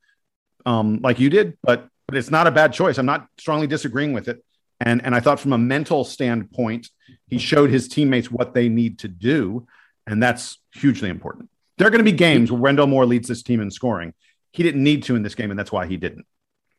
um, 0.66 1.00
like 1.02 1.18
you 1.18 1.30
did, 1.30 1.56
but 1.62 1.88
but 2.06 2.16
it's 2.16 2.30
not 2.30 2.46
a 2.46 2.50
bad 2.50 2.72
choice. 2.72 2.98
I'm 2.98 3.06
not 3.06 3.26
strongly 3.38 3.66
disagreeing 3.66 4.12
with 4.12 4.28
it. 4.28 4.44
And 4.80 5.04
and 5.04 5.14
I 5.14 5.20
thought 5.20 5.40
from 5.40 5.52
a 5.52 5.58
mental 5.58 6.04
standpoint, 6.04 6.88
he 7.28 7.38
showed 7.38 7.70
his 7.70 7.88
teammates 7.88 8.30
what 8.30 8.54
they 8.54 8.68
need 8.68 8.98
to 9.00 9.08
do, 9.08 9.66
and 10.06 10.22
that's 10.22 10.58
hugely 10.74 11.08
important. 11.08 11.48
There 11.78 11.86
are 11.86 11.90
going 11.90 12.04
to 12.04 12.10
be 12.10 12.16
games 12.16 12.50
where 12.50 12.60
Wendell 12.60 12.86
Moore 12.86 13.06
leads 13.06 13.28
this 13.28 13.42
team 13.42 13.60
in 13.60 13.70
scoring. 13.70 14.14
He 14.52 14.62
didn't 14.62 14.82
need 14.82 15.04
to 15.04 15.16
in 15.16 15.22
this 15.22 15.34
game, 15.34 15.50
and 15.50 15.58
that's 15.58 15.72
why 15.72 15.86
he 15.86 15.96
didn't. 15.96 16.26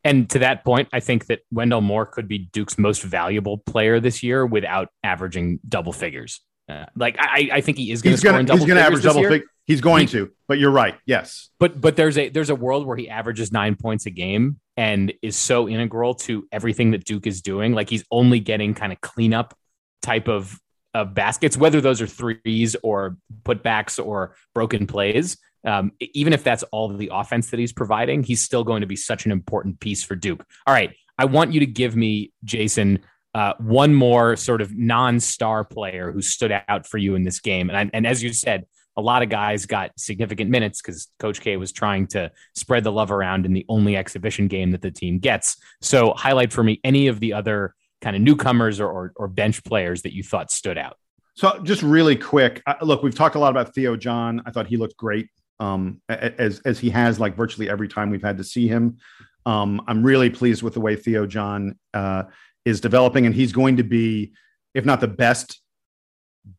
And 0.03 0.29
to 0.31 0.39
that 0.39 0.65
point, 0.65 0.89
I 0.91 0.99
think 0.99 1.27
that 1.27 1.39
Wendell 1.51 1.81
Moore 1.81 2.05
could 2.05 2.27
be 2.27 2.37
Duke's 2.37 2.77
most 2.77 3.01
valuable 3.03 3.57
player 3.57 3.99
this 3.99 4.21
year 4.21 4.45
without 4.45 4.89
averaging 5.01 5.59
double 5.67 5.93
figures. 5.93 6.41
Uh, 6.69 6.85
like 6.95 7.15
I, 7.19 7.49
I 7.53 7.61
think 7.61 7.77
he 7.77 7.91
is 7.91 8.01
going 8.01 8.15
to 8.15 8.17
score 8.17 8.39
in 8.39 8.45
double. 8.45 8.59
He's 8.59 8.67
going 8.67 8.77
to 8.77 8.83
average 8.83 9.03
double 9.03 9.23
figures. 9.23 9.49
He's 9.65 9.81
going 9.81 10.07
he, 10.07 10.11
to, 10.11 10.31
but 10.47 10.59
you're 10.59 10.71
right. 10.71 10.95
Yes. 11.05 11.49
But 11.59 11.79
but 11.79 11.95
there's 11.95 12.17
a 12.17 12.29
there's 12.29 12.49
a 12.49 12.55
world 12.55 12.85
where 12.85 12.97
he 12.97 13.09
averages 13.09 13.51
nine 13.51 13.75
points 13.75 14.05
a 14.05 14.09
game 14.09 14.59
and 14.75 15.13
is 15.21 15.37
so 15.37 15.69
integral 15.69 16.15
to 16.15 16.47
everything 16.51 16.91
that 16.91 17.05
Duke 17.05 17.27
is 17.27 17.41
doing. 17.41 17.73
Like 17.73 17.89
he's 17.89 18.03
only 18.11 18.39
getting 18.39 18.73
kind 18.73 18.91
of 18.91 18.99
cleanup 18.99 19.57
type 20.01 20.27
of 20.27 20.59
of 20.93 21.13
baskets, 21.13 21.57
whether 21.57 21.81
those 21.81 22.01
are 22.01 22.07
threes 22.07 22.75
or 22.83 23.17
putbacks 23.43 24.03
or 24.03 24.35
broken 24.53 24.85
plays. 24.85 25.37
Um, 25.65 25.93
even 25.99 26.33
if 26.33 26.43
that's 26.43 26.63
all 26.63 26.89
the 26.89 27.09
offense 27.13 27.49
that 27.51 27.59
he's 27.59 27.71
providing, 27.71 28.21
he's 28.21 28.43
still 28.43 28.65
going 28.65 28.81
to 28.81 28.87
be 28.87 28.97
such 28.97 29.25
an 29.25 29.31
important 29.31 29.79
piece 29.79 30.03
for 30.03 30.15
Duke. 30.15 30.45
All 30.67 30.73
right, 30.73 30.93
I 31.17 31.25
want 31.25 31.53
you 31.53 31.61
to 31.61 31.65
give 31.65 31.95
me 31.95 32.33
Jason 32.43 32.99
uh, 33.33 33.53
one 33.59 33.93
more 33.93 34.35
sort 34.35 34.61
of 34.61 34.75
non-star 34.75 35.63
player 35.63 36.11
who 36.11 36.21
stood 36.21 36.51
out 36.67 36.85
for 36.85 36.97
you 36.97 37.15
in 37.15 37.23
this 37.23 37.39
game. 37.39 37.69
And, 37.69 37.77
I, 37.77 37.89
and 37.93 38.05
as 38.05 38.21
you 38.21 38.33
said, 38.33 38.65
a 38.95 39.01
lot 39.01 39.23
of 39.23 39.29
guys 39.29 39.65
got 39.65 39.91
significant 39.97 40.49
minutes 40.49 40.81
because 40.81 41.07
Coach 41.19 41.41
K 41.41 41.57
was 41.57 41.71
trying 41.71 42.07
to 42.07 42.31
spread 42.55 42.83
the 42.83 42.91
love 42.91 43.11
around 43.11 43.45
in 43.45 43.53
the 43.53 43.65
only 43.69 43.95
exhibition 43.95 44.47
game 44.47 44.71
that 44.71 44.81
the 44.81 44.91
team 44.91 45.19
gets. 45.19 45.57
So, 45.81 46.13
highlight 46.13 46.51
for 46.51 46.63
me 46.63 46.79
any 46.83 47.07
of 47.07 47.19
the 47.19 47.33
other 47.33 47.75
kind 48.01 48.15
of 48.15 48.21
newcomers 48.21 48.79
or, 48.79 48.89
or, 48.89 49.13
or 49.15 49.27
bench 49.27 49.63
players 49.63 50.01
that 50.03 50.13
you 50.13 50.23
thought 50.23 50.51
stood 50.51 50.77
out. 50.77 50.97
So, 51.35 51.59
just 51.63 51.81
really 51.81 52.15
quick, 52.15 52.61
look, 52.81 53.01
we've 53.01 53.15
talked 53.15 53.35
a 53.35 53.39
lot 53.39 53.49
about 53.49 53.73
Theo 53.73 53.95
John. 53.95 54.41
I 54.45 54.51
thought 54.51 54.67
he 54.67 54.77
looked 54.77 54.97
great, 54.97 55.29
um, 55.59 56.01
as 56.09 56.59
as 56.59 56.79
he 56.79 56.89
has 56.91 57.19
like 57.19 57.35
virtually 57.35 57.69
every 57.69 57.87
time 57.87 58.09
we've 58.09 58.23
had 58.23 58.37
to 58.37 58.43
see 58.43 58.67
him. 58.67 58.97
Um, 59.45 59.81
I'm 59.87 60.03
really 60.03 60.29
pleased 60.29 60.63
with 60.63 60.73
the 60.73 60.79
way 60.79 60.95
Theo 60.95 61.25
John 61.25 61.77
uh, 61.93 62.23
is 62.65 62.79
developing, 62.79 63.25
and 63.25 63.33
he's 63.33 63.51
going 63.51 63.77
to 63.77 63.83
be, 63.83 64.33
if 64.73 64.85
not 64.85 65.01
the 65.01 65.07
best 65.07 65.62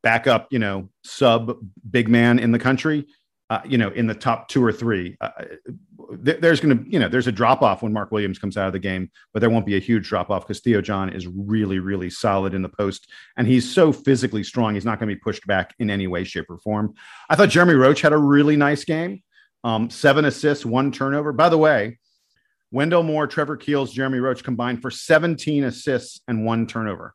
backup, 0.03 0.49
you 0.51 0.59
know, 0.59 0.89
sub 1.03 1.57
big 1.91 2.09
man 2.09 2.39
in 2.39 2.53
the 2.53 2.59
country, 2.59 3.07
uh, 3.51 3.61
you 3.65 3.79
know, 3.79 3.91
in 3.91 4.07
the 4.07 4.15
top 4.15 4.49
two 4.49 4.65
or 4.65 4.73
three. 4.73 5.17
Uh, 5.21 5.31
th- 6.25 6.41
there's 6.41 6.61
going 6.61 6.79
to, 6.79 6.91
you 6.91 6.99
know, 6.99 7.09
there's 7.09 7.27
a 7.27 7.33
drop 7.33 7.63
off 7.63 7.83
when 7.83 7.93
Mark 7.93 8.11
Williams 8.11 8.39
comes 8.39 8.57
out 8.57 8.67
of 8.67 8.73
the 8.73 8.79
game, 8.79 9.11
but 9.33 9.41
there 9.41 9.51
won't 9.51 9.67
be 9.67 9.77
a 9.77 9.81
huge 9.81 10.09
drop 10.09 10.31
off 10.31 10.47
because 10.47 10.61
Theo 10.61 10.81
John 10.81 11.11
is 11.11 11.27
really, 11.27 11.79
really 11.79 12.11
solid 12.11 12.55
in 12.55 12.63
the 12.63 12.69
post. 12.69 13.11
And 13.37 13.47
he's 13.47 13.73
so 13.73 13.93
physically 13.93 14.43
strong, 14.43 14.75
he's 14.75 14.85
not 14.85 14.99
going 14.99 15.09
to 15.09 15.15
be 15.15 15.21
pushed 15.21 15.47
back 15.47 15.75
in 15.79 15.91
any 15.91 16.07
way, 16.07 16.25
shape, 16.25 16.47
or 16.49 16.59
form. 16.59 16.95
I 17.29 17.37
thought 17.37 17.51
Jeremy 17.51 17.75
Roach 17.75 18.01
had 18.01 18.13
a 18.13 18.19
really 18.19 18.57
nice 18.57 18.85
game 18.85 19.23
um, 19.65 19.89
seven 19.89 20.27
assists, 20.27 20.65
one 20.65 20.93
turnover. 20.93 21.33
By 21.33 21.49
the 21.49 21.59
way, 21.59 21.99
Wendell 22.71 23.03
Moore, 23.03 23.27
Trevor 23.27 23.57
Keels, 23.57 23.93
Jeremy 23.93 24.19
Roach 24.19 24.45
combined 24.45 24.83
for 24.83 24.91
17 24.91 25.65
assists 25.65 26.21
and 26.29 26.45
one 26.45 26.67
turnover. 26.67 27.15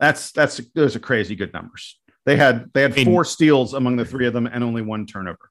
That's 0.00 0.32
that's 0.32 0.60
those 0.74 0.96
are 0.96 1.00
crazy 1.00 1.36
good 1.36 1.52
numbers. 1.52 1.98
They 2.26 2.36
had 2.36 2.70
they 2.72 2.82
had 2.82 2.92
I 2.92 2.96
mean, 2.96 3.06
four 3.06 3.24
steals 3.24 3.74
among 3.74 3.96
the 3.96 4.04
three 4.04 4.26
of 4.26 4.32
them 4.32 4.46
and 4.46 4.64
only 4.64 4.82
one 4.82 5.06
turnover. 5.06 5.50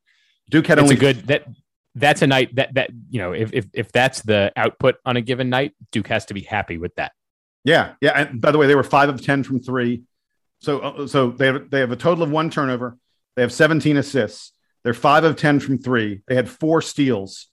Duke 0.49 0.67
had 0.67 0.79
only 0.79 0.95
a 0.95 0.99
good 0.99 1.27
that 1.27 1.47
that's 1.95 2.21
a 2.21 2.27
night 2.27 2.55
that 2.55 2.73
that 2.73 2.89
you 3.09 3.19
know 3.19 3.33
if 3.33 3.53
if 3.53 3.67
if 3.73 3.91
that's 3.91 4.21
the 4.21 4.51
output 4.55 4.95
on 5.05 5.17
a 5.17 5.21
given 5.21 5.49
night, 5.49 5.73
Duke 5.91 6.07
has 6.07 6.25
to 6.25 6.33
be 6.33 6.41
happy 6.41 6.77
with 6.77 6.95
that. 6.95 7.11
Yeah, 7.63 7.93
yeah. 8.01 8.11
And 8.11 8.41
by 8.41 8.51
the 8.51 8.57
way, 8.57 8.67
they 8.67 8.75
were 8.75 8.83
five 8.83 9.09
of 9.09 9.21
ten 9.21 9.43
from 9.43 9.59
three, 9.59 10.03
so 10.59 10.79
uh, 10.79 11.07
so 11.07 11.31
they 11.31 11.47
have 11.47 11.69
they 11.69 11.79
have 11.79 11.91
a 11.91 11.95
total 11.95 12.23
of 12.23 12.31
one 12.31 12.49
turnover. 12.49 12.97
They 13.35 13.41
have 13.41 13.51
17 13.51 13.97
assists. 13.97 14.51
They're 14.83 14.93
five 14.93 15.23
of 15.23 15.35
ten 15.35 15.59
from 15.59 15.79
three. 15.79 16.21
They 16.27 16.35
had 16.35 16.49
four 16.49 16.81
steals. 16.81 17.47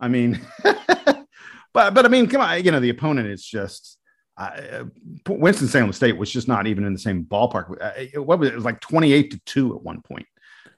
I 0.00 0.08
mean, 0.08 0.40
but 0.62 1.26
but 1.74 2.04
I 2.04 2.08
mean, 2.08 2.28
come 2.28 2.40
on, 2.40 2.62
you 2.62 2.70
know 2.70 2.80
the 2.80 2.90
opponent 2.90 3.28
is 3.28 3.44
just 3.44 3.98
uh, 4.36 4.84
Winston 5.28 5.68
Salem 5.68 5.92
State 5.92 6.16
was 6.16 6.30
just 6.30 6.48
not 6.48 6.66
even 6.66 6.84
in 6.84 6.92
the 6.92 6.98
same 6.98 7.24
ballpark. 7.24 7.76
Uh, 7.80 8.20
what 8.22 8.38
was 8.38 8.48
it? 8.48 8.52
it 8.52 8.56
was 8.56 8.64
like 8.64 8.80
twenty 8.80 9.12
eight 9.12 9.30
to 9.30 9.40
two 9.46 9.74
at 9.74 9.82
one 9.82 10.02
point. 10.02 10.26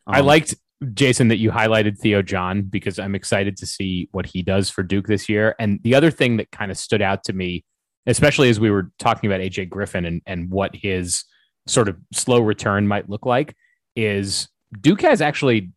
Um, 0.06 0.14
I 0.14 0.20
liked 0.20 0.54
Jason 0.94 1.28
that 1.28 1.38
you 1.38 1.50
highlighted 1.50 1.98
Theo 1.98 2.22
John 2.22 2.62
because 2.62 2.98
I'm 2.98 3.14
excited 3.14 3.56
to 3.56 3.66
see 3.66 4.08
what 4.12 4.26
he 4.26 4.42
does 4.42 4.70
for 4.70 4.82
Duke 4.82 5.08
this 5.08 5.28
year. 5.28 5.56
And 5.58 5.80
the 5.82 5.94
other 5.94 6.10
thing 6.10 6.36
that 6.36 6.52
kind 6.52 6.70
of 6.70 6.78
stood 6.78 7.02
out 7.02 7.24
to 7.24 7.32
me, 7.32 7.64
especially 8.06 8.48
as 8.48 8.60
we 8.60 8.70
were 8.70 8.92
talking 8.98 9.28
about 9.28 9.40
AJ 9.40 9.70
Griffin 9.70 10.04
and 10.04 10.22
and 10.26 10.50
what 10.50 10.74
his 10.74 11.24
sort 11.66 11.88
of 11.88 11.96
slow 12.12 12.40
return 12.40 12.86
might 12.86 13.10
look 13.10 13.26
like, 13.26 13.56
is 13.96 14.48
Duke 14.80 15.02
has 15.02 15.20
actually 15.20 15.72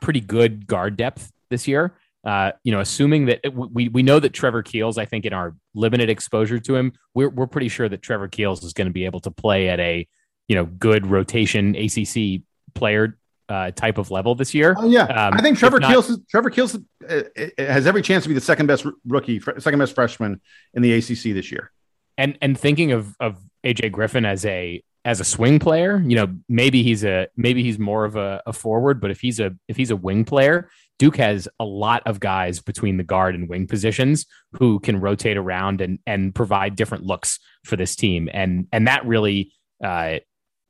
pretty 0.00 0.20
good 0.20 0.66
guard 0.66 0.96
depth 0.96 1.30
this 1.50 1.68
year. 1.68 1.94
Uh, 2.24 2.52
you 2.62 2.72
know, 2.72 2.80
assuming 2.80 3.26
that 3.26 3.40
it, 3.44 3.54
we 3.54 3.88
we 3.88 4.02
know 4.02 4.18
that 4.18 4.32
Trevor 4.32 4.62
Keels, 4.62 4.96
I 4.96 5.04
think 5.04 5.26
in 5.26 5.32
our 5.32 5.54
limited 5.74 6.08
exposure 6.08 6.58
to 6.58 6.76
him, 6.76 6.92
we're 7.14 7.28
we're 7.28 7.46
pretty 7.46 7.68
sure 7.68 7.88
that 7.88 8.00
Trevor 8.00 8.28
Keels 8.28 8.64
is 8.64 8.72
going 8.72 8.86
to 8.86 8.92
be 8.92 9.04
able 9.04 9.20
to 9.20 9.30
play 9.30 9.68
at 9.68 9.78
a 9.78 10.08
you 10.48 10.56
know 10.56 10.64
good 10.64 11.06
rotation 11.06 11.76
ACC 11.76 12.42
player 12.74 13.18
uh, 13.48 13.70
type 13.72 13.98
of 13.98 14.10
level 14.10 14.34
this 14.34 14.54
year. 14.54 14.74
Oh, 14.78 14.88
yeah, 14.88 15.04
um, 15.04 15.34
I 15.34 15.42
think 15.42 15.58
Trevor 15.58 15.80
not, 15.80 15.90
Keels 15.90 16.18
Trevor 16.30 16.50
Keels 16.50 16.78
uh, 17.08 17.22
has 17.58 17.86
every 17.86 18.00
chance 18.00 18.24
to 18.24 18.28
be 18.28 18.34
the 18.34 18.40
second 18.40 18.66
best 18.66 18.86
rookie, 19.06 19.40
second 19.58 19.78
best 19.78 19.94
freshman 19.94 20.40
in 20.72 20.82
the 20.82 20.94
ACC 20.94 21.34
this 21.34 21.52
year. 21.52 21.70
And 22.16 22.38
and 22.40 22.58
thinking 22.58 22.92
of 22.92 23.14
of 23.20 23.36
AJ 23.64 23.92
Griffin 23.92 24.24
as 24.24 24.46
a 24.46 24.82
as 25.04 25.20
a 25.20 25.24
swing 25.24 25.58
player, 25.58 26.02
you 26.04 26.16
know, 26.16 26.34
maybe 26.48 26.82
he's 26.82 27.04
a 27.04 27.28
maybe 27.36 27.62
he's 27.62 27.78
more 27.78 28.04
of 28.04 28.16
a, 28.16 28.42
a, 28.46 28.52
forward, 28.52 29.00
but 29.00 29.10
if 29.10 29.20
he's 29.20 29.38
a 29.40 29.54
if 29.68 29.76
he's 29.76 29.90
a 29.90 29.96
wing 29.96 30.24
player, 30.24 30.70
Duke 30.98 31.16
has 31.16 31.48
a 31.58 31.64
lot 31.64 32.02
of 32.06 32.20
guys 32.20 32.60
between 32.60 32.96
the 32.96 33.04
guard 33.04 33.34
and 33.34 33.48
wing 33.48 33.66
positions 33.66 34.26
who 34.52 34.78
can 34.78 35.00
rotate 35.00 35.36
around 35.36 35.80
and 35.80 35.98
and 36.06 36.34
provide 36.34 36.76
different 36.76 37.04
looks 37.04 37.38
for 37.64 37.76
this 37.76 37.96
team, 37.96 38.28
and 38.32 38.68
and 38.72 38.86
that 38.86 39.04
really 39.06 39.52
uh, 39.82 40.18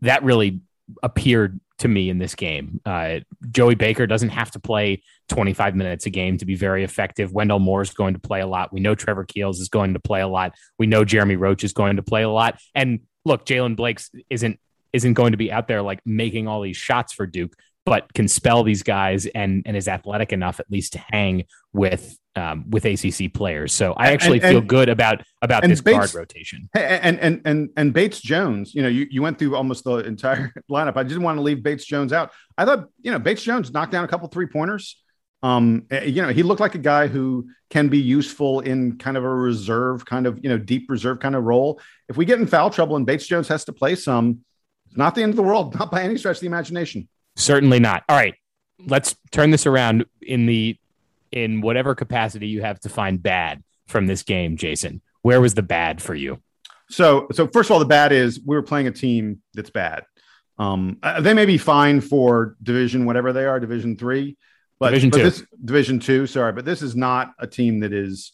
that 0.00 0.22
really 0.22 0.60
appeared 1.02 1.60
to 1.78 1.88
me 1.88 2.08
in 2.08 2.18
this 2.18 2.34
game. 2.34 2.80
Uh, 2.84 3.20
Joey 3.50 3.74
Baker 3.74 4.06
doesn't 4.06 4.28
have 4.28 4.50
to 4.52 4.60
play 4.60 5.02
25 5.28 5.74
minutes 5.74 6.06
a 6.06 6.10
game 6.10 6.38
to 6.38 6.44
be 6.44 6.54
very 6.54 6.84
effective. 6.84 7.32
Wendell 7.32 7.58
Moore 7.58 7.82
is 7.82 7.90
going 7.90 8.14
to 8.14 8.20
play 8.20 8.40
a 8.40 8.46
lot. 8.46 8.72
We 8.72 8.80
know 8.80 8.94
Trevor 8.94 9.24
Keels 9.24 9.60
is 9.60 9.68
going 9.68 9.94
to 9.94 10.00
play 10.00 10.20
a 10.20 10.28
lot. 10.28 10.54
We 10.78 10.86
know 10.86 11.04
Jeremy 11.04 11.36
Roach 11.36 11.64
is 11.64 11.72
going 11.72 11.96
to 11.96 12.02
play 12.02 12.22
a 12.22 12.28
lot. 12.28 12.60
And 12.74 13.00
look, 13.24 13.44
Jalen 13.44 13.76
Blakes 13.76 14.10
isn't 14.30 14.58
isn't 14.92 15.14
going 15.14 15.32
to 15.32 15.36
be 15.36 15.50
out 15.50 15.66
there 15.66 15.82
like 15.82 16.00
making 16.06 16.46
all 16.46 16.62
these 16.62 16.76
shots 16.76 17.12
for 17.12 17.26
Duke, 17.26 17.56
but 17.84 18.12
can 18.14 18.28
spell 18.28 18.62
these 18.62 18.82
guys 18.82 19.26
and 19.26 19.62
and 19.66 19.76
is 19.76 19.88
athletic 19.88 20.32
enough 20.32 20.60
at 20.60 20.70
least 20.70 20.94
to 20.94 20.98
hang 20.98 21.44
with 21.72 22.18
um, 22.36 22.68
with 22.68 22.84
ACC 22.84 23.32
players. 23.32 23.72
So 23.72 23.92
I 23.92 24.12
actually 24.12 24.38
and, 24.38 24.46
and, 24.46 24.52
feel 24.54 24.60
good 24.60 24.88
about 24.88 25.22
about 25.42 25.62
this 25.62 25.80
Bates, 25.80 25.98
guard 25.98 26.14
rotation. 26.14 26.68
And 26.74 27.18
and 27.20 27.42
and 27.44 27.70
and 27.76 27.92
Bates 27.92 28.20
Jones, 28.20 28.74
you 28.74 28.82
know, 28.82 28.88
you, 28.88 29.06
you 29.10 29.22
went 29.22 29.38
through 29.38 29.56
almost 29.56 29.84
the 29.84 29.98
entire 29.98 30.52
lineup. 30.70 30.96
I 30.96 31.02
didn't 31.02 31.22
want 31.22 31.38
to 31.38 31.42
leave 31.42 31.62
Bates 31.62 31.84
Jones 31.84 32.12
out. 32.12 32.32
I 32.58 32.64
thought, 32.64 32.88
you 33.00 33.10
know, 33.10 33.18
Bates 33.18 33.42
Jones 33.42 33.72
knocked 33.72 33.92
down 33.92 34.04
a 34.04 34.08
couple 34.08 34.28
three 34.28 34.46
pointers. 34.46 35.00
Um, 35.42 35.84
eh, 35.90 36.04
you 36.04 36.22
know, 36.22 36.28
he 36.28 36.42
looked 36.42 36.60
like 36.60 36.74
a 36.74 36.78
guy 36.78 37.06
who 37.06 37.50
can 37.68 37.88
be 37.88 37.98
useful 37.98 38.60
in 38.60 38.98
kind 38.98 39.16
of 39.16 39.24
a 39.24 39.28
reserve, 39.28 40.06
kind 40.06 40.26
of 40.26 40.40
you 40.42 40.48
know, 40.48 40.58
deep 40.58 40.88
reserve 40.88 41.20
kind 41.20 41.36
of 41.36 41.44
role. 41.44 41.80
If 42.08 42.16
we 42.16 42.24
get 42.24 42.40
in 42.40 42.46
foul 42.46 42.70
trouble 42.70 42.96
and 42.96 43.04
Bates 43.04 43.26
Jones 43.26 43.48
has 43.48 43.64
to 43.66 43.72
play 43.72 43.94
some, 43.94 44.40
it's 44.86 44.96
not 44.96 45.14
the 45.14 45.22
end 45.22 45.30
of 45.30 45.36
the 45.36 45.42
world, 45.42 45.74
not 45.78 45.90
by 45.90 46.02
any 46.02 46.16
stretch 46.16 46.38
of 46.38 46.40
the 46.40 46.46
imagination. 46.46 47.08
Certainly 47.36 47.80
not. 47.80 48.04
All 48.08 48.16
right, 48.16 48.34
let's 48.86 49.16
turn 49.30 49.50
this 49.50 49.66
around 49.66 50.04
in 50.22 50.46
the 50.46 50.78
in 51.32 51.60
whatever 51.60 51.94
capacity 51.94 52.46
you 52.46 52.62
have 52.62 52.78
to 52.80 52.88
find 52.88 53.22
bad 53.22 53.62
from 53.86 54.06
this 54.06 54.22
game, 54.22 54.56
Jason. 54.56 55.00
Where 55.22 55.40
was 55.40 55.54
the 55.54 55.62
bad 55.62 56.00
for 56.00 56.14
you? 56.14 56.40
So, 56.90 57.26
so 57.32 57.48
first 57.48 57.68
of 57.68 57.72
all, 57.72 57.78
the 57.80 57.86
bad 57.86 58.12
is 58.12 58.40
we 58.44 58.54
were 58.54 58.62
playing 58.62 58.86
a 58.86 58.92
team 58.92 59.42
that's 59.54 59.70
bad. 59.70 60.04
Um, 60.58 60.98
uh, 61.02 61.20
they 61.20 61.34
may 61.34 61.46
be 61.46 61.58
fine 61.58 62.00
for 62.00 62.56
division, 62.62 63.04
whatever 63.04 63.32
they 63.32 63.46
are, 63.46 63.58
division 63.58 63.96
three, 63.96 64.36
but 64.78 64.90
division 64.90 65.10
but 65.10 65.16
two, 65.16 65.22
this, 65.24 65.42
division 65.64 65.98
two, 65.98 66.26
sorry, 66.26 66.52
but 66.52 66.64
this 66.64 66.82
is 66.82 66.94
not 66.94 67.32
a 67.40 67.46
team 67.46 67.80
that 67.80 67.92
is 67.92 68.32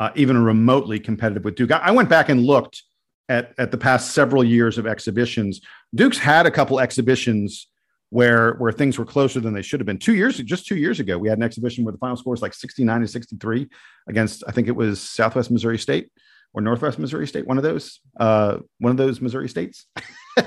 uh, 0.00 0.10
even 0.14 0.36
remotely 0.36 0.98
competitive 1.00 1.44
with 1.44 1.54
Duke. 1.54 1.72
I, 1.72 1.78
I 1.78 1.90
went 1.92 2.10
back 2.10 2.28
and 2.28 2.44
looked 2.44 2.82
at 3.30 3.54
at 3.56 3.70
the 3.70 3.78
past 3.78 4.12
several 4.12 4.44
years 4.44 4.76
of 4.76 4.86
exhibitions. 4.86 5.62
Duke's 5.94 6.18
had 6.18 6.44
a 6.44 6.50
couple 6.50 6.80
exhibitions 6.80 7.68
where 8.14 8.52
where 8.58 8.70
things 8.70 8.96
were 8.96 9.04
closer 9.04 9.40
than 9.40 9.52
they 9.52 9.60
should 9.60 9.80
have 9.80 9.86
been. 9.86 9.98
Two 9.98 10.14
years, 10.14 10.38
just 10.38 10.66
two 10.66 10.76
years 10.76 11.00
ago, 11.00 11.18
we 11.18 11.28
had 11.28 11.36
an 11.36 11.42
exhibition 11.42 11.82
where 11.82 11.90
the 11.90 11.98
final 11.98 12.16
score 12.16 12.30
was 12.30 12.42
like 12.42 12.54
69 12.54 13.00
to 13.00 13.08
63 13.08 13.68
against, 14.08 14.44
I 14.46 14.52
think 14.52 14.68
it 14.68 14.76
was 14.76 15.02
Southwest 15.02 15.50
Missouri 15.50 15.80
State 15.80 16.10
or 16.52 16.60
Northwest 16.60 17.00
Missouri 17.00 17.26
State, 17.26 17.44
one 17.44 17.56
of 17.56 17.64
those, 17.64 17.98
uh, 18.20 18.58
one 18.78 18.92
of 18.92 18.96
those 18.96 19.20
Missouri 19.20 19.48
states. 19.48 19.86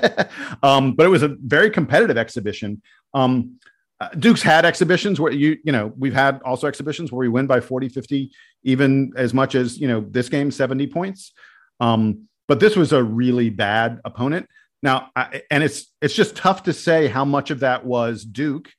um, 0.62 0.94
but 0.94 1.04
it 1.04 1.10
was 1.10 1.22
a 1.22 1.36
very 1.42 1.68
competitive 1.68 2.16
exhibition. 2.16 2.80
Um, 3.12 3.58
uh, 4.00 4.08
Duke's 4.18 4.40
had 4.40 4.64
exhibitions 4.64 5.20
where 5.20 5.30
you, 5.30 5.58
you 5.62 5.72
know, 5.72 5.92
we've 5.98 6.14
had 6.14 6.40
also 6.46 6.68
exhibitions 6.68 7.12
where 7.12 7.18
we 7.18 7.28
win 7.28 7.46
by 7.46 7.60
40, 7.60 7.90
50, 7.90 8.30
even 8.62 9.12
as 9.14 9.34
much 9.34 9.54
as, 9.54 9.78
you 9.78 9.88
know, 9.88 10.00
this 10.08 10.30
game, 10.30 10.50
70 10.50 10.86
points. 10.86 11.34
Um, 11.80 12.28
but 12.46 12.60
this 12.60 12.76
was 12.76 12.94
a 12.94 13.04
really 13.04 13.50
bad 13.50 14.00
opponent. 14.06 14.48
Now, 14.82 15.10
I, 15.16 15.42
and 15.50 15.62
it's 15.62 15.92
it's 16.00 16.14
just 16.14 16.36
tough 16.36 16.64
to 16.64 16.72
say 16.72 17.08
how 17.08 17.24
much 17.24 17.50
of 17.50 17.60
that 17.60 17.84
was 17.84 18.24
Duke 18.24 18.70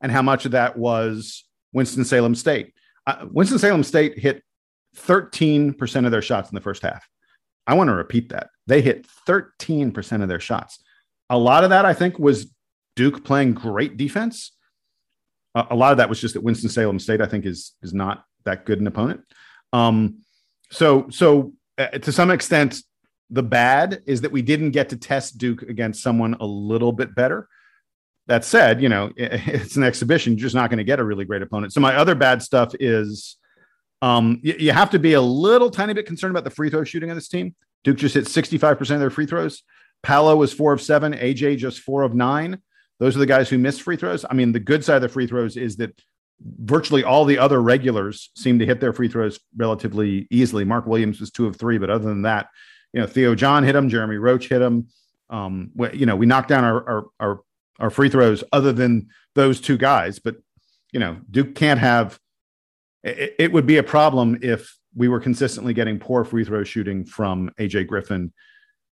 and 0.00 0.10
how 0.10 0.22
much 0.22 0.44
of 0.44 0.52
that 0.52 0.76
was 0.76 1.44
Winston 1.72 2.04
Salem 2.04 2.34
State. 2.34 2.74
Uh, 3.06 3.26
Winston 3.30 3.58
Salem 3.58 3.84
State 3.84 4.18
hit 4.18 4.42
13% 4.96 6.04
of 6.04 6.10
their 6.10 6.22
shots 6.22 6.50
in 6.50 6.54
the 6.54 6.60
first 6.60 6.82
half. 6.82 7.06
I 7.66 7.74
want 7.74 7.88
to 7.88 7.94
repeat 7.94 8.30
that. 8.30 8.50
They 8.66 8.82
hit 8.82 9.06
13% 9.26 10.22
of 10.22 10.28
their 10.28 10.40
shots. 10.40 10.82
A 11.30 11.38
lot 11.38 11.64
of 11.64 11.70
that, 11.70 11.84
I 11.84 11.94
think, 11.94 12.18
was 12.18 12.52
Duke 12.96 13.24
playing 13.24 13.54
great 13.54 13.96
defense. 13.96 14.52
Uh, 15.54 15.66
a 15.70 15.76
lot 15.76 15.92
of 15.92 15.98
that 15.98 16.08
was 16.08 16.20
just 16.20 16.34
that 16.34 16.42
Winston 16.42 16.68
Salem 16.68 16.98
State, 16.98 17.20
I 17.20 17.26
think, 17.26 17.46
is 17.46 17.72
is 17.82 17.94
not 17.94 18.24
that 18.44 18.66
good 18.66 18.80
an 18.80 18.86
opponent. 18.86 19.22
Um, 19.72 20.18
so, 20.70 21.08
so 21.10 21.52
uh, 21.78 21.86
to 21.88 22.12
some 22.12 22.30
extent, 22.30 22.82
the 23.30 23.42
bad 23.42 24.02
is 24.06 24.20
that 24.22 24.32
we 24.32 24.42
didn't 24.42 24.72
get 24.72 24.90
to 24.90 24.96
test 24.96 25.38
Duke 25.38 25.62
against 25.62 26.02
someone 26.02 26.34
a 26.40 26.46
little 26.46 26.92
bit 26.92 27.14
better. 27.14 27.48
That 28.26 28.44
said, 28.44 28.80
you 28.80 28.88
know, 28.88 29.12
it's 29.16 29.76
an 29.76 29.82
exhibition. 29.82 30.34
You're 30.34 30.44
just 30.44 30.54
not 30.54 30.70
going 30.70 30.78
to 30.78 30.84
get 30.84 31.00
a 31.00 31.04
really 31.04 31.24
great 31.24 31.42
opponent. 31.42 31.72
So 31.72 31.80
my 31.80 31.96
other 31.96 32.14
bad 32.14 32.42
stuff 32.42 32.74
is 32.80 33.36
um, 34.02 34.40
you, 34.42 34.54
you, 34.58 34.72
have 34.72 34.90
to 34.90 34.98
be 34.98 35.14
a 35.14 35.20
little 35.20 35.70
tiny 35.70 35.94
bit 35.94 36.06
concerned 36.06 36.30
about 36.30 36.44
the 36.44 36.50
free 36.50 36.70
throw 36.70 36.84
shooting 36.84 37.10
of 37.10 37.16
this 37.16 37.28
team. 37.28 37.54
Duke 37.84 37.96
just 37.96 38.14
hit 38.14 38.24
65% 38.24 38.80
of 38.80 39.00
their 39.00 39.10
free 39.10 39.26
throws. 39.26 39.62
Paolo 40.02 40.36
was 40.36 40.52
four 40.52 40.72
of 40.72 40.82
seven. 40.82 41.14
AJ 41.14 41.58
just 41.58 41.80
four 41.80 42.02
of 42.02 42.14
nine. 42.14 42.60
Those 43.00 43.16
are 43.16 43.20
the 43.20 43.26
guys 43.26 43.48
who 43.48 43.58
missed 43.58 43.82
free 43.82 43.96
throws. 43.96 44.24
I 44.28 44.34
mean, 44.34 44.52
the 44.52 44.60
good 44.60 44.84
side 44.84 44.96
of 44.96 45.02
the 45.02 45.08
free 45.08 45.26
throws 45.26 45.56
is 45.56 45.76
that 45.76 45.98
virtually 46.40 47.04
all 47.04 47.24
the 47.24 47.38
other 47.38 47.60
regulars 47.60 48.30
seem 48.36 48.58
to 48.58 48.66
hit 48.66 48.80
their 48.80 48.92
free 48.92 49.08
throws 49.08 49.40
relatively 49.56 50.26
easily. 50.30 50.64
Mark 50.64 50.86
Williams 50.86 51.20
was 51.20 51.30
two 51.30 51.46
of 51.46 51.56
three, 51.56 51.78
but 51.78 51.90
other 51.90 52.08
than 52.08 52.22
that, 52.22 52.48
you 52.94 53.00
know, 53.00 53.06
Theo 53.08 53.34
John 53.34 53.64
hit 53.64 53.74
him, 53.74 53.88
Jeremy 53.88 54.16
Roach 54.16 54.48
hit 54.48 54.62
him. 54.62 54.86
Um, 55.28 55.72
you 55.92 56.06
know, 56.06 56.14
we 56.14 56.26
knocked 56.26 56.48
down 56.48 56.62
our, 56.62 56.88
our, 56.88 57.04
our, 57.18 57.40
our 57.80 57.90
free 57.90 58.08
throws 58.08 58.44
other 58.52 58.72
than 58.72 59.08
those 59.34 59.60
two 59.60 59.76
guys, 59.76 60.20
but 60.20 60.36
you 60.92 61.00
know, 61.00 61.16
Duke 61.28 61.56
can't 61.56 61.80
have, 61.80 62.20
it, 63.02 63.34
it 63.40 63.52
would 63.52 63.66
be 63.66 63.78
a 63.78 63.82
problem 63.82 64.38
if 64.42 64.78
we 64.94 65.08
were 65.08 65.18
consistently 65.18 65.74
getting 65.74 65.98
poor 65.98 66.24
free 66.24 66.44
throw 66.44 66.62
shooting 66.62 67.04
from 67.04 67.50
AJ 67.58 67.88
Griffin 67.88 68.32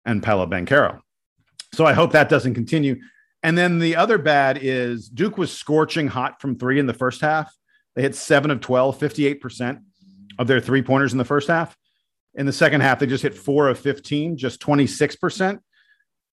and 0.05 0.21
Paolo 0.21 0.45
Banchero. 0.45 0.99
So 1.73 1.83
I 1.83 1.93
hope 1.93 2.11
that 2.11 2.29
doesn't 2.29 2.53
continue. 2.53 2.97
And 3.41 3.57
then 3.57 3.79
the 3.79 3.95
other 3.95 4.19
bad 4.19 4.59
is 4.61 5.09
Duke 5.09 5.39
was 5.39 5.51
scorching 5.51 6.07
hot 6.07 6.39
from 6.39 6.55
three 6.55 6.77
in 6.77 6.85
the 6.85 6.93
first 6.93 7.21
half. 7.21 7.51
They 7.95 8.03
hit 8.03 8.13
seven 8.13 8.51
of 8.51 8.61
12, 8.61 8.99
58% 8.99 9.79
of 10.37 10.45
their 10.45 10.59
three 10.59 10.83
pointers 10.83 11.13
in 11.13 11.17
the 11.17 11.25
first 11.25 11.47
half. 11.47 11.75
In 12.37 12.45
the 12.45 12.53
second 12.53 12.81
half, 12.81 12.99
they 12.99 13.07
just 13.07 13.23
hit 13.23 13.33
four 13.33 13.67
of 13.67 13.79
15, 13.79 14.37
just 14.37 14.61
26%. 14.61 15.59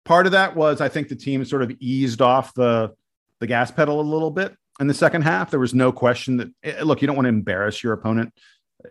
Part 0.06 0.26
of 0.28 0.32
that 0.32 0.56
was 0.56 0.80
I 0.80 0.90
think 0.90 1.10
the 1.10 1.16
team 1.16 1.44
sort 1.44 1.64
of 1.64 1.72
eased 1.80 2.22
off 2.22 2.54
the, 2.54 2.94
the 3.40 3.48
gas 3.48 3.72
pedal 3.72 4.00
a 4.00 4.02
little 4.02 4.32
bit 4.32 4.56
in 4.80 4.88
the 4.88 4.94
second 4.94 5.24
half. 5.24 5.50
There 5.50 5.60
was 5.60 5.74
no 5.74 5.92
question 5.92 6.38
that, 6.38 6.50
eh, 6.64 6.84
look, 6.84 7.02
you 7.02 7.08
don't 7.08 7.16
want 7.16 7.26
to 7.26 7.30
embarrass 7.30 7.84
your 7.84 7.94
opponent. 7.94 8.32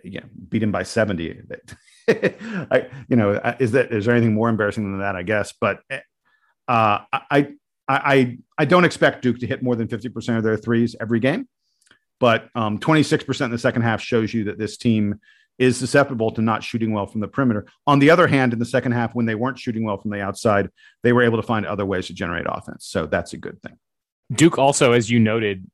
Yeah, 0.03 0.25
beat 0.49 0.65
him 0.65 0.73
by 0.73 0.83
70. 0.83 1.43
I, 2.09 2.89
you 3.09 3.17
know, 3.17 3.41
is 3.61 3.71
that, 3.73 3.93
is 3.93 4.05
there 4.05 4.15
anything 4.15 4.35
more 4.35 4.49
embarrassing 4.49 4.83
than 4.83 5.01
that? 5.01 5.15
I 5.15 5.23
guess. 5.23 5.55
But 5.59 5.81
eh, 5.89 6.01
uh, 6.67 6.99
I, 7.13 7.55
I, 7.89 8.39
I 8.59 8.65
don't 8.65 8.85
expect 8.85 9.23
Duke 9.23 9.39
to 9.39 9.47
hit 9.47 9.63
more 9.63 9.77
than 9.77 9.87
50% 9.87 10.37
of 10.37 10.43
their 10.43 10.57
threes 10.57 10.97
every 11.01 11.21
game, 11.21 11.49
but 12.19 12.49
um, 12.57 12.81
26% 12.81 13.45
in 13.45 13.51
the 13.53 13.59
second 13.59 13.83
half 13.83 14.03
shows 14.03 14.35
you 14.35 14.45
that 14.45 14.59
this 14.59 14.77
team 14.77 15.21
is 15.59 15.77
susceptible 15.77 16.31
to 16.33 16.43
not 16.43 16.63
shooting 16.63 16.93
well 16.93 17.07
from 17.07 17.21
the 17.21 17.29
perimeter. 17.29 17.67
On 17.87 17.99
the 17.99 18.11
other 18.11 18.27
hand, 18.27 18.53
in 18.53 18.59
the 18.59 18.65
second 18.65 18.93
half, 18.93 19.15
when 19.15 19.27
they 19.27 19.35
weren't 19.35 19.59
shooting 19.59 19.85
well 19.85 19.97
from 19.97 20.11
the 20.11 20.21
outside, 20.21 20.71
they 21.03 21.13
were 21.13 21.23
able 21.23 21.41
to 21.41 21.47
find 21.47 21.67
other 21.67 21.87
ways 21.87 22.07
to 22.09 22.15
generate 22.15 22.47
offense. 22.49 22.87
So 22.87 23.07
that's 23.07 23.33
a 23.33 23.39
good 23.39 23.61
thing. 23.63 23.79
Duke 24.33 24.59
also, 24.59 24.93
as 24.93 25.11
you 25.11 25.21
noted, 25.21 25.71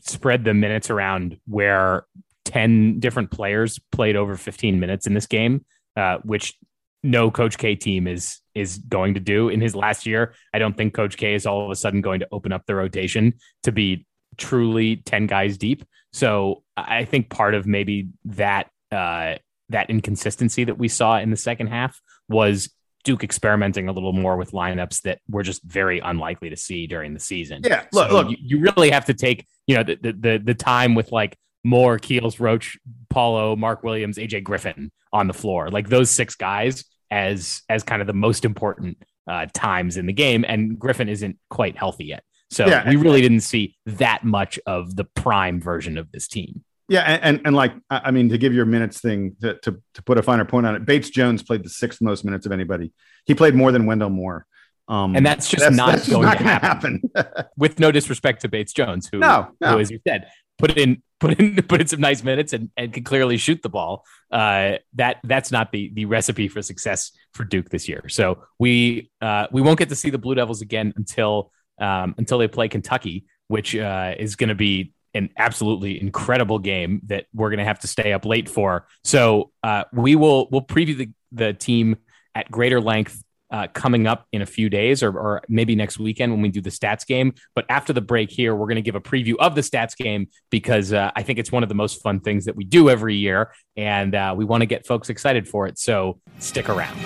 spread 0.00 0.44
the 0.44 0.54
minutes 0.54 0.90
around 0.90 1.38
where 1.46 2.06
10 2.44 3.00
different 3.00 3.30
players 3.30 3.78
played 3.92 4.16
over 4.16 4.36
15 4.36 4.80
minutes 4.80 5.06
in 5.06 5.14
this 5.14 5.26
game, 5.26 5.64
uh, 5.96 6.18
which 6.22 6.56
no 7.02 7.30
Coach 7.30 7.58
K 7.58 7.76
team 7.76 8.06
is 8.06 8.40
is 8.54 8.78
going 8.78 9.14
to 9.14 9.20
do 9.20 9.48
in 9.48 9.60
his 9.60 9.76
last 9.76 10.06
year. 10.06 10.34
I 10.52 10.58
don't 10.58 10.76
think 10.76 10.94
Coach 10.94 11.16
K 11.16 11.34
is 11.34 11.46
all 11.46 11.64
of 11.64 11.70
a 11.70 11.76
sudden 11.76 12.00
going 12.00 12.20
to 12.20 12.28
open 12.32 12.52
up 12.52 12.66
the 12.66 12.74
rotation 12.74 13.34
to 13.62 13.72
be 13.72 14.06
truly 14.36 14.96
10 14.96 15.26
guys 15.26 15.58
deep. 15.58 15.84
So 16.12 16.64
I 16.76 17.04
think 17.04 17.30
part 17.30 17.54
of 17.54 17.66
maybe 17.66 18.08
that 18.24 18.70
uh, 18.92 19.34
that 19.68 19.90
inconsistency 19.90 20.64
that 20.64 20.78
we 20.78 20.88
saw 20.88 21.18
in 21.18 21.30
the 21.30 21.36
second 21.36 21.68
half 21.68 22.00
was 22.28 22.70
Duke 23.04 23.24
experimenting 23.24 23.88
a 23.88 23.92
little 23.92 24.12
more 24.12 24.36
with 24.36 24.52
lineups 24.52 25.02
that 25.02 25.20
we're 25.28 25.42
just 25.42 25.62
very 25.62 26.00
unlikely 26.00 26.50
to 26.50 26.56
see 26.56 26.86
during 26.86 27.14
the 27.14 27.20
season. 27.20 27.62
Yeah, 27.64 27.84
look, 27.92 28.10
so 28.10 28.14
look, 28.14 28.30
you, 28.30 28.36
you, 28.40 28.60
really 28.60 28.90
have 28.90 29.04
to 29.06 29.14
take 29.14 29.46
you 29.66 29.76
know 29.76 29.82
the, 29.82 29.96
the 29.96 30.12
the 30.12 30.42
the 30.44 30.54
time 30.54 30.94
with 30.94 31.12
like 31.12 31.36
Moore, 31.64 31.98
Keels, 31.98 32.40
Roach, 32.40 32.78
Paolo, 33.10 33.56
Mark 33.56 33.82
Williams, 33.82 34.18
AJ 34.18 34.44
Griffin 34.44 34.90
on 35.12 35.26
the 35.26 35.32
floor, 35.32 35.70
like 35.70 35.88
those 35.88 36.10
six 36.10 36.34
guys 36.34 36.84
as 37.10 37.62
as 37.68 37.82
kind 37.82 38.00
of 38.00 38.06
the 38.06 38.14
most 38.14 38.44
important 38.44 38.98
uh, 39.28 39.46
times 39.52 39.96
in 39.96 40.06
the 40.06 40.12
game, 40.12 40.44
and 40.46 40.78
Griffin 40.78 41.08
isn't 41.08 41.38
quite 41.50 41.76
healthy 41.76 42.06
yet. 42.06 42.24
So 42.50 42.66
yeah, 42.66 42.88
we 42.88 42.96
really 42.96 43.20
didn't 43.20 43.40
see 43.40 43.76
that 43.86 44.24
much 44.24 44.58
of 44.66 44.96
the 44.96 45.04
prime 45.04 45.60
version 45.60 45.98
of 45.98 46.10
this 46.10 46.28
team. 46.28 46.64
Yeah, 46.88 47.02
and, 47.02 47.22
and, 47.22 47.46
and 47.46 47.56
like 47.56 47.74
I 47.90 48.10
mean, 48.10 48.30
to 48.30 48.38
give 48.38 48.54
your 48.54 48.64
minutes 48.64 49.00
thing 49.00 49.36
to, 49.42 49.58
to 49.58 49.80
to 49.94 50.02
put 50.02 50.16
a 50.16 50.22
finer 50.22 50.46
point 50.46 50.66
on 50.66 50.74
it, 50.74 50.86
Bates 50.86 51.10
Jones 51.10 51.42
played 51.42 51.62
the 51.62 51.68
sixth 51.68 52.00
most 52.00 52.24
minutes 52.24 52.46
of 52.46 52.52
anybody. 52.52 52.92
He 53.26 53.34
played 53.34 53.54
more 53.54 53.72
than 53.72 53.84
Wendell 53.86 54.10
Moore. 54.10 54.46
Um, 54.88 55.14
and 55.14 55.24
that's 55.24 55.50
just 55.50 55.62
that's, 55.62 55.76
not 55.76 55.90
that's 55.90 56.08
going 56.08 56.22
not 56.22 56.38
to 56.38 56.44
happen. 56.44 57.02
happen. 57.14 57.44
With 57.58 57.78
no 57.78 57.92
disrespect 57.92 58.40
to 58.42 58.48
Bates 58.48 58.72
Jones, 58.72 59.06
who, 59.12 59.18
no, 59.18 59.48
no. 59.60 59.72
who, 59.72 59.80
as 59.80 59.90
you 59.90 60.00
said, 60.08 60.28
put 60.58 60.78
in 60.78 61.02
put 61.20 61.38
in 61.38 61.56
put 61.56 61.80
in 61.80 61.86
some 61.86 62.00
nice 62.00 62.22
minutes 62.22 62.52
and, 62.52 62.70
and 62.76 62.92
can 62.92 63.04
clearly 63.04 63.36
shoot 63.36 63.60
the 63.62 63.68
ball. 63.68 64.04
Uh, 64.30 64.76
that 64.94 65.18
that's 65.24 65.52
not 65.52 65.72
the 65.72 65.90
the 65.94 66.06
recipe 66.06 66.48
for 66.48 66.62
success 66.62 67.12
for 67.34 67.44
Duke 67.44 67.68
this 67.68 67.86
year. 67.88 68.08
So 68.08 68.44
we 68.58 69.10
uh, 69.20 69.46
we 69.52 69.60
won't 69.60 69.78
get 69.78 69.90
to 69.90 69.96
see 69.96 70.08
the 70.08 70.18
Blue 70.18 70.34
Devils 70.34 70.62
again 70.62 70.94
until 70.96 71.52
um, 71.78 72.14
until 72.16 72.38
they 72.38 72.48
play 72.48 72.68
Kentucky, 72.68 73.26
which 73.48 73.76
uh, 73.76 74.14
is 74.18 74.36
going 74.36 74.48
to 74.48 74.54
be 74.54 74.92
an 75.18 75.30
absolutely 75.36 76.00
incredible 76.00 76.58
game 76.58 77.02
that 77.06 77.26
we're 77.34 77.50
going 77.50 77.58
to 77.58 77.64
have 77.64 77.80
to 77.80 77.88
stay 77.88 78.12
up 78.12 78.24
late 78.24 78.48
for. 78.48 78.86
So 79.04 79.50
uh, 79.62 79.84
we 79.92 80.16
will 80.16 80.48
we'll 80.50 80.62
preview 80.62 80.96
the 80.96 81.10
the 81.32 81.52
team 81.52 81.96
at 82.34 82.50
greater 82.50 82.80
length 82.80 83.22
uh, 83.50 83.66
coming 83.72 84.06
up 84.06 84.26
in 84.32 84.42
a 84.42 84.46
few 84.46 84.68
days 84.68 85.02
or, 85.02 85.10
or, 85.18 85.42
maybe 85.48 85.74
next 85.74 85.98
weekend 85.98 86.32
when 86.32 86.42
we 86.42 86.50
do 86.50 86.60
the 86.60 86.70
stats 86.70 87.06
game. 87.06 87.32
But 87.54 87.64
after 87.70 87.92
the 87.92 88.00
break 88.00 88.30
here, 88.30 88.54
we're 88.54 88.66
going 88.66 88.76
to 88.76 88.82
give 88.82 88.94
a 88.94 89.00
preview 89.00 89.36
of 89.38 89.54
the 89.54 89.62
stats 89.62 89.96
game 89.96 90.28
because 90.50 90.92
uh, 90.92 91.10
I 91.16 91.22
think 91.22 91.38
it's 91.38 91.50
one 91.50 91.62
of 91.62 91.70
the 91.70 91.74
most 91.74 92.02
fun 92.02 92.20
things 92.20 92.44
that 92.44 92.56
we 92.56 92.64
do 92.64 92.90
every 92.90 93.16
year. 93.16 93.52
And 93.76 94.14
uh, 94.14 94.34
we 94.36 94.44
want 94.44 94.60
to 94.60 94.66
get 94.66 94.86
folks 94.86 95.08
excited 95.08 95.48
for 95.48 95.66
it. 95.66 95.78
So 95.78 96.20
stick 96.38 96.68
around. 96.68 96.98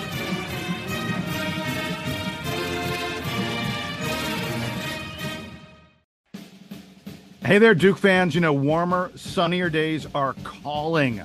Hey 7.45 7.57
there, 7.57 7.75
Duke 7.75 7.97
fans. 7.97 8.33
You 8.35 8.39
know, 8.39 8.53
warmer, 8.53 9.11
sunnier 9.15 9.69
days 9.69 10.07
are 10.15 10.33
calling. 10.45 11.21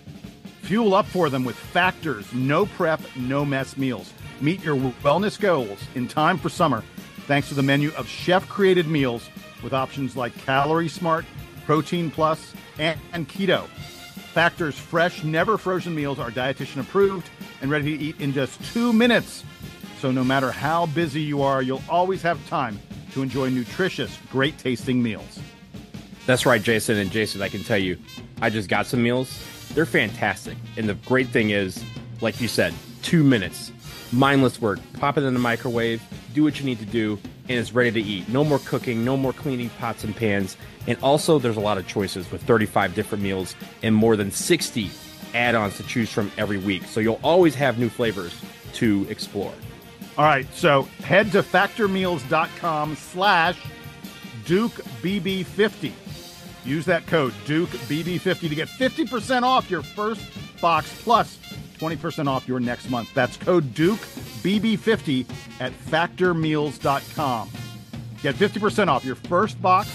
Fuel 0.63 0.93
up 0.93 1.07
for 1.07 1.31
them 1.31 1.45
with 1.45 1.55
Factors 1.55 2.33
no 2.33 2.67
prep, 2.67 3.01
no 3.15 3.45
mess 3.45 3.77
meals. 3.77 4.13
Meet 4.41 4.65
your 4.65 4.75
wellness 4.75 5.39
goals 5.39 5.79
in 5.95 6.09
time 6.09 6.37
for 6.37 6.49
summer 6.49 6.83
thanks 7.29 7.49
to 7.51 7.55
the 7.55 7.63
menu 7.63 7.93
of 7.93 8.09
chef 8.09 8.49
created 8.49 8.89
meals 8.89 9.31
with 9.63 9.73
options 9.73 10.17
like 10.17 10.37
Calorie 10.39 10.89
Smart, 10.89 11.25
Protein 11.65 12.11
Plus, 12.11 12.53
and, 12.81 12.99
Keto. 13.29 13.69
Factor's 13.69 14.77
fresh, 14.77 15.23
never 15.23 15.57
frozen 15.57 15.95
meals 15.95 16.19
are 16.19 16.33
dietitian 16.33 16.81
approved 16.81 17.31
and 17.63 17.71
ready 17.71 17.97
to 17.97 18.05
eat 18.05 18.21
in 18.21 18.33
just 18.33 18.61
two 18.73 18.93
minutes. 18.93 19.45
So 20.01 20.11
no 20.11 20.25
matter 20.25 20.51
how 20.51 20.87
busy 20.87 21.21
you 21.23 21.43
are, 21.43 21.63
you'll 21.63 21.83
always 21.89 22.23
have 22.23 22.45
time 22.49 22.81
to 23.13 23.23
enjoy 23.23 23.51
nutritious, 23.51 24.19
great 24.33 24.59
tasting 24.59 25.01
meals. 25.01 25.39
That's 26.29 26.45
right, 26.45 26.63
Jason. 26.63 26.99
And 26.99 27.11
Jason, 27.11 27.41
I 27.41 27.49
can 27.49 27.65
tell 27.65 27.79
you, 27.79 27.97
I 28.43 28.51
just 28.51 28.69
got 28.69 28.87
some 28.87 29.03
meals. 29.03 29.43
They're 29.73 29.87
fantastic. 29.87 30.59
And 30.77 30.87
the 30.87 30.93
great 30.93 31.29
thing 31.29 31.51
is, 31.51 31.83
like 32.21 32.39
you 32.39 32.49
said, 32.49 32.75
two 33.01 33.25
minutes 33.25 33.73
mindless 34.13 34.61
work. 34.61 34.79
Pop 34.99 35.17
it 35.17 35.25
in 35.25 35.33
the 35.33 35.41
microwave, 35.41 36.03
do 36.35 36.45
what 36.45 36.61
you 36.61 36.67
need 36.67 36.81
to 36.81 36.85
do, 36.85 37.19
and 37.49 37.59
it's 37.59 37.73
ready 37.73 37.91
to 37.91 38.01
eat. 38.01 38.29
No 38.29 38.45
more 38.45 38.59
cooking, 38.59 39.07
no 39.07 39.17
more 39.17 39.33
cleaning 39.33 39.71
pots 39.79 40.05
and 40.05 40.15
pans. 40.15 40.59
And 40.87 40.99
also, 41.03 41.39
there's 41.39 41.57
a 41.57 41.61
lot 41.61 41.79
of 41.79 41.87
choices 41.87 42.31
with 42.31 42.43
35 42.43 42.95
different 42.95 43.25
meals 43.25 43.55
and 43.83 43.95
more 43.95 44.15
than 44.15 44.31
60 44.31 44.91
add 45.33 45.55
ons 45.55 45.79
to 45.79 45.83
choose 45.83 46.11
from 46.11 46.31
every 46.37 46.59
week. 46.59 46.85
So 46.85 47.01
you'll 47.01 47.21
always 47.23 47.55
have 47.55 47.79
new 47.79 47.89
flavors 47.89 48.39
to 48.75 49.07
explore. 49.09 49.55
All 50.19 50.27
right, 50.27 50.47
so 50.53 50.83
head 51.05 51.33
to 51.33 51.43
factormeals.com 51.43 52.97
slash 52.97 53.59
DukeBB50. 54.45 55.93
Use 56.65 56.85
that 56.87 57.07
code 57.07 57.33
DukeBB50 57.47 58.49
to 58.49 58.55
get 58.55 58.69
50% 58.69 59.43
off 59.43 59.71
your 59.71 59.83
first 59.83 60.23
box 60.61 60.93
plus 61.03 61.39
20% 61.79 62.27
off 62.27 62.49
your 62.49 62.61
next 62.61 62.91
month. 62.91 63.13
That's 63.15 63.37
code 63.37 63.73
Duke 63.75 64.01
BB50 64.43 65.27
at 65.61 65.73
factormeals.com. 65.73 67.51
Get 68.23 68.35
50% 68.35 68.89
off 68.89 69.05
your 69.05 69.15
first 69.15 69.61
box, 69.63 69.89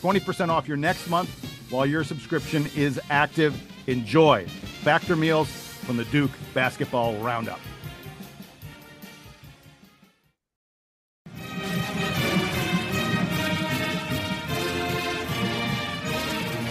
20% 0.00 0.48
off 0.48 0.68
your 0.68 0.76
next 0.76 1.08
month 1.08 1.28
while 1.70 1.86
your 1.86 2.04
subscription 2.04 2.66
is 2.76 3.00
active. 3.10 3.60
Enjoy 3.88 4.46
Factor 4.82 5.16
Meals 5.16 5.48
from 5.50 5.96
the 5.96 6.04
Duke 6.06 6.30
Basketball 6.54 7.16
Roundup. 7.16 7.60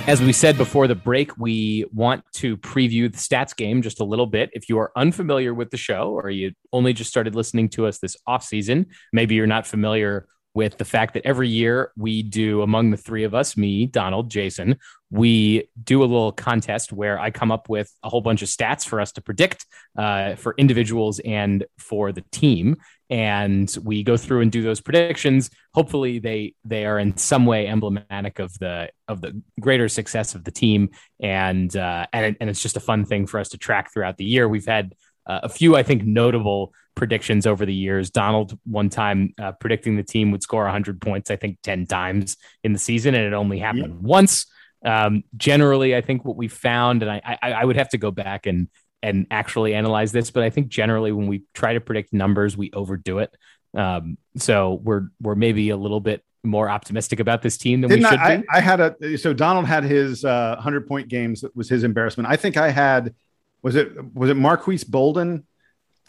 As 0.06 0.22
we 0.22 0.34
said 0.34 0.58
before 0.58 0.88
the 0.88 0.96
break, 0.96 1.38
we 1.38 1.86
want 1.94 2.26
to 2.34 2.58
preview 2.58 3.10
the 3.10 3.18
stats 3.18 3.56
game 3.56 3.82
just 3.82 4.02
a 4.02 4.04
little 4.04 4.26
bit. 4.26 4.50
If 4.52 4.68
you 4.68 4.78
are 4.80 4.92
unfamiliar 4.98 5.54
with 5.54 5.72
the 5.72 5.78
show 5.78 6.10
or 6.10 6.30
you 6.30 6.52
only 6.74 6.92
just 6.92 7.10
started 7.10 7.36
listening 7.36 7.70
to 7.70 7.88
us 7.88 8.00
this 8.00 8.18
off 8.28 8.44
season, 8.44 8.88
maybe 9.13 9.36
you're 9.36 9.48
not 9.48 9.66
familiar 9.66 10.28
with 10.54 10.78
the 10.78 10.84
fact 10.84 11.13
that 11.13 11.26
every 11.26 11.48
year 11.48 11.94
we 11.96 12.22
do 12.22 12.63
among 12.63 12.92
the 12.92 12.98
three 12.98 13.24
of 13.24 13.34
us, 13.34 13.56
me, 13.56 13.86
Donald, 13.86 14.30
Jason, 14.30 14.78
we 15.10 15.70
do 15.82 16.02
a 16.02 16.06
little 16.06 16.34
contest 16.34 16.92
where 16.92 17.18
I 17.18 17.32
come 17.32 17.50
up 17.50 17.70
with 17.70 17.89
a 18.04 18.10
whole 18.10 18.22
bunch 18.22 18.42
of 18.42 18.50
stats 18.50 18.86
for 18.86 19.00
us 19.00 19.13
to 19.13 19.22
predict 19.22 19.66
uh, 19.98 20.36
for 20.36 20.54
individuals 20.58 21.20
and 21.20 21.66
for 21.80 22.12
the 22.12 22.26
team 22.30 22.76
and 23.10 23.76
we 23.84 24.04
go 24.04 24.18
through 24.18 24.42
and 24.42 24.52
do 24.52 24.62
those 24.62 24.82
predictions. 24.82 25.50
Hopefully 25.74 26.20
they 26.20 26.56
they 26.63 26.86
are 26.86 27.00
in 27.00 27.18
some 27.18 27.46
way 27.46 27.68
emblematic 27.68 28.39
of 28.39 28.58
the 28.60 28.89
of 29.08 29.22
the 29.22 29.42
greater 29.60 29.89
success 29.89 30.36
of 30.36 30.44
the 30.44 30.52
team. 30.52 30.89
And 31.22 31.76
uh, 31.76 32.08
and, 32.13 32.38
and 32.39 32.50
it's 32.50 32.62
just 32.62 32.78
a 32.78 32.82
fun 32.82 33.06
thing 33.06 33.28
for 33.28 33.39
us 33.39 33.50
to 33.50 33.58
track 33.58 33.94
throughout 33.94 34.18
the 34.18 34.26
year. 34.26 34.48
We've 34.48 34.66
had 34.66 34.96
uh, 35.26 35.39
a 35.44 35.50
few 35.50 35.76
i 35.76 35.84
think 35.84 36.04
notable 36.04 36.74
predictions 36.96 37.48
over 37.48 37.66
the 37.66 37.74
years. 37.74 38.10
Donald 38.10 38.58
one 38.66 38.89
time 38.89 39.34
uh, 39.42 39.54
predicting 39.54 39.96
the 39.96 40.04
team 40.04 40.32
would 40.32 40.44
score 40.44 40.63
100 40.63 41.02
points 41.02 41.32
i 41.32 41.36
think 41.36 41.58
10 41.63 41.88
times 41.88 42.38
in 42.63 42.74
the 42.74 42.80
season 42.80 43.16
and 43.16 43.26
it 43.26 43.34
only 43.34 43.60
happened 43.60 44.00
yeah. 44.02 44.08
once. 44.08 44.46
Um, 44.86 45.24
generally 45.38 45.96
i 45.96 46.02
think 46.02 46.26
what 46.26 46.36
we 46.36 46.50
found 46.50 47.04
and 47.04 47.10
I, 47.10 47.38
I 47.42 47.52
i 47.54 47.63
would 47.63 47.78
have 47.78 47.88
to 47.92 47.98
go 47.98 48.12
back 48.12 48.46
and 48.48 48.68
and 49.04 49.28
actually 49.30 49.76
analyze 49.76 50.12
this, 50.12 50.32
but 50.32 50.44
I 50.44 50.50
think 50.50 50.70
generally 50.70 51.12
when 51.12 51.28
we 51.28 51.44
try 51.54 51.74
to 51.74 51.82
predict 51.82 52.13
numbers, 52.13 52.58
we 52.58 52.72
overdo 52.72 53.20
it. 53.20 53.36
Um, 53.76 54.18
so 54.38 54.80
we're 54.84 55.10
we're 55.22 55.36
maybe 55.36 55.70
a 55.70 55.78
little 55.78 56.00
bit 56.00 56.24
more 56.44 56.70
optimistic 56.70 57.20
about 57.20 57.42
this 57.42 57.58
team 57.58 57.82
than 57.82 57.89
Didn't 57.89 58.04
we 58.04 58.10
should 58.10 58.20
I, 58.20 58.38
be. 58.38 58.44
I 58.52 58.62
had 58.62 58.80
a 58.80 59.18
so 59.18 59.34
Donald 59.34 59.66
had 59.66 59.84
his 59.84 60.24
uh, 60.24 60.56
hundred 60.56 60.88
point 60.88 61.10
games. 61.10 61.42
That 61.42 61.56
was 61.56 61.70
his 61.70 61.84
embarrassment. 61.84 62.30
I 62.30 62.38
think 62.38 62.56
I 62.56 62.70
had 62.70 63.13
was 63.62 63.76
it 63.76 63.92
was 64.16 64.30
it 64.30 64.38
Marques 64.38 64.84
Bolden 64.84 65.46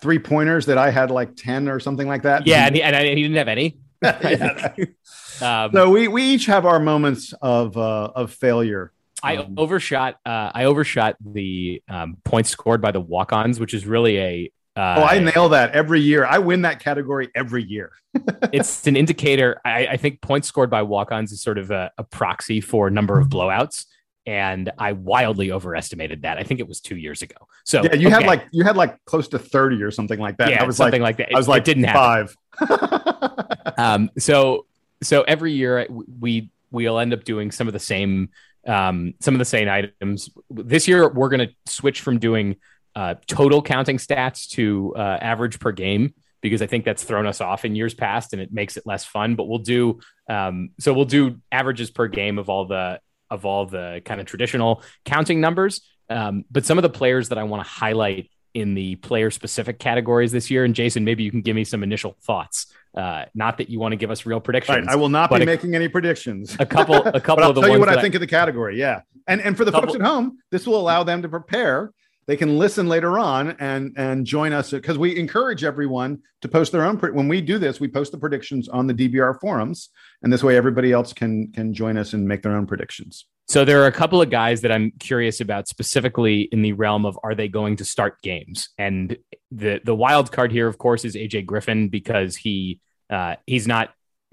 three 0.01 0.19
pointers 0.19 0.67
that 0.67 0.79
I 0.79 0.91
had 0.91 1.11
like 1.11 1.37
ten 1.37 1.69
or 1.69 1.81
something 1.81 2.07
like 2.07 2.23
that. 2.23 2.47
Yeah, 2.47 2.67
and 2.67 2.77
he, 2.77 2.83
and 2.83 2.97
he 2.97 3.23
didn't 3.23 3.37
have 3.37 3.49
any. 3.49 3.79
um, 5.41 5.73
so 5.73 5.91
we 5.91 6.07
we 6.09 6.23
each 6.23 6.47
have 6.47 6.65
our 6.65 6.79
moments 6.79 7.33
of 7.43 7.77
uh, 7.77 8.13
of 8.15 8.33
failure. 8.33 8.93
I 9.25 9.37
um, 9.37 9.55
overshot. 9.57 10.19
Uh, 10.25 10.51
I 10.55 10.65
overshot 10.65 11.17
the 11.25 11.83
um, 11.89 12.17
points 12.25 12.51
scored 12.51 12.81
by 12.81 12.93
the 12.93 13.01
walk-ons, 13.01 13.59
which 13.59 13.75
is 13.75 13.87
really 13.87 14.19
a. 14.19 14.53
Uh, 14.77 14.97
oh, 14.99 15.05
I 15.05 15.19
nail 15.21 15.51
that 15.51 15.73
every 15.73 16.01
year. 16.01 16.25
I 16.25 16.39
win 16.39 16.63
that 16.63 16.81
category 16.81 17.31
every 17.35 17.63
year. 17.63 17.93
it's 18.53 18.87
an 18.87 18.97
indicator. 18.97 19.61
I, 19.65 19.87
I, 19.87 19.97
think 19.97 20.21
points 20.21 20.49
scored 20.49 20.69
by 20.69 20.83
walk-ons 20.83 21.31
is 21.31 21.43
sort 21.43 21.59
of 21.59 21.71
a, 21.71 21.93
a 21.97 22.03
proxy 22.03 22.61
for 22.61 22.91
number 22.91 23.21
of 23.21 23.29
blowouts 23.29 23.87
and 24.27 24.73
I 24.79 24.93
wildly 24.93 25.53
overestimated 25.53 26.23
that. 26.23 26.39
I 26.39 26.43
think 26.43 26.61
it 26.61 26.69
was 26.69 26.81
two 26.81 26.97
years 26.97 27.23
ago. 27.23 27.37
So 27.65 27.83
yeah, 27.83 27.95
you 27.95 28.07
okay. 28.07 28.17
had 28.17 28.27
like 28.27 28.47
you 28.53 28.65
had 28.65 28.77
like 28.77 29.05
close 29.05 29.29
to 29.29 29.39
thirty 29.39 29.83
or 29.83 29.91
something 29.91 30.19
like 30.19 30.39
that. 30.39 30.51
Yeah, 30.51 30.63
I 30.63 30.67
was 30.67 30.77
something 30.77 31.03
like, 31.03 31.19
like 31.19 31.29
that. 31.29 31.35
I 31.35 31.39
was 31.39 31.49
like 31.49 31.63
it 31.63 31.75
didn't 31.75 31.93
five. 31.93 32.35
um, 33.79 34.11
so 34.19 34.67
so 35.03 35.23
every 35.23 35.53
year 35.53 35.87
we 36.19 36.51
we'll 36.71 36.99
end 36.99 37.13
up 37.13 37.25
doing 37.25 37.51
some 37.51 37.67
of 37.67 37.73
the 37.73 37.81
same 37.81 38.31
um, 38.67 39.15
some 39.21 39.35
of 39.35 39.39
the 39.39 39.45
same 39.45 39.69
items. 39.69 40.31
This 40.51 40.89
year, 40.89 41.09
we're 41.09 41.29
going 41.29 41.49
to 41.49 41.55
switch 41.67 42.01
from 42.01 42.19
doing 42.19 42.57
uh, 42.95 43.15
total 43.27 43.63
counting 43.63 43.99
stats 43.99 44.49
to 44.51 44.95
uh, 44.97 45.19
average 45.21 45.59
per 45.59 45.73
game 45.73 46.15
because 46.41 46.61
I 46.61 46.67
think 46.67 46.85
that's 46.85 47.03
thrown 47.03 47.27
us 47.27 47.41
off 47.41 47.65
in 47.65 47.75
years 47.75 47.95
past 47.95 48.35
and 48.35 48.43
it 48.43 48.53
makes 48.53 48.77
it 48.77 48.85
less 48.87 49.05
fun. 49.05 49.35
But 49.35 49.49
we'll 49.49 49.59
do 49.59 50.01
um, 50.29 50.71
so 50.79 50.93
we'll 50.93 51.05
do 51.05 51.41
averages 51.51 51.91
per 51.91 52.07
game 52.07 52.39
of 52.39 52.49
all 52.49 52.67
the 52.67 53.01
of 53.31 53.45
all 53.45 53.67
the 53.67 54.03
kind 54.05 54.21
of 54.21 54.27
traditional 54.27 54.83
counting 55.05 55.41
numbers. 55.41 55.81
Um, 56.11 56.45
but 56.51 56.65
some 56.65 56.79
of 56.79 56.83
the 56.83 56.91
players 56.91 57.31
that 57.31 57.39
I 57.39 57.45
want 57.45 57.65
to 57.65 57.69
highlight 57.69 58.31
in 58.53 58.75
the 58.75 58.97
player 58.97 59.31
specific 59.31 59.79
categories 59.79 60.31
this 60.33 60.51
year, 60.51 60.65
and 60.65 60.75
Jason, 60.75 61.05
maybe 61.05 61.25
you 61.25 61.31
can 61.31 61.41
give 61.41 61.57
me 61.57 61.65
some 61.65 61.83
initial 61.83 62.17
thoughts. 62.23 62.67
Uh, 62.97 63.25
not 63.35 63.59
that 63.59 63.69
you 63.69 63.81
want 63.81 63.93
to 63.93 63.97
give 63.97 64.11
us 64.11 64.25
real 64.25 64.41
predictions. 64.41 64.87
Right. 64.87 64.89
I 64.89 64.97
will 64.97 65.09
not 65.09 65.29
be 65.31 65.43
a, 65.43 65.47
making 65.47 65.75
any 65.75 65.89
predictions. 65.89 66.57
A 66.61 66.67
couple, 66.67 66.97
a 66.97 67.21
couple 67.21 67.45
of 67.45 67.55
the 67.57 67.61
tell 67.61 67.73
you 67.73 67.81
what 67.81 67.89
I 67.89 68.01
think 68.01 68.15
of 68.15 68.21
the 68.21 68.27
category. 68.27 68.79
Yeah, 68.79 69.01
and 69.27 69.41
and 69.41 69.57
for 69.57 69.65
the 69.65 69.73
couple, 69.73 69.89
folks 69.89 70.01
at 70.01 70.07
home, 70.07 70.39
this 70.51 70.67
will 70.67 70.79
allow 70.79 71.03
them 71.03 71.23
to 71.23 71.29
prepare. 71.29 71.91
They 72.27 72.37
can 72.37 72.59
listen 72.59 72.89
later 72.89 73.19
on 73.19 73.57
and 73.59 73.93
and 73.97 74.27
join 74.27 74.53
us 74.53 74.71
because 74.71 74.99
we 74.99 75.17
encourage 75.19 75.65
everyone 75.65 76.21
to 76.43 76.49
post 76.49 76.73
their 76.73 76.85
own. 76.85 76.99
pre- 76.99 77.13
When 77.13 77.29
we 77.29 77.41
do 77.41 77.59
this, 77.59 77.81
we 77.81 77.89
post 77.89 78.13
the 78.13 78.19
predictions 78.19 78.69
on 78.69 78.87
the 78.87 78.95
DBR 78.95 79.41
forums, 79.41 79.91
and 80.23 80.33
this 80.33 80.43
way 80.43 80.57
everybody 80.57 80.93
else 80.93 81.13
can 81.13 81.53
can 81.53 81.75
join 81.75 81.97
us 81.97 82.13
and 82.13 82.27
make 82.27 82.43
their 82.43 82.57
own 82.57 82.67
predictions. 82.67 83.27
So 83.47 83.65
there 83.65 83.83
are 83.83 83.87
a 83.87 83.93
couple 83.93 84.23
of 84.23 84.31
guys 84.31 84.63
that 84.63 84.73
I'm 84.73 84.91
curious 84.99 85.41
about 85.41 85.69
specifically 85.69 86.49
in 86.51 86.63
the 86.63 86.73
realm 86.73 87.05
of 87.05 87.19
are 87.23 87.35
they 87.35 87.49
going 87.49 87.77
to 87.77 87.85
start 87.85 88.23
games? 88.23 88.71
And 88.79 89.19
the 89.51 89.81
the 89.85 89.95
wild 89.95 90.33
card 90.33 90.51
here, 90.51 90.67
of 90.67 90.79
course, 90.79 91.05
is 91.05 91.15
AJ 91.15 91.45
Griffin 91.45 91.89
because 91.89 92.37
he 92.37 92.81
uh, 93.11 93.37
he's 93.47 93.67
not 93.67 93.91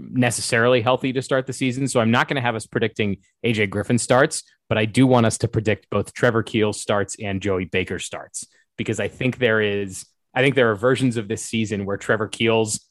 necessarily 0.10 0.82
healthy 0.82 1.14
to 1.14 1.22
start 1.22 1.48
the 1.48 1.54
season. 1.54 1.88
So 1.88 2.00
I'm 2.00 2.12
not 2.12 2.28
going 2.28 2.36
to 2.36 2.42
have 2.42 2.56
us 2.56 2.66
predicting 2.66 3.18
AJ 3.46 3.70
Griffin 3.70 3.98
starts, 3.98 4.44
but 4.70 4.78
I 4.78 4.86
do 4.86 5.06
want 5.06 5.26
us 5.26 5.38
to 5.40 5.48
predict 5.48 5.90
both 5.90 6.14
Trevor 6.14 6.44
Keel 6.44 6.74
starts 6.74 7.16
and 7.22 7.42
Joey 7.42 7.66
Baker 7.66 8.00
starts 8.00 8.46
because 8.78 9.00
I 9.00 9.08
think 9.08 9.38
there 9.38 9.62
is, 9.62 10.06
I 10.34 10.42
think 10.42 10.56
there 10.56 10.72
are 10.72 10.76
versions 10.76 11.18
of 11.18 11.28
this 11.28 11.44
season 11.44 11.86
where 11.86 11.98
Trevor 11.98 12.28
Keels, 12.28 12.88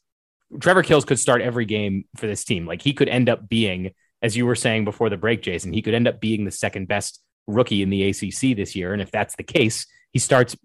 Trevor 0.60 0.82
Keels 0.82 1.04
could 1.04 1.18
start 1.18 1.42
every 1.42 1.64
game 1.64 2.04
for 2.16 2.26
this 2.26 2.44
team. 2.44 2.66
Like 2.66 2.82
he 2.82 2.92
could 2.92 3.08
end 3.08 3.28
up 3.28 3.48
being, 3.48 3.92
as 4.22 4.36
you 4.36 4.46
were 4.46 4.54
saying 4.54 4.84
before 4.84 5.08
the 5.08 5.16
break, 5.16 5.42
Jason, 5.42 5.72
he 5.72 5.82
could 5.82 5.94
end 5.94 6.08
up 6.08 6.20
being 6.20 6.44
the 6.44 6.50
second 6.50 6.88
best 6.88 7.20
rookie 7.46 7.82
in 7.82 7.90
the 7.90 8.08
ACC 8.08 8.56
this 8.56 8.76
year. 8.76 8.92
And 8.92 9.00
if 9.00 9.10
that's 9.10 9.36
the 9.36 9.42
case, 9.42 9.86
he 10.12 10.18
starts 10.18 10.56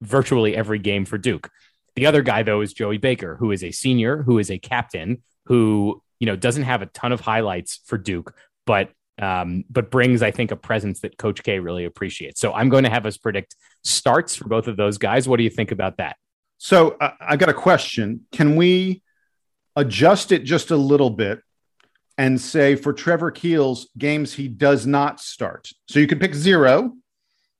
virtually 0.00 0.56
every 0.56 0.78
game 0.78 1.04
for 1.04 1.18
Duke. 1.18 1.50
The 1.96 2.06
other 2.06 2.22
guy, 2.22 2.42
though, 2.42 2.60
is 2.60 2.72
Joey 2.72 2.98
Baker, 2.98 3.36
who 3.36 3.50
is 3.50 3.64
a 3.64 3.72
senior, 3.72 4.22
who 4.22 4.38
is 4.38 4.50
a 4.50 4.58
captain, 4.58 5.22
who 5.48 6.02
you 6.20 6.26
know 6.26 6.36
doesn't 6.36 6.64
have 6.64 6.82
a 6.82 6.86
ton 6.86 7.10
of 7.10 7.20
highlights 7.20 7.80
for 7.86 7.96
Duke, 7.96 8.34
but 8.66 8.90
um, 9.20 9.64
but 9.68 9.90
brings 9.90 10.22
I 10.22 10.30
think 10.30 10.52
a 10.52 10.56
presence 10.56 11.00
that 11.00 11.16
Coach 11.16 11.42
K 11.42 11.58
really 11.58 11.86
appreciates. 11.86 12.38
So 12.38 12.52
I'm 12.52 12.68
going 12.68 12.84
to 12.84 12.90
have 12.90 13.06
us 13.06 13.16
predict 13.16 13.56
starts 13.82 14.36
for 14.36 14.46
both 14.46 14.68
of 14.68 14.76
those 14.76 14.98
guys. 14.98 15.26
What 15.26 15.38
do 15.38 15.42
you 15.42 15.50
think 15.50 15.72
about 15.72 15.96
that? 15.96 16.16
So 16.58 16.90
uh, 17.00 17.12
I 17.20 17.36
got 17.36 17.48
a 17.48 17.54
question. 17.54 18.26
Can 18.30 18.56
we 18.56 19.02
adjust 19.74 20.32
it 20.32 20.44
just 20.44 20.70
a 20.70 20.76
little 20.76 21.10
bit 21.10 21.40
and 22.18 22.40
say 22.40 22.76
for 22.76 22.92
Trevor 22.92 23.30
Keels 23.30 23.88
games 23.96 24.34
he 24.34 24.48
does 24.48 24.86
not 24.86 25.18
start? 25.18 25.70
So 25.88 25.98
you 25.98 26.06
could 26.06 26.20
pick 26.20 26.34
zero, 26.34 26.92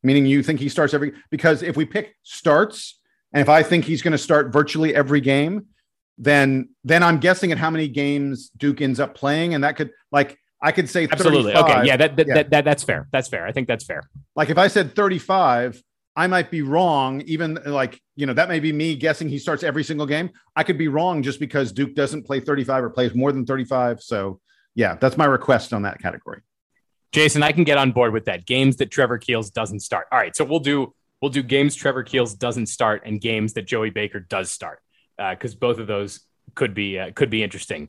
meaning 0.03 0.27
you 0.27 0.42
think 0.42 0.61
he 0.61 0.68
starts 0.68 0.92
every 0.92 1.14
because 1.31 1.62
if 1.62 1.77
we 1.77 1.87
pick 1.87 2.14
starts 2.22 3.01
and 3.33 3.40
if 3.40 3.48
I 3.48 3.62
think 3.62 3.85
he's 3.85 4.03
going 4.03 4.12
to 4.12 4.18
start 4.18 4.53
virtually 4.53 4.94
every 4.94 5.22
game, 5.22 5.66
then 6.18 6.70
then 6.85 7.02
I'm 7.02 7.18
guessing 7.18 7.52
at 7.52 7.59
how 7.59 7.70
many 7.70 7.88
games 7.88 8.50
Duke 8.57 8.81
ends 8.81 9.00
up 9.00 9.14
playing, 9.14 9.54
and 9.54 9.64
that 9.64 9.76
could 9.76 9.90
like 10.11 10.38
I 10.61 10.72
could 10.72 10.88
say 10.88 11.09
absolutely 11.11 11.52
35. 11.52 11.64
okay, 11.64 11.87
yeah, 11.87 11.96
that 11.96 12.16
that, 12.16 12.26
yeah. 12.26 12.35
That, 12.35 12.50
that 12.50 12.64
that's 12.64 12.83
fair. 12.83 13.09
That's 13.12 13.28
fair. 13.28 13.46
I 13.46 13.52
think 13.52 13.68
that's 13.68 13.85
fair. 13.85 14.02
Like 14.35 14.50
if 14.50 14.59
I 14.59 14.66
said 14.66 14.94
35, 14.96 15.81
I 16.16 16.26
might 16.26 16.50
be 16.50 16.62
wrong. 16.62 17.20
Even 17.22 17.59
like 17.64 18.00
you 18.16 18.26
know 18.26 18.35
that 18.35 18.48
may 18.48 18.59
be 18.59 18.72
me 18.72 18.96
guessing 18.96 19.28
he 19.28 19.38
starts 19.38 19.62
every 19.62 19.85
single 19.85 20.07
game. 20.07 20.31
I 20.57 20.64
could 20.64 20.76
be 20.76 20.88
wrong 20.88 21.22
just 21.22 21.38
because 21.38 21.70
Duke 21.70 21.94
doesn't 21.94 22.24
play 22.24 22.40
35 22.40 22.85
or 22.85 22.90
plays 22.90 23.14
more 23.14 23.31
than 23.31 23.46
35. 23.46 24.02
So 24.02 24.40
yeah, 24.74 24.96
that's 24.96 25.16
my 25.16 25.26
request 25.26 25.72
on 25.72 25.83
that 25.83 26.00
category. 26.00 26.40
Jason, 27.12 27.42
I 27.42 27.52
can 27.52 27.64
get 27.64 27.78
on 27.78 27.92
board 27.92 28.12
with 28.12 28.26
that. 28.26 28.44
Games 28.44 28.76
that 28.76 28.90
Trevor 28.90 29.18
Keels 29.18 29.50
doesn't 29.50 29.81
start. 29.81 30.09
All 30.12 30.18
right, 30.18 30.35
so 30.35 30.44
we'll 30.44 30.59
do 30.59 30.92
we'll 31.22 31.31
do 31.31 31.44
games 31.44 31.76
Trevor 31.76 32.02
Keels 32.02 32.35
doesn't 32.35 32.66
start 32.66 33.02
and 33.07 33.20
games 33.20 33.52
that 33.52 33.66
Joey 33.66 33.90
Baker 33.90 34.18
does 34.18 34.50
start 34.50 34.81
because 35.18 35.54
uh, 35.54 35.59
both 35.61 35.78
of 35.78 35.87
those 35.87 36.20
could 36.54 36.74
be 36.74 36.98
uh, 36.98 37.11
could 37.12 37.31
be 37.31 37.42
interesting. 37.42 37.88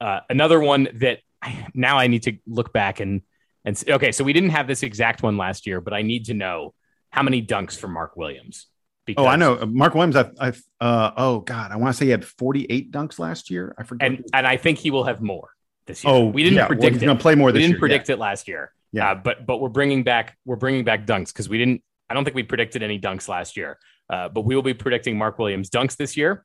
Uh, 0.00 0.20
another 0.28 0.60
one 0.60 0.88
that 0.94 1.20
I, 1.42 1.66
now 1.74 1.98
I 1.98 2.06
need 2.06 2.24
to 2.24 2.36
look 2.46 2.72
back 2.72 3.00
and 3.00 3.22
and 3.64 3.76
see, 3.76 3.92
okay, 3.92 4.12
so 4.12 4.24
we 4.24 4.32
didn't 4.32 4.50
have 4.50 4.66
this 4.66 4.82
exact 4.82 5.22
one 5.22 5.36
last 5.36 5.66
year, 5.66 5.80
but 5.80 5.92
I 5.92 6.02
need 6.02 6.26
to 6.26 6.34
know 6.34 6.74
how 7.10 7.22
many 7.22 7.44
dunks 7.44 7.78
for 7.78 7.88
Mark 7.88 8.16
Williams. 8.16 8.66
Because, 9.06 9.24
oh, 9.24 9.28
I 9.28 9.36
know 9.36 9.64
Mark 9.66 9.94
Williams. 9.94 10.16
I've, 10.16 10.32
I've 10.38 10.62
uh, 10.80 11.12
oh 11.16 11.40
god, 11.40 11.70
I 11.70 11.76
want 11.76 11.94
to 11.94 11.98
say 11.98 12.06
he 12.06 12.10
had 12.10 12.24
48 12.24 12.90
dunks 12.90 13.18
last 13.18 13.50
year. 13.50 13.74
I 13.78 13.84
forget, 13.84 14.10
and 14.10 14.24
and 14.32 14.46
I 14.46 14.56
think 14.56 14.78
he 14.78 14.90
will 14.90 15.04
have 15.04 15.22
more 15.22 15.50
this 15.86 16.02
year. 16.02 16.12
Oh, 16.12 16.26
we 16.26 16.42
didn't 16.42 16.56
yeah, 16.56 16.66
predict 16.66 16.82
well, 16.82 16.92
he's 16.92 17.02
Going 17.02 17.16
to 17.16 17.22
play 17.22 17.34
more. 17.34 17.46
we 17.46 17.60
didn't 17.60 17.70
year, 17.72 17.78
predict 17.78 18.08
yeah. 18.08 18.14
it 18.14 18.18
last 18.18 18.48
year. 18.48 18.72
Yeah, 18.92 19.12
uh, 19.12 19.14
but 19.14 19.46
but 19.46 19.60
we're 19.60 19.68
bringing 19.68 20.02
back 20.02 20.36
we're 20.44 20.56
bringing 20.56 20.84
back 20.84 21.06
dunks 21.06 21.28
because 21.28 21.48
we 21.48 21.58
didn't. 21.58 21.82
I 22.10 22.14
don't 22.14 22.24
think 22.24 22.34
we 22.34 22.42
predicted 22.42 22.82
any 22.82 22.98
dunks 22.98 23.28
last 23.28 23.56
year, 23.56 23.78
uh, 24.10 24.28
but 24.28 24.42
we 24.42 24.54
will 24.54 24.62
be 24.62 24.74
predicting 24.74 25.18
Mark 25.18 25.38
Williams 25.38 25.70
dunks 25.70 25.96
this 25.96 26.16
year. 26.16 26.44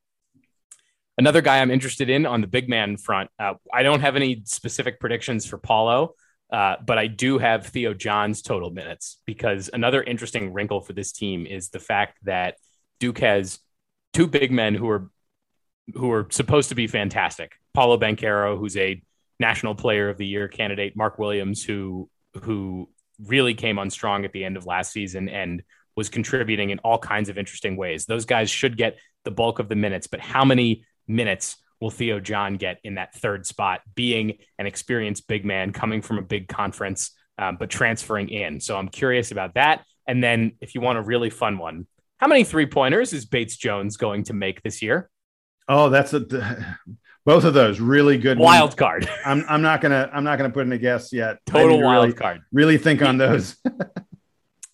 Another 1.17 1.41
guy 1.41 1.59
I'm 1.59 1.71
interested 1.71 2.09
in 2.09 2.25
on 2.25 2.41
the 2.41 2.47
big 2.47 2.69
man 2.69 2.97
front. 2.97 3.29
Uh, 3.37 3.53
I 3.73 3.83
don't 3.83 4.01
have 4.01 4.15
any 4.15 4.43
specific 4.45 4.99
predictions 4.99 5.45
for 5.45 5.57
Paolo, 5.57 6.15
uh, 6.51 6.77
but 6.85 6.97
I 6.97 7.07
do 7.07 7.37
have 7.37 7.67
Theo 7.67 7.93
John's 7.93 8.41
total 8.41 8.71
minutes 8.71 9.21
because 9.25 9.69
another 9.71 10.01
interesting 10.01 10.53
wrinkle 10.53 10.81
for 10.81 10.93
this 10.93 11.11
team 11.11 11.45
is 11.45 11.69
the 11.69 11.79
fact 11.79 12.17
that 12.23 12.55
Duke 12.99 13.19
has 13.19 13.59
two 14.13 14.27
big 14.27 14.51
men 14.51 14.75
who 14.75 14.89
are 14.89 15.09
who 15.93 16.11
are 16.11 16.27
supposed 16.29 16.69
to 16.69 16.75
be 16.75 16.87
fantastic. 16.87 17.53
Paolo 17.73 17.97
Banchero, 17.97 18.57
who's 18.57 18.77
a 18.77 19.01
National 19.39 19.75
Player 19.75 20.09
of 20.09 20.17
the 20.17 20.25
Year 20.25 20.47
candidate, 20.47 20.95
Mark 20.95 21.17
Williams, 21.17 21.63
who 21.63 22.09
who 22.43 22.89
really 23.19 23.53
came 23.53 23.77
on 23.77 23.89
strong 23.89 24.25
at 24.25 24.31
the 24.31 24.43
end 24.43 24.57
of 24.57 24.65
last 24.65 24.91
season 24.91 25.29
and 25.29 25.63
was 25.95 26.09
contributing 26.09 26.69
in 26.69 26.79
all 26.79 26.97
kinds 26.97 27.29
of 27.29 27.37
interesting 27.37 27.75
ways. 27.75 28.05
Those 28.05 28.25
guys 28.25 28.49
should 28.49 28.77
get 28.77 28.99
the 29.23 29.31
bulk 29.31 29.59
of 29.59 29.69
the 29.69 29.75
minutes, 29.75 30.07
but 30.07 30.19
how 30.19 30.45
many 30.45 30.85
minutes 31.07 31.57
will 31.79 31.89
Theo 31.89 32.19
John 32.19 32.57
get 32.57 32.79
in 32.83 32.95
that 32.95 33.15
third 33.15 33.45
spot, 33.45 33.81
being 33.95 34.37
an 34.57 34.67
experienced 34.67 35.27
big 35.27 35.45
man 35.45 35.73
coming 35.73 36.01
from 36.01 36.17
a 36.17 36.21
big 36.21 36.47
conference, 36.47 37.11
um, 37.37 37.57
but 37.59 37.69
transferring 37.69 38.29
in? 38.29 38.59
So 38.59 38.77
I'm 38.77 38.87
curious 38.87 39.31
about 39.31 39.55
that. 39.55 39.83
And 40.07 40.23
then 40.23 40.53
if 40.61 40.75
you 40.75 40.81
want 40.81 40.97
a 40.97 41.01
really 41.01 41.29
fun 41.29 41.57
one, 41.57 41.87
how 42.17 42.27
many 42.27 42.43
three 42.43 42.67
pointers 42.67 43.13
is 43.13 43.25
Bates 43.25 43.57
Jones 43.57 43.97
going 43.97 44.23
to 44.25 44.33
make 44.33 44.61
this 44.61 44.81
year? 44.81 45.09
Oh, 45.67 45.89
that's 45.89 46.13
a 46.13 46.77
both 47.25 47.43
of 47.43 47.53
those 47.53 47.79
really 47.79 48.17
good 48.17 48.37
wild 48.37 48.71
ones. 48.71 48.75
card. 48.75 49.09
I'm 49.25 49.45
I'm 49.47 49.61
not 49.61 49.81
gonna 49.81 50.09
I'm 50.11 50.23
not 50.23 50.37
gonna 50.37 50.49
put 50.49 50.65
in 50.65 50.71
a 50.71 50.77
guess 50.77 51.13
yet. 51.13 51.37
Total 51.45 51.81
wild 51.81 52.05
really, 52.05 52.13
card. 52.13 52.41
Really 52.51 52.77
think 52.77 53.01
on 53.01 53.17
those. 53.17 53.55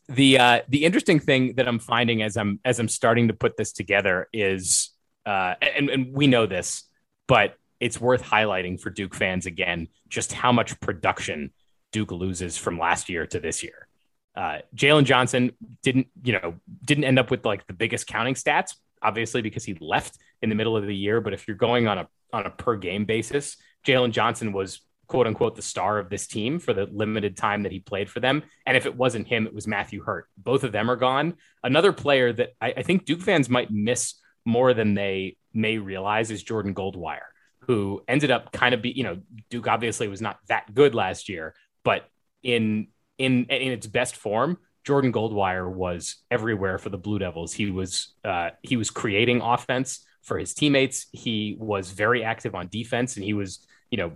the 0.10 0.39
uh, 0.39 0.62
the 0.70 0.86
interesting 0.86 1.20
thing 1.20 1.56
that 1.56 1.67
I'm 1.67 1.80
finding 1.80 2.22
as 2.22 2.38
I'm 2.38 2.60
as 2.63 2.80
I'm 2.80 2.88
starting 2.88 3.28
to 3.28 3.34
put 3.34 3.58
this 3.58 3.74
together 3.74 4.28
is 4.32 4.91
uh, 5.26 5.56
and, 5.62 5.89
and 5.89 6.13
we 6.13 6.28
know 6.28 6.46
this, 6.46 6.84
but 7.28 7.56
it's 7.80 8.00
worth 8.00 8.24
highlighting 8.24 8.80
for 8.80 8.89
Duke 8.89 9.13
fans 9.13 9.46
again 9.46 9.89
just 10.08 10.32
how 10.32 10.52
much 10.52 10.80
production 10.80 11.52
Duke 11.91 12.12
loses 12.12 12.58
from 12.58 12.80
last 12.80 13.10
year 13.10 13.28
to 13.28 13.39
this 13.39 13.62
year. 13.62 13.88
Uh, 14.36 14.60
Jalen 14.76 15.04
Johnson 15.04 15.52
didn't, 15.84 16.08
you 16.24 16.34
know, 16.34 16.56
didn't 16.84 17.04
end 17.04 17.20
up 17.20 17.30
with 17.30 17.46
like 17.46 17.67
the 17.67 17.74
biggest 17.74 18.08
counting 18.08 18.36
stats, 18.36 18.76
obviously 19.02 19.41
because 19.41 19.65
he 19.65 19.76
left 19.82 20.17
in 20.41 20.50
the 20.50 20.56
middle 20.56 20.78
of 20.78 20.86
the 20.86 20.96
year. 20.96 21.20
But 21.20 21.34
if 21.34 21.48
you're 21.48 21.58
going 21.58 21.88
on 21.88 21.98
a 21.98 22.08
on 22.32 22.46
a 22.46 22.50
per 22.50 22.78
game 22.78 23.06
basis, 23.06 23.58
Jalen 23.86 24.12
Johnson 24.12 24.54
was 24.54 24.82
quote 25.08 25.28
unquote 25.28 25.56
the 25.56 25.62
star 25.62 25.98
of 26.00 26.10
this 26.10 26.28
team 26.28 26.60
for 26.60 26.74
the 26.74 26.86
limited 26.91 27.38
time 27.38 27.63
that 27.63 27.72
he 27.72 27.80
played 27.80 28.10
for 28.10 28.20
them. 28.20 28.43
And 28.65 28.76
if 28.76 28.86
it 28.86 28.96
wasn't 28.96 29.28
him, 29.28 29.48
it 29.48 29.54
was 29.54 29.67
Matthew 29.67 30.04
Hurt. 30.04 30.28
Both 30.38 30.63
of 30.63 30.72
them 30.72 30.91
are 30.91 30.96
gone. 30.96 31.36
Another 31.63 31.93
player 31.93 32.34
that 32.34 32.54
I, 32.62 32.74
I 32.78 32.84
think 32.84 33.06
Duke 33.06 33.22
fans 33.22 33.50
might 33.50 33.72
miss 33.72 34.15
more 34.46 34.74
than 34.74 34.93
they 34.93 35.38
may 35.54 35.78
realize 35.78 36.32
is 36.32 36.43
Jordan 36.43 36.74
Goldwire, 36.74 37.30
who 37.62 38.02
ended 38.08 38.32
up 38.32 38.52
kind 38.52 38.74
of 38.74 38.82
be, 38.82 38.91
you 38.91 39.04
know, 39.04 39.20
Duke 39.50 39.67
obviously 39.67 40.08
was 40.08 40.22
not 40.22 40.39
that 40.48 40.74
good 40.74 40.93
last 40.93 41.30
year, 41.30 41.56
but 41.84 42.10
in 42.43 42.88
in 43.17 43.46
in 43.46 43.72
its 43.72 43.88
best 43.88 44.15
form, 44.15 44.58
Jordan 44.84 45.12
Goldwire 45.12 45.70
was 45.70 46.17
everywhere 46.32 46.78
for 46.78 46.89
the 46.89 46.98
Blue 46.98 47.20
Devils. 47.20 47.54
He 47.54 47.72
was 47.72 48.13
uh, 48.24 48.52
he 48.62 48.78
was 48.78 48.89
creating 48.89 49.41
offense 49.41 50.06
for 50.22 50.38
his 50.38 50.54
teammates. 50.54 51.08
He 51.12 51.58
was 51.60 51.91
very 51.91 52.24
active 52.24 52.56
on 52.56 52.67
defense, 52.67 53.15
and 53.15 53.26
he 53.26 53.34
was 53.34 53.65
you 53.91 53.98
know 53.98 54.13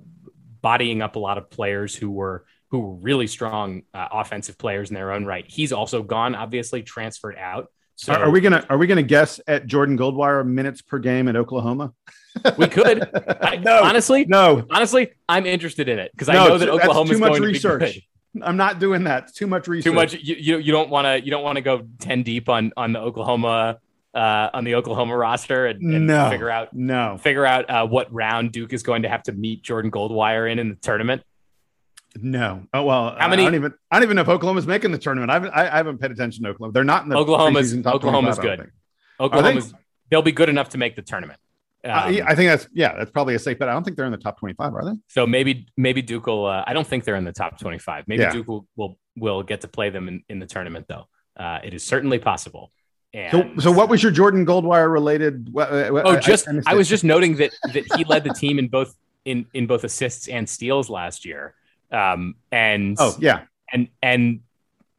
bodying 0.62 1.02
up 1.02 1.16
a 1.16 1.20
lot 1.20 1.38
of 1.38 1.50
players 1.50 1.96
who 1.96 2.12
were 2.12 2.46
who 2.70 2.80
were 2.80 2.96
really 2.96 3.28
strong 3.28 3.84
uh, 3.94 4.08
offensive 4.12 4.58
players 4.58 4.90
in 4.90 4.96
their 4.96 5.12
own 5.12 5.26
right. 5.26 5.46
He's 5.48 5.74
also 5.74 6.02
gone, 6.02 6.36
obviously 6.36 6.82
transferred 6.84 7.38
out. 7.38 7.68
So 7.96 8.14
are, 8.14 8.32
we 8.32 8.42
gonna 8.42 8.66
are 8.70 8.78
we 8.78 8.88
gonna 8.88 9.04
guess 9.04 9.40
at 9.46 9.68
Jordan 9.68 9.98
Goldwire 9.98 10.46
minutes 10.48 10.82
per 10.82 10.98
game 10.98 11.28
at 11.28 11.36
Oklahoma? 11.36 11.94
We 12.58 12.70
could. 12.70 13.10
I, 13.42 13.58
no, 13.58 13.84
honestly, 13.84 14.24
no. 14.24 14.66
Honestly, 14.72 15.12
I'm 15.28 15.46
interested 15.46 15.90
in 15.90 16.00
it 16.00 16.12
because 16.14 16.30
I 16.30 16.36
know 16.36 16.58
that 16.58 16.70
Oklahoma's 16.70 17.12
too 17.12 17.20
much 17.20 17.32
going 17.32 17.44
research. 17.44 17.80
To 17.82 17.86
be 17.88 18.08
good. 18.36 18.44
I'm 18.44 18.56
not 18.56 18.80
doing 18.80 19.04
that. 19.04 19.24
It's 19.24 19.34
too 19.34 19.48
much 19.48 19.68
research. 19.68 19.92
Too 19.92 19.94
much. 19.94 20.14
You 20.14 20.36
you, 20.36 20.58
you 20.58 20.72
don't 20.72 20.90
want 20.90 21.08
to 21.08 21.22
you 21.22 21.30
don't 21.30 21.44
want 21.44 21.58
to 21.58 21.62
go 21.62 21.86
ten 22.00 22.24
deep 22.24 22.48
on 22.48 22.72
on 22.78 22.94
the 22.94 23.00
Oklahoma 23.00 23.80
uh, 24.14 24.50
on 24.54 24.64
the 24.64 24.76
Oklahoma 24.76 25.16
roster 25.16 25.68
and, 25.68 25.82
and 25.82 26.08
no, 26.08 26.30
figure 26.30 26.50
out 26.50 26.74
no 26.74 27.18
figure 27.18 27.46
out 27.46 27.70
uh, 27.70 27.88
what 27.88 28.12
round 28.14 28.52
Duke 28.52 28.74
is 28.74 28.84
going 28.84 29.04
to 29.04 29.10
have 29.10 29.24
to 29.24 29.32
meet 29.32 29.64
Jordan 29.64 29.92
Goldwire 29.92 30.52
in 30.52 30.60
in 30.60 30.70
the 30.70 30.76
tournament. 30.76 31.24
No. 32.20 32.64
Oh 32.74 32.84
well. 32.84 33.16
How 33.18 33.30
many? 33.30 33.44
I 33.44 33.46
don't 33.46 33.56
even. 33.56 33.74
I 33.90 33.96
don't 33.96 34.04
even 34.04 34.16
know 34.18 34.24
if 34.24 34.30
Oklahoma's 34.30 34.68
making 34.68 34.92
the 34.92 34.98
tournament. 34.98 35.32
I 35.32 35.36
haven't. 35.36 35.54
I, 35.54 35.78
haven't 35.78 36.00
paid 36.00 36.12
attention 36.12 36.44
to 36.44 36.50
Oklahoma. 36.50 36.74
They're 36.74 36.84
not 36.84 37.04
in 37.04 37.10
the 37.10 37.16
Oklahoma's. 37.16 37.74
Oklahoma's 37.74 38.38
good. 38.38 38.70
Oklahoma's. 39.20 39.72
They? 39.72 39.78
They'll 40.10 40.22
be 40.22 40.34
good 40.34 40.50
enough 40.50 40.70
to 40.70 40.78
make 40.78 40.98
the 40.98 41.04
tournament. 41.04 41.40
Um, 41.86 41.92
uh, 41.92 42.22
I 42.28 42.36
think 42.36 42.50
that's 42.50 42.68
yeah. 42.74 42.98
That's 42.98 43.12
probably 43.12 43.36
a 43.36 43.40
safe 43.40 43.58
bet. 43.58 43.70
I 43.70 43.72
don't 43.72 43.84
think 43.84 43.96
they're 43.96 44.06
in 44.06 44.12
the 44.12 44.18
top 44.18 44.40
twenty-five, 44.40 44.74
are 44.76 44.84
they? 44.84 45.00
So 45.08 45.26
maybe 45.26 45.68
maybe 45.78 46.02
Duke 46.02 46.28
will. 46.28 46.48
Uh, 46.48 46.64
I 46.68 46.74
don't 46.74 46.86
think 46.86 47.06
they're 47.06 47.16
in 47.16 47.24
the 47.24 47.32
top 47.32 47.58
twenty-five. 47.60 48.08
Maybe 48.08 48.24
yeah. 48.24 48.32
Duke 48.32 48.48
will, 48.48 48.68
will 48.76 49.00
will 49.16 49.42
get 49.42 49.62
to 49.62 49.70
play 49.70 49.90
them 49.90 50.10
in, 50.10 50.24
in 50.28 50.40
the 50.40 50.46
tournament 50.46 50.88
though. 50.90 51.08
Uh, 51.38 51.60
it 51.64 51.74
is 51.74 51.84
certainly 51.84 52.20
possible. 52.20 52.72
And 53.14 53.32
so, 53.32 53.70
so 53.70 53.72
what 53.72 53.90
was 53.90 54.02
your 54.02 54.12
Jordan 54.12 54.46
Goldwire 54.46 54.92
related? 54.92 55.50
oh, 55.56 56.18
just 56.20 56.48
I, 56.48 56.62
I 56.68 56.74
was 56.76 56.88
just 56.88 57.04
noting 57.04 57.36
that 57.38 57.52
that 57.74 57.84
he 57.96 58.06
led 58.06 58.24
the 58.24 58.34
team 58.34 58.58
in 58.58 58.70
both 58.70 58.96
in 59.26 59.46
in 59.54 59.68
both 59.68 59.84
assists 59.84 60.28
and 60.28 60.48
steals 60.48 60.90
last 60.90 61.26
year. 61.26 61.54
Um, 61.92 62.36
and 62.52 62.96
oh 63.00 63.16
yeah, 63.20 63.44
and 63.72 63.90
and 64.02 64.42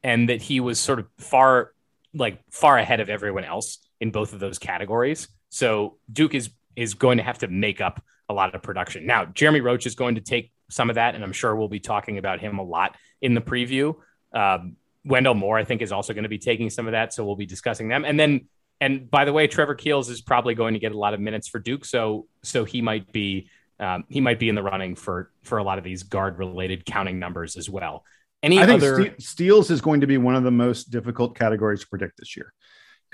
and 0.03 0.29
that 0.29 0.43
he 0.43 0.61
was 0.61 0.79
sort 0.79 0.99
of 0.99 1.07
far 1.19 1.73
like 2.15 2.41
far 2.51 2.77
ahead 2.77 3.01
of 3.01 3.09
everyone 3.09 3.45
else 3.45 3.79
in 4.01 4.11
both 4.11 4.35
of 4.35 4.41
those 4.41 4.59
categories. 4.59 5.29
So 5.49 5.97
Duke 6.13 6.35
is 6.35 6.51
is 6.77 6.95
going 6.95 7.19
to 7.19 7.25
have 7.25 7.39
to 7.39 7.49
make 7.49 7.81
up 7.81 8.03
a 8.29 8.35
lot 8.35 8.55
of 8.55 8.63
production. 8.63 9.07
Now, 9.07 9.27
Jeremy 9.27 9.61
Roach 9.61 9.87
is 9.87 9.95
going 9.95 10.17
to 10.17 10.21
take 10.21 10.53
some 10.71 10.91
of 10.91 10.95
that, 10.95 11.15
and 11.15 11.23
I'm 11.23 11.33
sure 11.33 11.55
we'll 11.55 11.69
be 11.69 11.81
talking 11.81 12.19
about 12.19 12.41
him 12.41 12.59
a 12.59 12.63
lot 12.63 12.97
in 13.21 13.35
the 13.35 13.41
preview. 13.41 13.95
Um, 14.35 14.77
Wendell 15.05 15.35
Moore, 15.35 15.59
I 15.59 15.65
think, 15.65 15.83
is 15.83 15.93
also 15.93 16.13
going 16.13 16.25
to 16.25 16.29
be 16.29 16.39
taking 16.39 16.71
some 16.71 16.87
of 16.87 16.93
that, 16.93 17.13
so 17.13 17.25
we'll 17.25 17.37
be 17.37 17.47
discussing 17.47 17.89
them. 17.89 18.05
And 18.05 18.19
then, 18.19 18.49
and 18.81 19.11
by 19.11 19.25
the 19.25 19.33
way, 19.33 19.47
Trevor 19.47 19.75
Keels 19.75 20.09
is 20.09 20.21
probably 20.21 20.55
going 20.55 20.75
to 20.75 20.81
get 20.81 20.93
a 20.93 20.99
lot 20.99 21.15
of 21.15 21.21
minutes 21.21 21.49
for 21.49 21.59
Duke, 21.59 21.85
so 21.85 22.27
so 22.43 22.65
he 22.65 22.83
might 22.83 23.13
be 23.13 23.49
um, 23.81 24.05
he 24.09 24.21
might 24.21 24.39
be 24.39 24.49
in 24.49 24.55
the 24.55 24.63
running 24.63 24.95
for 24.95 25.31
for 25.43 25.59
a 25.59 25.65
lot 25.65 25.79
of 25.79 25.85
these 25.85 26.05
guard 26.05 26.39
related 26.39 26.85
counting 26.85 27.19
numbers 27.19 27.57
as 27.57 27.69
well. 27.69 28.05
Any 28.43 28.59
I 28.59 28.67
think 28.67 28.83
other 28.83 29.15
ste- 29.15 29.23
steals 29.23 29.71
is 29.71 29.81
going 29.81 30.01
to 30.01 30.07
be 30.07 30.19
one 30.19 30.35
of 30.35 30.43
the 30.43 30.51
most 30.51 30.91
difficult 30.91 31.37
categories 31.37 31.81
to 31.81 31.89
predict 31.89 32.19
this 32.19 32.37
year 32.37 32.53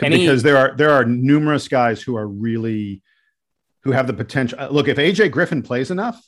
Any, 0.00 0.18
because 0.18 0.42
there 0.42 0.56
are 0.56 0.76
there 0.76 0.90
are 0.90 1.04
numerous 1.04 1.68
guys 1.68 2.02
who 2.02 2.16
are 2.16 2.26
really 2.26 3.02
who 3.84 3.92
have 3.92 4.06
the 4.06 4.14
potential. 4.14 4.58
Look, 4.70 4.88
if 4.88 4.96
AJ 4.96 5.30
Griffin 5.30 5.62
plays 5.62 5.90
enough, 5.90 6.20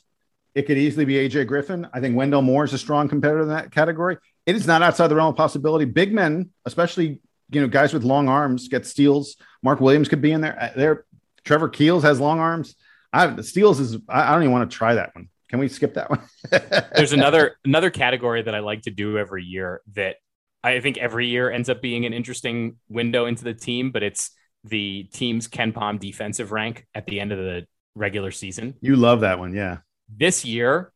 it 0.53 0.63
could 0.63 0.77
easily 0.77 1.05
be 1.05 1.15
AJ 1.15 1.47
Griffin. 1.47 1.87
I 1.93 1.99
think 1.99 2.15
Wendell 2.15 2.41
Moore 2.41 2.63
is 2.63 2.73
a 2.73 2.77
strong 2.77 3.07
competitor 3.07 3.41
in 3.41 3.49
that 3.49 3.71
category. 3.71 4.17
It 4.45 4.55
is 4.55 4.67
not 4.67 4.81
outside 4.81 5.07
the 5.07 5.15
realm 5.15 5.29
of 5.29 5.35
possibility. 5.35 5.85
Big 5.85 6.13
men, 6.13 6.49
especially 6.65 7.21
you 7.49 7.61
know 7.61 7.67
guys 7.67 7.93
with 7.93 8.03
long 8.03 8.27
arms, 8.27 8.67
get 8.67 8.85
steals. 8.85 9.37
Mark 9.63 9.79
Williams 9.79 10.07
could 10.07 10.21
be 10.21 10.31
in 10.31 10.41
there. 10.41 10.57
Uh, 10.59 10.69
there, 10.75 11.05
Trevor 11.43 11.69
Keels 11.69 12.03
has 12.03 12.19
long 12.19 12.39
arms. 12.39 12.75
I 13.13 13.27
the 13.27 13.43
steals 13.43 13.79
is. 13.79 13.97
I, 14.09 14.29
I 14.29 14.31
don't 14.33 14.43
even 14.43 14.51
want 14.51 14.69
to 14.69 14.75
try 14.75 14.95
that 14.95 15.15
one. 15.15 15.29
Can 15.49 15.59
we 15.59 15.67
skip 15.67 15.95
that 15.95 16.09
one? 16.09 16.21
There's 16.95 17.13
another 17.13 17.57
another 17.65 17.89
category 17.89 18.41
that 18.41 18.55
I 18.55 18.59
like 18.59 18.83
to 18.83 18.91
do 18.91 19.17
every 19.17 19.43
year 19.43 19.81
that 19.93 20.15
I 20.63 20.79
think 20.79 20.97
every 20.97 21.27
year 21.27 21.51
ends 21.51 21.69
up 21.69 21.81
being 21.81 22.05
an 22.05 22.13
interesting 22.13 22.77
window 22.87 23.25
into 23.25 23.43
the 23.43 23.53
team, 23.53 23.91
but 23.91 24.03
it's 24.03 24.31
the 24.63 25.09
team's 25.11 25.47
KenPom 25.47 25.99
defensive 25.99 26.51
rank 26.51 26.85
at 26.93 27.05
the 27.07 27.19
end 27.19 27.31
of 27.31 27.39
the 27.39 27.65
regular 27.95 28.31
season. 28.31 28.75
You 28.81 28.95
love 28.95 29.21
that 29.21 29.39
one, 29.39 29.53
yeah. 29.53 29.77
This 30.15 30.45
year, 30.45 30.91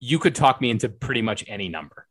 you 0.00 0.18
could 0.18 0.34
talk 0.34 0.60
me 0.60 0.70
into 0.70 0.88
pretty 0.88 1.22
much 1.22 1.44
any 1.46 1.68
number. 1.68 2.06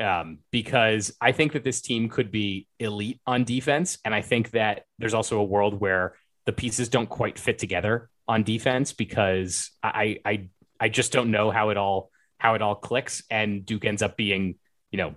Um, 0.00 0.38
because 0.50 1.16
I 1.20 1.30
think 1.30 1.52
that 1.52 1.62
this 1.62 1.80
team 1.80 2.08
could 2.08 2.32
be 2.32 2.66
elite 2.80 3.20
on 3.26 3.44
defense. 3.44 3.98
And 4.04 4.12
I 4.12 4.22
think 4.22 4.50
that 4.50 4.84
there's 4.98 5.14
also 5.14 5.38
a 5.38 5.44
world 5.44 5.78
where 5.80 6.14
the 6.46 6.52
pieces 6.52 6.88
don't 6.88 7.08
quite 7.08 7.38
fit 7.38 7.58
together 7.58 8.10
on 8.26 8.42
defense 8.42 8.92
because 8.92 9.70
I, 9.82 10.18
I 10.24 10.48
I 10.80 10.88
just 10.88 11.12
don't 11.12 11.30
know 11.30 11.50
how 11.50 11.70
it 11.70 11.76
all 11.76 12.10
how 12.38 12.54
it 12.54 12.62
all 12.62 12.74
clicks, 12.74 13.22
and 13.30 13.64
Duke 13.64 13.84
ends 13.84 14.02
up 14.02 14.16
being 14.16 14.56
you 14.90 14.98
know 14.98 15.14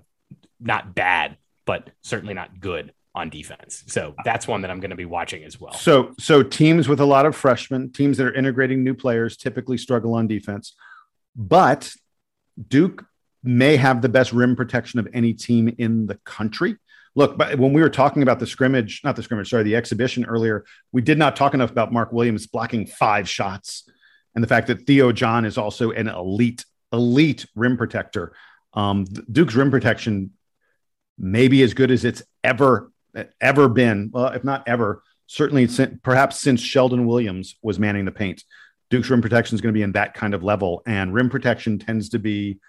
not 0.59 0.95
bad, 0.95 1.37
but 1.65 1.89
certainly 2.03 2.33
not 2.33 2.59
good 2.59 2.93
on 3.17 3.29
defense. 3.29 3.83
So 3.87 4.15
that's 4.23 4.47
one 4.47 4.61
that 4.61 4.71
I'm 4.71 4.79
going 4.79 4.91
to 4.91 4.95
be 4.95 5.05
watching 5.05 5.43
as 5.43 5.59
well. 5.59 5.73
So 5.73 6.13
so 6.19 6.43
teams 6.43 6.87
with 6.87 6.99
a 6.99 7.05
lot 7.05 7.25
of 7.25 7.35
freshmen, 7.35 7.91
teams 7.91 8.17
that 8.17 8.27
are 8.27 8.33
integrating 8.33 8.83
new 8.83 8.93
players, 8.93 9.35
typically 9.35 9.77
struggle 9.77 10.13
on 10.13 10.27
defense, 10.27 10.75
but 11.35 11.91
Duke 12.67 13.05
may 13.43 13.77
have 13.77 14.01
the 14.01 14.09
best 14.09 14.33
rim 14.33 14.55
protection 14.55 14.99
of 14.99 15.07
any 15.13 15.33
team 15.33 15.73
in 15.77 16.05
the 16.05 16.15
country. 16.23 16.77
Look, 17.15 17.37
but 17.37 17.57
when 17.57 17.73
we 17.73 17.81
were 17.81 17.89
talking 17.89 18.21
about 18.21 18.39
the 18.39 18.45
scrimmage, 18.45 19.01
not 19.03 19.15
the 19.15 19.23
scrimmage, 19.23 19.49
sorry, 19.49 19.63
the 19.63 19.75
exhibition 19.75 20.25
earlier, 20.25 20.65
we 20.91 21.01
did 21.01 21.17
not 21.17 21.35
talk 21.35 21.53
enough 21.53 21.71
about 21.71 21.91
Mark 21.91 22.11
Williams 22.11 22.45
blocking 22.45 22.85
five 22.85 23.27
shots 23.27 23.89
and 24.35 24.43
the 24.43 24.47
fact 24.47 24.67
that 24.67 24.85
Theo 24.85 25.11
John 25.11 25.45
is 25.45 25.57
also 25.57 25.89
an 25.91 26.07
elite, 26.07 26.63
elite 26.93 27.47
rim 27.55 27.75
protector. 27.75 28.33
Um, 28.73 29.05
Duke's 29.31 29.55
rim 29.55 29.71
protection 29.71 30.31
may 31.17 31.47
be 31.47 31.63
as 31.63 31.73
good 31.73 31.89
as 31.89 32.05
it's 32.05 32.21
ever, 32.43 32.91
ever 33.41 33.69
been. 33.69 34.09
Well, 34.13 34.27
if 34.27 34.43
not 34.43 34.67
ever, 34.67 35.03
certainly 35.27 35.67
since, 35.67 35.99
perhaps 36.03 36.39
since 36.39 36.61
Sheldon 36.61 37.05
Williams 37.05 37.55
was 37.61 37.79
manning 37.79 38.05
the 38.05 38.11
paint. 38.11 38.43
Duke's 38.89 39.09
rim 39.09 39.21
protection 39.21 39.55
is 39.55 39.61
going 39.61 39.73
to 39.73 39.77
be 39.77 39.83
in 39.83 39.91
that 39.93 40.13
kind 40.13 40.33
of 40.33 40.43
level, 40.43 40.81
and 40.85 41.13
rim 41.13 41.29
protection 41.29 41.77
tends 41.77 42.09
to 42.09 42.19
be 42.19 42.59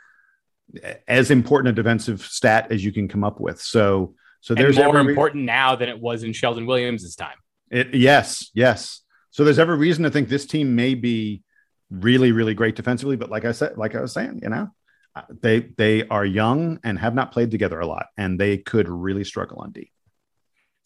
as 1.06 1.30
important 1.30 1.68
a 1.70 1.82
defensive 1.82 2.22
stat 2.22 2.68
as 2.70 2.84
you 2.84 2.92
can 2.92 3.08
come 3.08 3.24
up 3.24 3.40
with. 3.40 3.60
So, 3.60 4.14
so 4.40 4.54
there's 4.54 4.78
and 4.78 4.86
more 4.86 5.00
important 5.00 5.44
now 5.44 5.76
than 5.76 5.88
it 5.88 6.00
was 6.00 6.24
in 6.24 6.32
Sheldon 6.32 6.66
Williams's 6.66 7.14
time. 7.14 7.36
It, 7.70 7.94
yes, 7.94 8.50
yes. 8.54 9.02
So 9.30 9.44
there's 9.44 9.58
every 9.58 9.76
reason 9.76 10.04
to 10.04 10.10
think 10.10 10.28
this 10.28 10.46
team 10.46 10.74
may 10.74 10.94
be 10.94 11.42
really, 11.90 12.32
really 12.32 12.54
great 12.54 12.76
defensively. 12.76 13.16
But 13.16 13.30
like 13.30 13.44
I 13.44 13.52
said, 13.52 13.76
like 13.76 13.94
I 13.94 14.00
was 14.00 14.12
saying, 14.12 14.40
you 14.42 14.48
know, 14.48 14.68
uh, 15.14 15.22
they 15.40 15.60
they 15.60 16.06
are 16.08 16.24
young 16.24 16.80
and 16.82 16.98
have 16.98 17.14
not 17.14 17.32
played 17.32 17.50
together 17.50 17.80
a 17.80 17.86
lot, 17.86 18.06
and 18.16 18.38
they 18.38 18.58
could 18.58 18.88
really 18.88 19.24
struggle 19.24 19.58
on 19.58 19.72
D. 19.72 19.92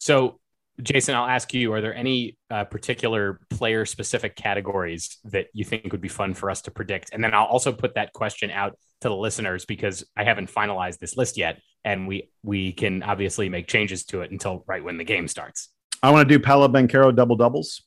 So, 0.03 0.37
Jason, 0.81 1.15
I'll 1.15 1.29
ask 1.29 1.53
you: 1.53 1.71
Are 1.71 1.79
there 1.79 1.95
any 1.95 2.37
uh, 2.51 2.65
particular 2.65 3.39
player-specific 3.49 4.35
categories 4.35 5.17
that 5.23 5.47
you 5.53 5.63
think 5.63 5.93
would 5.93 6.01
be 6.01 6.09
fun 6.09 6.33
for 6.33 6.51
us 6.51 6.61
to 6.63 6.71
predict? 6.71 7.11
And 7.13 7.23
then 7.23 7.33
I'll 7.33 7.45
also 7.45 7.71
put 7.71 7.95
that 7.95 8.11
question 8.11 8.51
out 8.51 8.77
to 8.99 9.07
the 9.07 9.15
listeners 9.15 9.63
because 9.63 10.03
I 10.17 10.25
haven't 10.25 10.51
finalized 10.51 10.99
this 10.99 11.15
list 11.15 11.37
yet, 11.37 11.61
and 11.85 12.05
we 12.05 12.29
we 12.43 12.73
can 12.73 13.01
obviously 13.01 13.47
make 13.47 13.67
changes 13.67 14.03
to 14.07 14.19
it 14.23 14.31
until 14.31 14.65
right 14.67 14.83
when 14.83 14.97
the 14.97 15.05
game 15.05 15.29
starts. 15.29 15.69
I 16.01 16.11
want 16.11 16.27
to 16.27 16.37
do 16.37 16.43
Paolo 16.43 16.67
Banchero 16.67 17.15
double 17.15 17.37
doubles. 17.37 17.83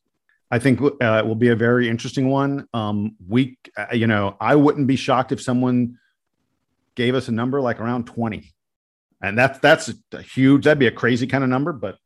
I 0.50 0.58
think 0.58 0.80
uh, 0.80 0.88
it 1.00 1.26
will 1.26 1.34
be 1.34 1.48
a 1.48 1.56
very 1.56 1.86
interesting 1.86 2.30
one. 2.30 2.66
Um, 2.72 3.16
we, 3.28 3.58
uh, 3.76 3.88
you 3.92 4.06
know, 4.06 4.38
I 4.40 4.54
wouldn't 4.54 4.86
be 4.86 4.96
shocked 4.96 5.32
if 5.32 5.42
someone 5.42 5.98
gave 6.94 7.14
us 7.14 7.28
a 7.28 7.32
number 7.32 7.60
like 7.60 7.78
around 7.78 8.06
20. 8.06 8.54
And 9.20 9.36
that's 9.36 9.58
that's 9.58 9.92
a 10.12 10.22
huge, 10.22 10.64
that'd 10.64 10.78
be 10.78 10.86
a 10.86 10.92
crazy 10.92 11.26
kind 11.26 11.44
of 11.44 11.50
number, 11.50 11.72
but 11.74 11.98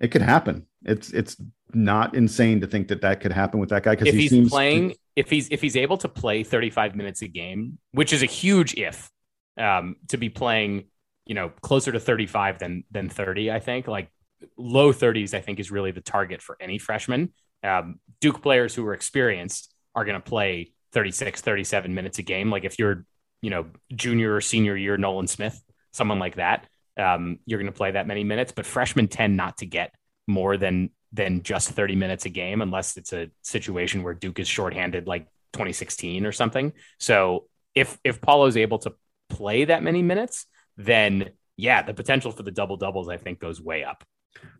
it 0.00 0.08
could 0.08 0.22
happen. 0.22 0.66
It's 0.84 1.12
it's 1.12 1.36
not 1.72 2.14
insane 2.14 2.60
to 2.62 2.66
think 2.66 2.88
that 2.88 3.02
that 3.02 3.20
could 3.20 3.32
happen 3.32 3.60
with 3.60 3.68
that 3.68 3.82
guy 3.82 3.92
because 3.92 4.08
if 4.08 4.14
he 4.14 4.22
he's 4.22 4.30
seems 4.30 4.50
playing, 4.50 4.94
if 5.16 5.30
he's 5.30 5.48
if 5.50 5.60
he's 5.60 5.76
able 5.76 5.98
to 5.98 6.08
play 6.08 6.42
35 6.42 6.96
minutes 6.96 7.22
a 7.22 7.28
game, 7.28 7.78
which 7.92 8.12
is 8.12 8.22
a 8.22 8.26
huge 8.26 8.74
if, 8.74 9.10
um, 9.58 9.96
to 10.08 10.16
be 10.16 10.28
playing, 10.28 10.84
you 11.26 11.34
know, 11.34 11.50
closer 11.60 11.92
to 11.92 12.00
35 12.00 12.58
than 12.58 12.84
than 12.90 13.08
30, 13.08 13.50
I 13.50 13.60
think 13.60 13.86
like 13.86 14.10
low 14.56 14.92
30s, 14.92 15.34
I 15.34 15.40
think 15.40 15.60
is 15.60 15.70
really 15.70 15.90
the 15.90 16.00
target 16.00 16.40
for 16.42 16.56
any 16.60 16.78
freshman 16.78 17.32
um, 17.62 18.00
Duke 18.20 18.42
players 18.42 18.74
who 18.74 18.86
are 18.86 18.94
experienced 18.94 19.72
are 19.94 20.04
going 20.04 20.20
to 20.20 20.28
play 20.28 20.72
36, 20.92 21.40
37 21.40 21.94
minutes 21.94 22.18
a 22.18 22.22
game. 22.22 22.50
Like 22.50 22.64
if 22.64 22.78
you're, 22.78 23.04
you 23.42 23.50
know, 23.50 23.66
junior 23.94 24.34
or 24.34 24.40
senior 24.40 24.76
year 24.76 24.96
Nolan 24.96 25.26
Smith, 25.26 25.60
someone 25.92 26.18
like 26.18 26.36
that, 26.36 26.66
um, 27.00 27.38
you're 27.46 27.58
going 27.58 27.72
to 27.72 27.76
play 27.76 27.92
that 27.92 28.06
many 28.06 28.24
minutes. 28.24 28.52
But 28.52 28.66
freshmen 28.66 29.08
tend 29.08 29.36
not 29.36 29.58
to 29.58 29.66
get 29.66 29.94
more 30.26 30.56
than 30.56 30.90
than 31.12 31.42
just 31.42 31.70
30 31.70 31.96
minutes 31.96 32.24
a 32.24 32.28
game 32.28 32.62
unless 32.62 32.96
it's 32.96 33.12
a 33.12 33.30
situation 33.42 34.04
where 34.04 34.14
Duke 34.14 34.38
is 34.38 34.46
shorthanded 34.46 35.08
like 35.08 35.26
2016 35.54 36.24
or 36.24 36.32
something. 36.32 36.72
So 36.98 37.46
if 37.74 37.98
if 38.04 38.20
Paolo's 38.20 38.56
able 38.56 38.78
to 38.80 38.94
play 39.28 39.64
that 39.64 39.82
many 39.82 40.02
minutes, 40.02 40.46
then 40.76 41.30
yeah, 41.56 41.82
the 41.82 41.94
potential 41.94 42.30
for 42.30 42.42
the 42.42 42.50
double 42.50 42.76
doubles 42.76 43.08
I 43.08 43.16
think 43.16 43.40
goes 43.40 43.60
way 43.60 43.84
up. 43.84 44.04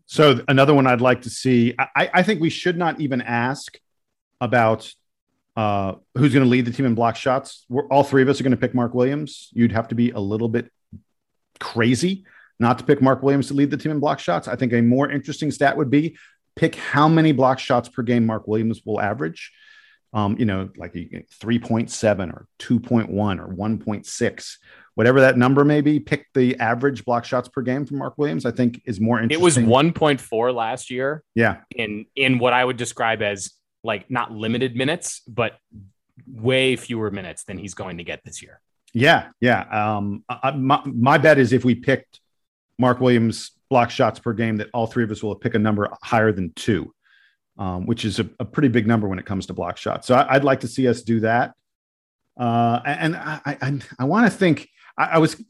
So 0.05 0.41
another 0.47 0.73
one 0.73 0.87
I'd 0.87 1.01
like 1.01 1.21
to 1.21 1.29
see. 1.29 1.73
I, 1.79 2.09
I 2.13 2.23
think 2.23 2.41
we 2.41 2.49
should 2.49 2.77
not 2.77 2.99
even 2.99 3.21
ask 3.21 3.77
about 4.41 4.91
uh, 5.55 5.93
who's 6.15 6.33
going 6.33 6.43
to 6.43 6.49
lead 6.49 6.65
the 6.65 6.71
team 6.71 6.85
in 6.85 6.95
block 6.95 7.15
shots. 7.15 7.65
We're, 7.69 7.87
all 7.87 8.03
three 8.03 8.21
of 8.21 8.29
us 8.29 8.39
are 8.39 8.43
going 8.43 8.51
to 8.51 8.57
pick 8.57 8.73
Mark 8.73 8.93
Williams. 8.93 9.49
You'd 9.53 9.71
have 9.71 9.87
to 9.89 9.95
be 9.95 10.11
a 10.11 10.19
little 10.19 10.49
bit 10.49 10.71
crazy 11.61 12.25
not 12.59 12.77
to 12.77 12.83
pick 12.83 13.01
Mark 13.01 13.23
Williams 13.23 13.47
to 13.47 13.53
lead 13.53 13.71
the 13.71 13.77
team 13.77 13.91
in 13.91 13.99
block 13.99 14.19
shots. 14.19 14.47
I 14.47 14.55
think 14.55 14.73
a 14.73 14.81
more 14.81 15.09
interesting 15.09 15.49
stat 15.49 15.77
would 15.77 15.89
be 15.89 16.17
pick 16.55 16.75
how 16.75 17.07
many 17.07 17.31
block 17.31 17.57
shots 17.57 17.89
per 17.89 18.03
game 18.03 18.25
Mark 18.25 18.47
Williams 18.47 18.81
will 18.85 18.99
average. 18.99 19.51
Um, 20.13 20.35
you 20.37 20.45
know, 20.45 20.69
like 20.75 20.93
3.7 20.93 22.33
or 22.33 22.47
2.1 22.59 23.09
or 23.09 23.47
1.6 23.47 24.57
whatever 24.95 25.21
that 25.21 25.37
number 25.37 25.63
may 25.65 25.81
be, 25.81 25.99
pick 25.99 26.27
the 26.33 26.57
average 26.59 27.05
block 27.05 27.25
shots 27.25 27.47
per 27.47 27.61
game 27.61 27.85
from 27.85 27.97
Mark 27.97 28.17
Williams. 28.17 28.45
I 28.45 28.51
think 28.51 28.81
is 28.85 28.99
more 28.99 29.21
interesting. 29.21 29.41
It 29.41 29.43
was 29.43 29.57
1.4 29.57 30.53
last 30.53 30.89
year. 30.89 31.23
Yeah. 31.35 31.57
In 31.75 32.05
in 32.15 32.39
what 32.39 32.53
I 32.53 32.63
would 32.63 32.77
describe 32.77 33.21
as 33.21 33.51
like 33.83 34.09
not 34.09 34.31
limited 34.31 34.75
minutes, 34.75 35.21
but 35.27 35.57
way 36.27 36.75
fewer 36.75 37.09
minutes 37.09 37.43
than 37.45 37.57
he's 37.57 37.73
going 37.73 37.97
to 37.97 38.03
get 38.03 38.23
this 38.23 38.41
year. 38.41 38.61
Yeah, 38.93 39.29
yeah. 39.39 39.61
Um, 39.61 40.23
I, 40.29 40.51
my, 40.51 40.81
my 40.85 41.17
bet 41.17 41.37
is 41.37 41.53
if 41.53 41.63
we 41.63 41.75
picked 41.75 42.19
Mark 42.77 42.99
Williams 42.99 43.51
block 43.69 43.89
shots 43.89 44.19
per 44.19 44.33
game, 44.33 44.57
that 44.57 44.69
all 44.73 44.87
three 44.87 45.03
of 45.03 45.11
us 45.11 45.23
will 45.23 45.35
pick 45.35 45.55
a 45.55 45.59
number 45.59 45.89
higher 46.03 46.31
than 46.31 46.51
two, 46.53 46.93
um, 47.57 47.85
which 47.85 48.03
is 48.03 48.19
a, 48.19 48.29
a, 48.39 48.45
pretty 48.45 48.67
big 48.67 48.85
number 48.85 49.07
when 49.07 49.17
it 49.17 49.25
comes 49.25 49.45
to 49.45 49.53
block 49.53 49.77
shots. 49.77 50.07
So 50.07 50.15
I, 50.15 50.33
would 50.33 50.43
like 50.43 50.61
to 50.61 50.67
see 50.67 50.87
us 50.87 51.01
do 51.01 51.21
that. 51.21 51.53
Uh, 52.37 52.81
and 52.85 53.15
I, 53.15 53.39
I, 53.45 53.79
I 53.99 54.03
want 54.05 54.29
to 54.29 54.37
think 54.37 54.67
I, 54.97 55.03
I 55.05 55.17
was 55.19 55.41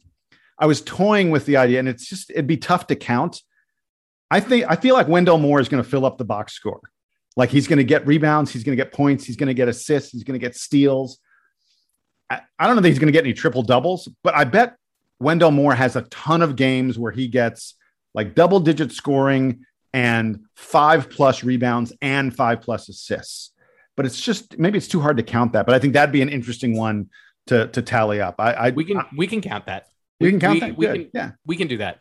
I 0.59 0.67
was 0.67 0.81
toying 0.81 1.31
with 1.31 1.45
the 1.45 1.57
idea, 1.57 1.79
and 1.79 1.87
it's 1.87 2.07
just 2.07 2.29
it'd 2.29 2.47
be 2.47 2.57
tough 2.57 2.87
to 2.87 2.95
count. 2.95 3.41
I 4.29 4.39
think 4.39 4.65
I 4.69 4.75
feel 4.75 4.93
like 4.93 5.07
Wendell 5.07 5.39
Moore 5.39 5.59
is 5.59 5.69
going 5.69 5.83
to 5.83 5.89
fill 5.89 6.05
up 6.05 6.17
the 6.17 6.25
box 6.25 6.53
score. 6.53 6.81
Like 7.35 7.49
he's 7.49 7.67
going 7.67 7.77
to 7.77 7.83
get 7.83 8.05
rebounds, 8.05 8.51
he's 8.51 8.63
going 8.63 8.77
to 8.77 8.83
get 8.83 8.93
points, 8.93 9.25
he's 9.25 9.37
going 9.37 9.47
to 9.47 9.53
get 9.53 9.67
assists, 9.67 10.11
he's 10.11 10.23
going 10.23 10.39
to 10.39 10.45
get 10.45 10.55
steals. 10.55 11.19
I, 12.31 12.41
I 12.57 12.67
don't 12.67 12.75
know 12.75 12.81
that 12.81 12.87
he's 12.87 12.99
going 12.99 13.07
to 13.07 13.11
get 13.11 13.25
any 13.25 13.33
triple 13.33 13.61
doubles, 13.63 14.07
but 14.23 14.33
I 14.35 14.45
bet 14.45 14.77
Wendell 15.19 15.51
Moore 15.51 15.75
has 15.75 15.95
a 15.95 16.03
ton 16.03 16.41
of 16.41 16.55
games 16.55 16.97
where 16.97 17.11
he 17.11 17.27
gets 17.27 17.75
like 18.13 18.35
double 18.35 18.59
digit 18.59 18.91
scoring 18.91 19.65
and 19.93 20.39
five 20.55 21.09
plus 21.09 21.43
rebounds 21.43 21.91
and 22.01 22.33
five 22.35 22.61
plus 22.61 22.87
assists. 22.89 23.51
but 23.97 24.05
it's 24.05 24.19
just 24.19 24.57
maybe 24.57 24.77
it's 24.77 24.87
too 24.87 25.01
hard 25.01 25.17
to 25.17 25.23
count 25.23 25.53
that. 25.53 25.65
But 25.65 25.75
I 25.75 25.79
think 25.79 25.93
that'd 25.93 26.13
be 26.13 26.21
an 26.21 26.29
interesting 26.29 26.77
one 26.77 27.09
to 27.47 27.67
to 27.67 27.81
tally 27.81 28.21
up. 28.21 28.35
I, 28.39 28.53
I 28.53 28.69
we 28.71 28.85
can 28.85 28.97
I, 28.97 29.05
we 29.15 29.27
can 29.27 29.41
count 29.41 29.65
that. 29.65 29.87
we 30.19 30.29
can 30.29 30.39
count 30.39 30.55
we, 30.55 30.59
that. 30.61 30.77
We 30.77 30.85
Good. 30.85 30.95
can, 30.95 31.09
yeah. 31.13 31.31
we 31.45 31.55
can 31.57 31.67
do 31.67 31.77
that. 31.77 31.99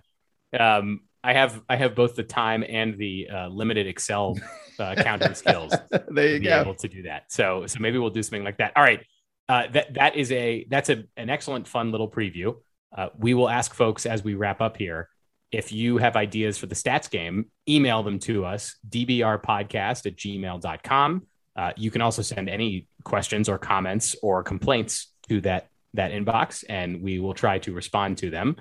Um, 0.59 1.01
I 1.23 1.33
have 1.35 1.61
I 1.69 1.77
have 1.77 1.95
both 1.95 2.15
the 2.15 2.23
time 2.23 2.65
and 2.67 2.97
the 2.97 3.29
uh, 3.33 3.49
limited 3.49 3.87
Excel 3.87 4.39
uh, 4.79 4.95
counting 4.97 5.35
skills 5.43 5.73
there 6.09 6.29
you 6.29 6.35
to 6.35 6.41
be 6.41 6.47
go. 6.47 6.61
able 6.61 6.75
to 6.77 6.89
do 6.89 7.03
that. 7.03 7.33
So 7.33 7.67
so 7.67 7.81
maybe 7.81 7.99
we'll 7.99 8.11
do 8.11 8.23
something 8.23 8.45
like 8.45 8.59
that. 8.59 8.73
All 8.77 8.83
right, 8.83 9.05
uh, 9.51 9.67
that 9.73 9.95
that 9.95 10.17
is 10.17 10.31
a 10.31 10.65
that's 10.71 10.91
a 10.91 11.05
an 11.17 11.29
excellent 11.29 11.67
fun 11.67 11.91
little 11.91 12.09
preview. 12.09 12.55
Uh, 12.97 13.09
we 13.19 13.35
will 13.35 13.49
ask 13.49 13.75
folks 13.75 14.07
as 14.07 14.23
we 14.23 14.35
wrap 14.35 14.61
up 14.61 14.77
here 14.77 15.09
if 15.53 15.73
you 15.73 15.99
have 15.99 16.17
ideas 16.17 16.59
for 16.59 16.67
the 16.67 16.75
stats 16.75 17.11
game, 17.11 17.47
email 17.69 18.03
them 18.03 18.19
to 18.21 18.45
us 18.45 18.77
dbrpodcast 18.89 20.07
at 20.07 20.17
gmail.com. 20.17 21.27
Uh, 21.57 21.73
you 21.77 21.91
can 21.91 22.01
also 22.01 22.23
send 22.23 22.49
any 22.49 22.87
questions 23.05 23.49
or 23.49 23.59
comments 23.59 24.15
or 24.23 24.43
complaints 24.43 25.13
to 25.29 25.41
that 25.41 25.69
that 25.95 26.13
inbox, 26.13 26.65
and 26.69 27.03
we 27.03 27.19
will 27.19 27.35
try 27.35 27.59
to 27.59 27.73
respond 27.73 28.19
to 28.19 28.31
them. 28.31 28.55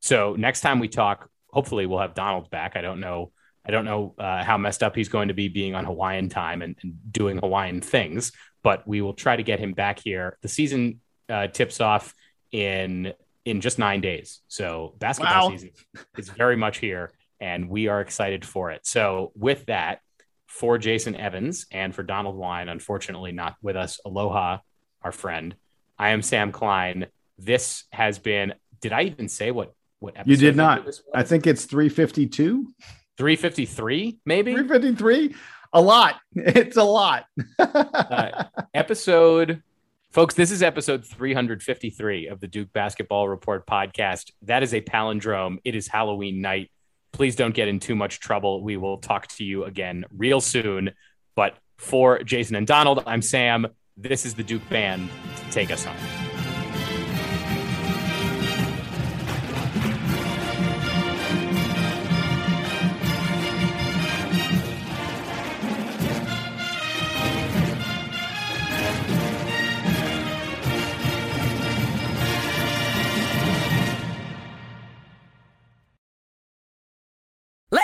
So 0.00 0.34
next 0.36 0.60
time 0.60 0.80
we 0.80 0.88
talk, 0.88 1.30
hopefully 1.50 1.86
we'll 1.86 2.00
have 2.00 2.14
Donald 2.14 2.50
back. 2.50 2.72
I 2.74 2.80
don't 2.80 2.98
know. 2.98 3.30
I 3.66 3.70
don't 3.70 3.84
know 3.84 4.14
uh, 4.18 4.44
how 4.44 4.58
messed 4.58 4.82
up 4.82 4.94
he's 4.94 5.08
going 5.08 5.28
to 5.28 5.34
be 5.34 5.48
being 5.48 5.74
on 5.74 5.84
Hawaiian 5.84 6.28
time 6.28 6.62
and, 6.62 6.76
and, 6.82 6.94
doing 7.10 7.38
Hawaiian 7.38 7.80
things, 7.80 8.32
but 8.62 8.86
we 8.86 9.00
will 9.00 9.14
try 9.14 9.36
to 9.36 9.42
get 9.42 9.58
him 9.58 9.72
back 9.72 10.00
here. 10.00 10.36
The 10.42 10.48
season 10.48 11.00
uh, 11.28 11.48
tips 11.48 11.80
off 11.80 12.14
in 12.52 13.12
in 13.44 13.60
just 13.60 13.78
nine 13.78 14.00
days, 14.00 14.40
so 14.48 14.94
basketball 14.98 15.50
Wow. 15.50 15.56
season 15.56 15.70
is 16.16 16.28
very 16.30 16.56
much 16.56 16.78
here, 16.78 17.12
and 17.40 17.68
we 17.68 17.88
are 17.88 18.00
excited 18.00 18.44
for 18.44 18.70
it. 18.70 18.86
So 18.86 19.32
with 19.34 19.66
that, 19.66 20.00
for 20.46 20.78
Jason 20.78 21.16
Evans 21.16 21.66
and 21.72 21.94
for 21.94 22.02
Donald 22.02 22.36
Wine, 22.36 22.68
unfortunately 22.68 23.32
not 23.32 23.56
with 23.60 23.76
us. 23.76 24.00
Aloha, 24.04 24.58
our 25.02 25.12
friend. 25.12 25.54
I 25.98 26.10
am 26.10 26.22
Sam 26.22 26.52
Klein. 26.52 27.06
This 27.38 27.84
has 27.92 28.18
been. 28.18 28.54
Did 28.80 28.92
I 28.92 29.02
even 29.02 29.28
say 29.28 29.50
what 29.50 29.74
what 29.98 30.16
episode 30.16 30.30
You 30.30 30.36
did 30.36 30.56
not. 30.56 30.86
I 31.12 31.22
think 31.22 31.46
it's 31.46 31.64
352, 31.64 32.72
353 33.18 34.18
maybe? 34.24 34.52
353. 34.52 35.34
A 35.72 35.80
lot. 35.80 36.16
It's 36.36 36.76
a 36.76 36.84
lot. 36.84 37.26
uh, 37.58 38.44
episode 38.72 39.62
folks 40.12 40.34
this 40.34 40.52
is 40.52 40.62
episode 40.62 41.04
353 41.04 42.28
of 42.28 42.40
the 42.40 42.46
duke 42.46 42.72
basketball 42.72 43.28
report 43.28 43.66
podcast. 43.66 44.30
That 44.42 44.62
is 44.62 44.74
a 44.74 44.80
palindrome. 44.80 45.58
It 45.64 45.74
is 45.74 45.88
halloween 45.88 46.40
night. 46.40 46.70
Please 47.12 47.36
don't 47.36 47.54
get 47.54 47.68
in 47.68 47.80
too 47.80 47.94
much 47.94 48.20
trouble. 48.20 48.62
We 48.62 48.76
will 48.76 48.98
talk 48.98 49.26
to 49.28 49.44
you 49.44 49.64
again 49.64 50.04
real 50.16 50.40
soon. 50.40 50.92
But 51.36 51.56
for 51.76 52.22
jason 52.22 52.54
and 52.54 52.66
donald 52.66 53.02
i'm 53.06 53.20
sam. 53.20 53.66
This 53.96 54.24
is 54.24 54.34
the 54.34 54.44
duke 54.44 54.68
band. 54.68 55.08
To 55.36 55.50
take 55.50 55.72
us 55.72 55.84
home 55.84 56.33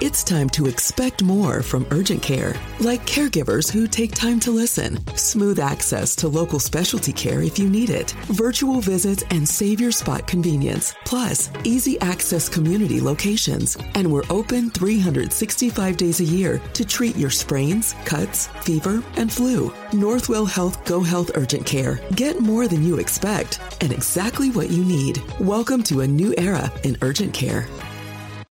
It's 0.00 0.24
time 0.24 0.50
to 0.50 0.66
expect 0.66 1.22
more 1.22 1.62
from 1.62 1.86
Urgent 1.90 2.20
Care, 2.20 2.54
like 2.80 3.06
caregivers 3.06 3.70
who 3.70 3.86
take 3.86 4.12
time 4.12 4.40
to 4.40 4.50
listen, 4.50 4.98
smooth 5.16 5.60
access 5.60 6.16
to 6.16 6.28
local 6.28 6.58
specialty 6.58 7.12
care 7.12 7.42
if 7.42 7.58
you 7.58 7.68
need 7.68 7.90
it, 7.90 8.10
virtual 8.26 8.80
visits 8.80 9.22
and 9.30 9.48
save 9.48 9.80
your 9.80 9.92
spot 9.92 10.26
convenience, 10.26 10.94
plus 11.04 11.50
easy 11.62 11.98
access 12.00 12.48
community 12.48 13.00
locations. 13.00 13.76
And 13.94 14.10
we're 14.10 14.24
open 14.30 14.70
365 14.70 15.96
days 15.96 16.20
a 16.20 16.24
year 16.24 16.60
to 16.72 16.84
treat 16.84 17.16
your 17.16 17.30
sprains, 17.30 17.94
cuts, 18.04 18.48
fever, 18.62 19.02
and 19.16 19.32
flu. 19.32 19.70
Northwell 19.92 20.48
Health 20.48 20.84
Go 20.84 21.02
Health 21.02 21.30
Urgent 21.34 21.66
Care. 21.66 22.00
Get 22.16 22.40
more 22.40 22.66
than 22.66 22.82
you 22.82 22.98
expect 22.98 23.60
and 23.80 23.92
exactly 23.92 24.50
what 24.50 24.70
you 24.70 24.84
need. 24.84 25.22
Welcome 25.38 25.82
to 25.84 26.00
a 26.00 26.06
new 26.06 26.34
era 26.36 26.72
in 26.82 26.96
urgent 27.00 27.32
care. 27.32 27.68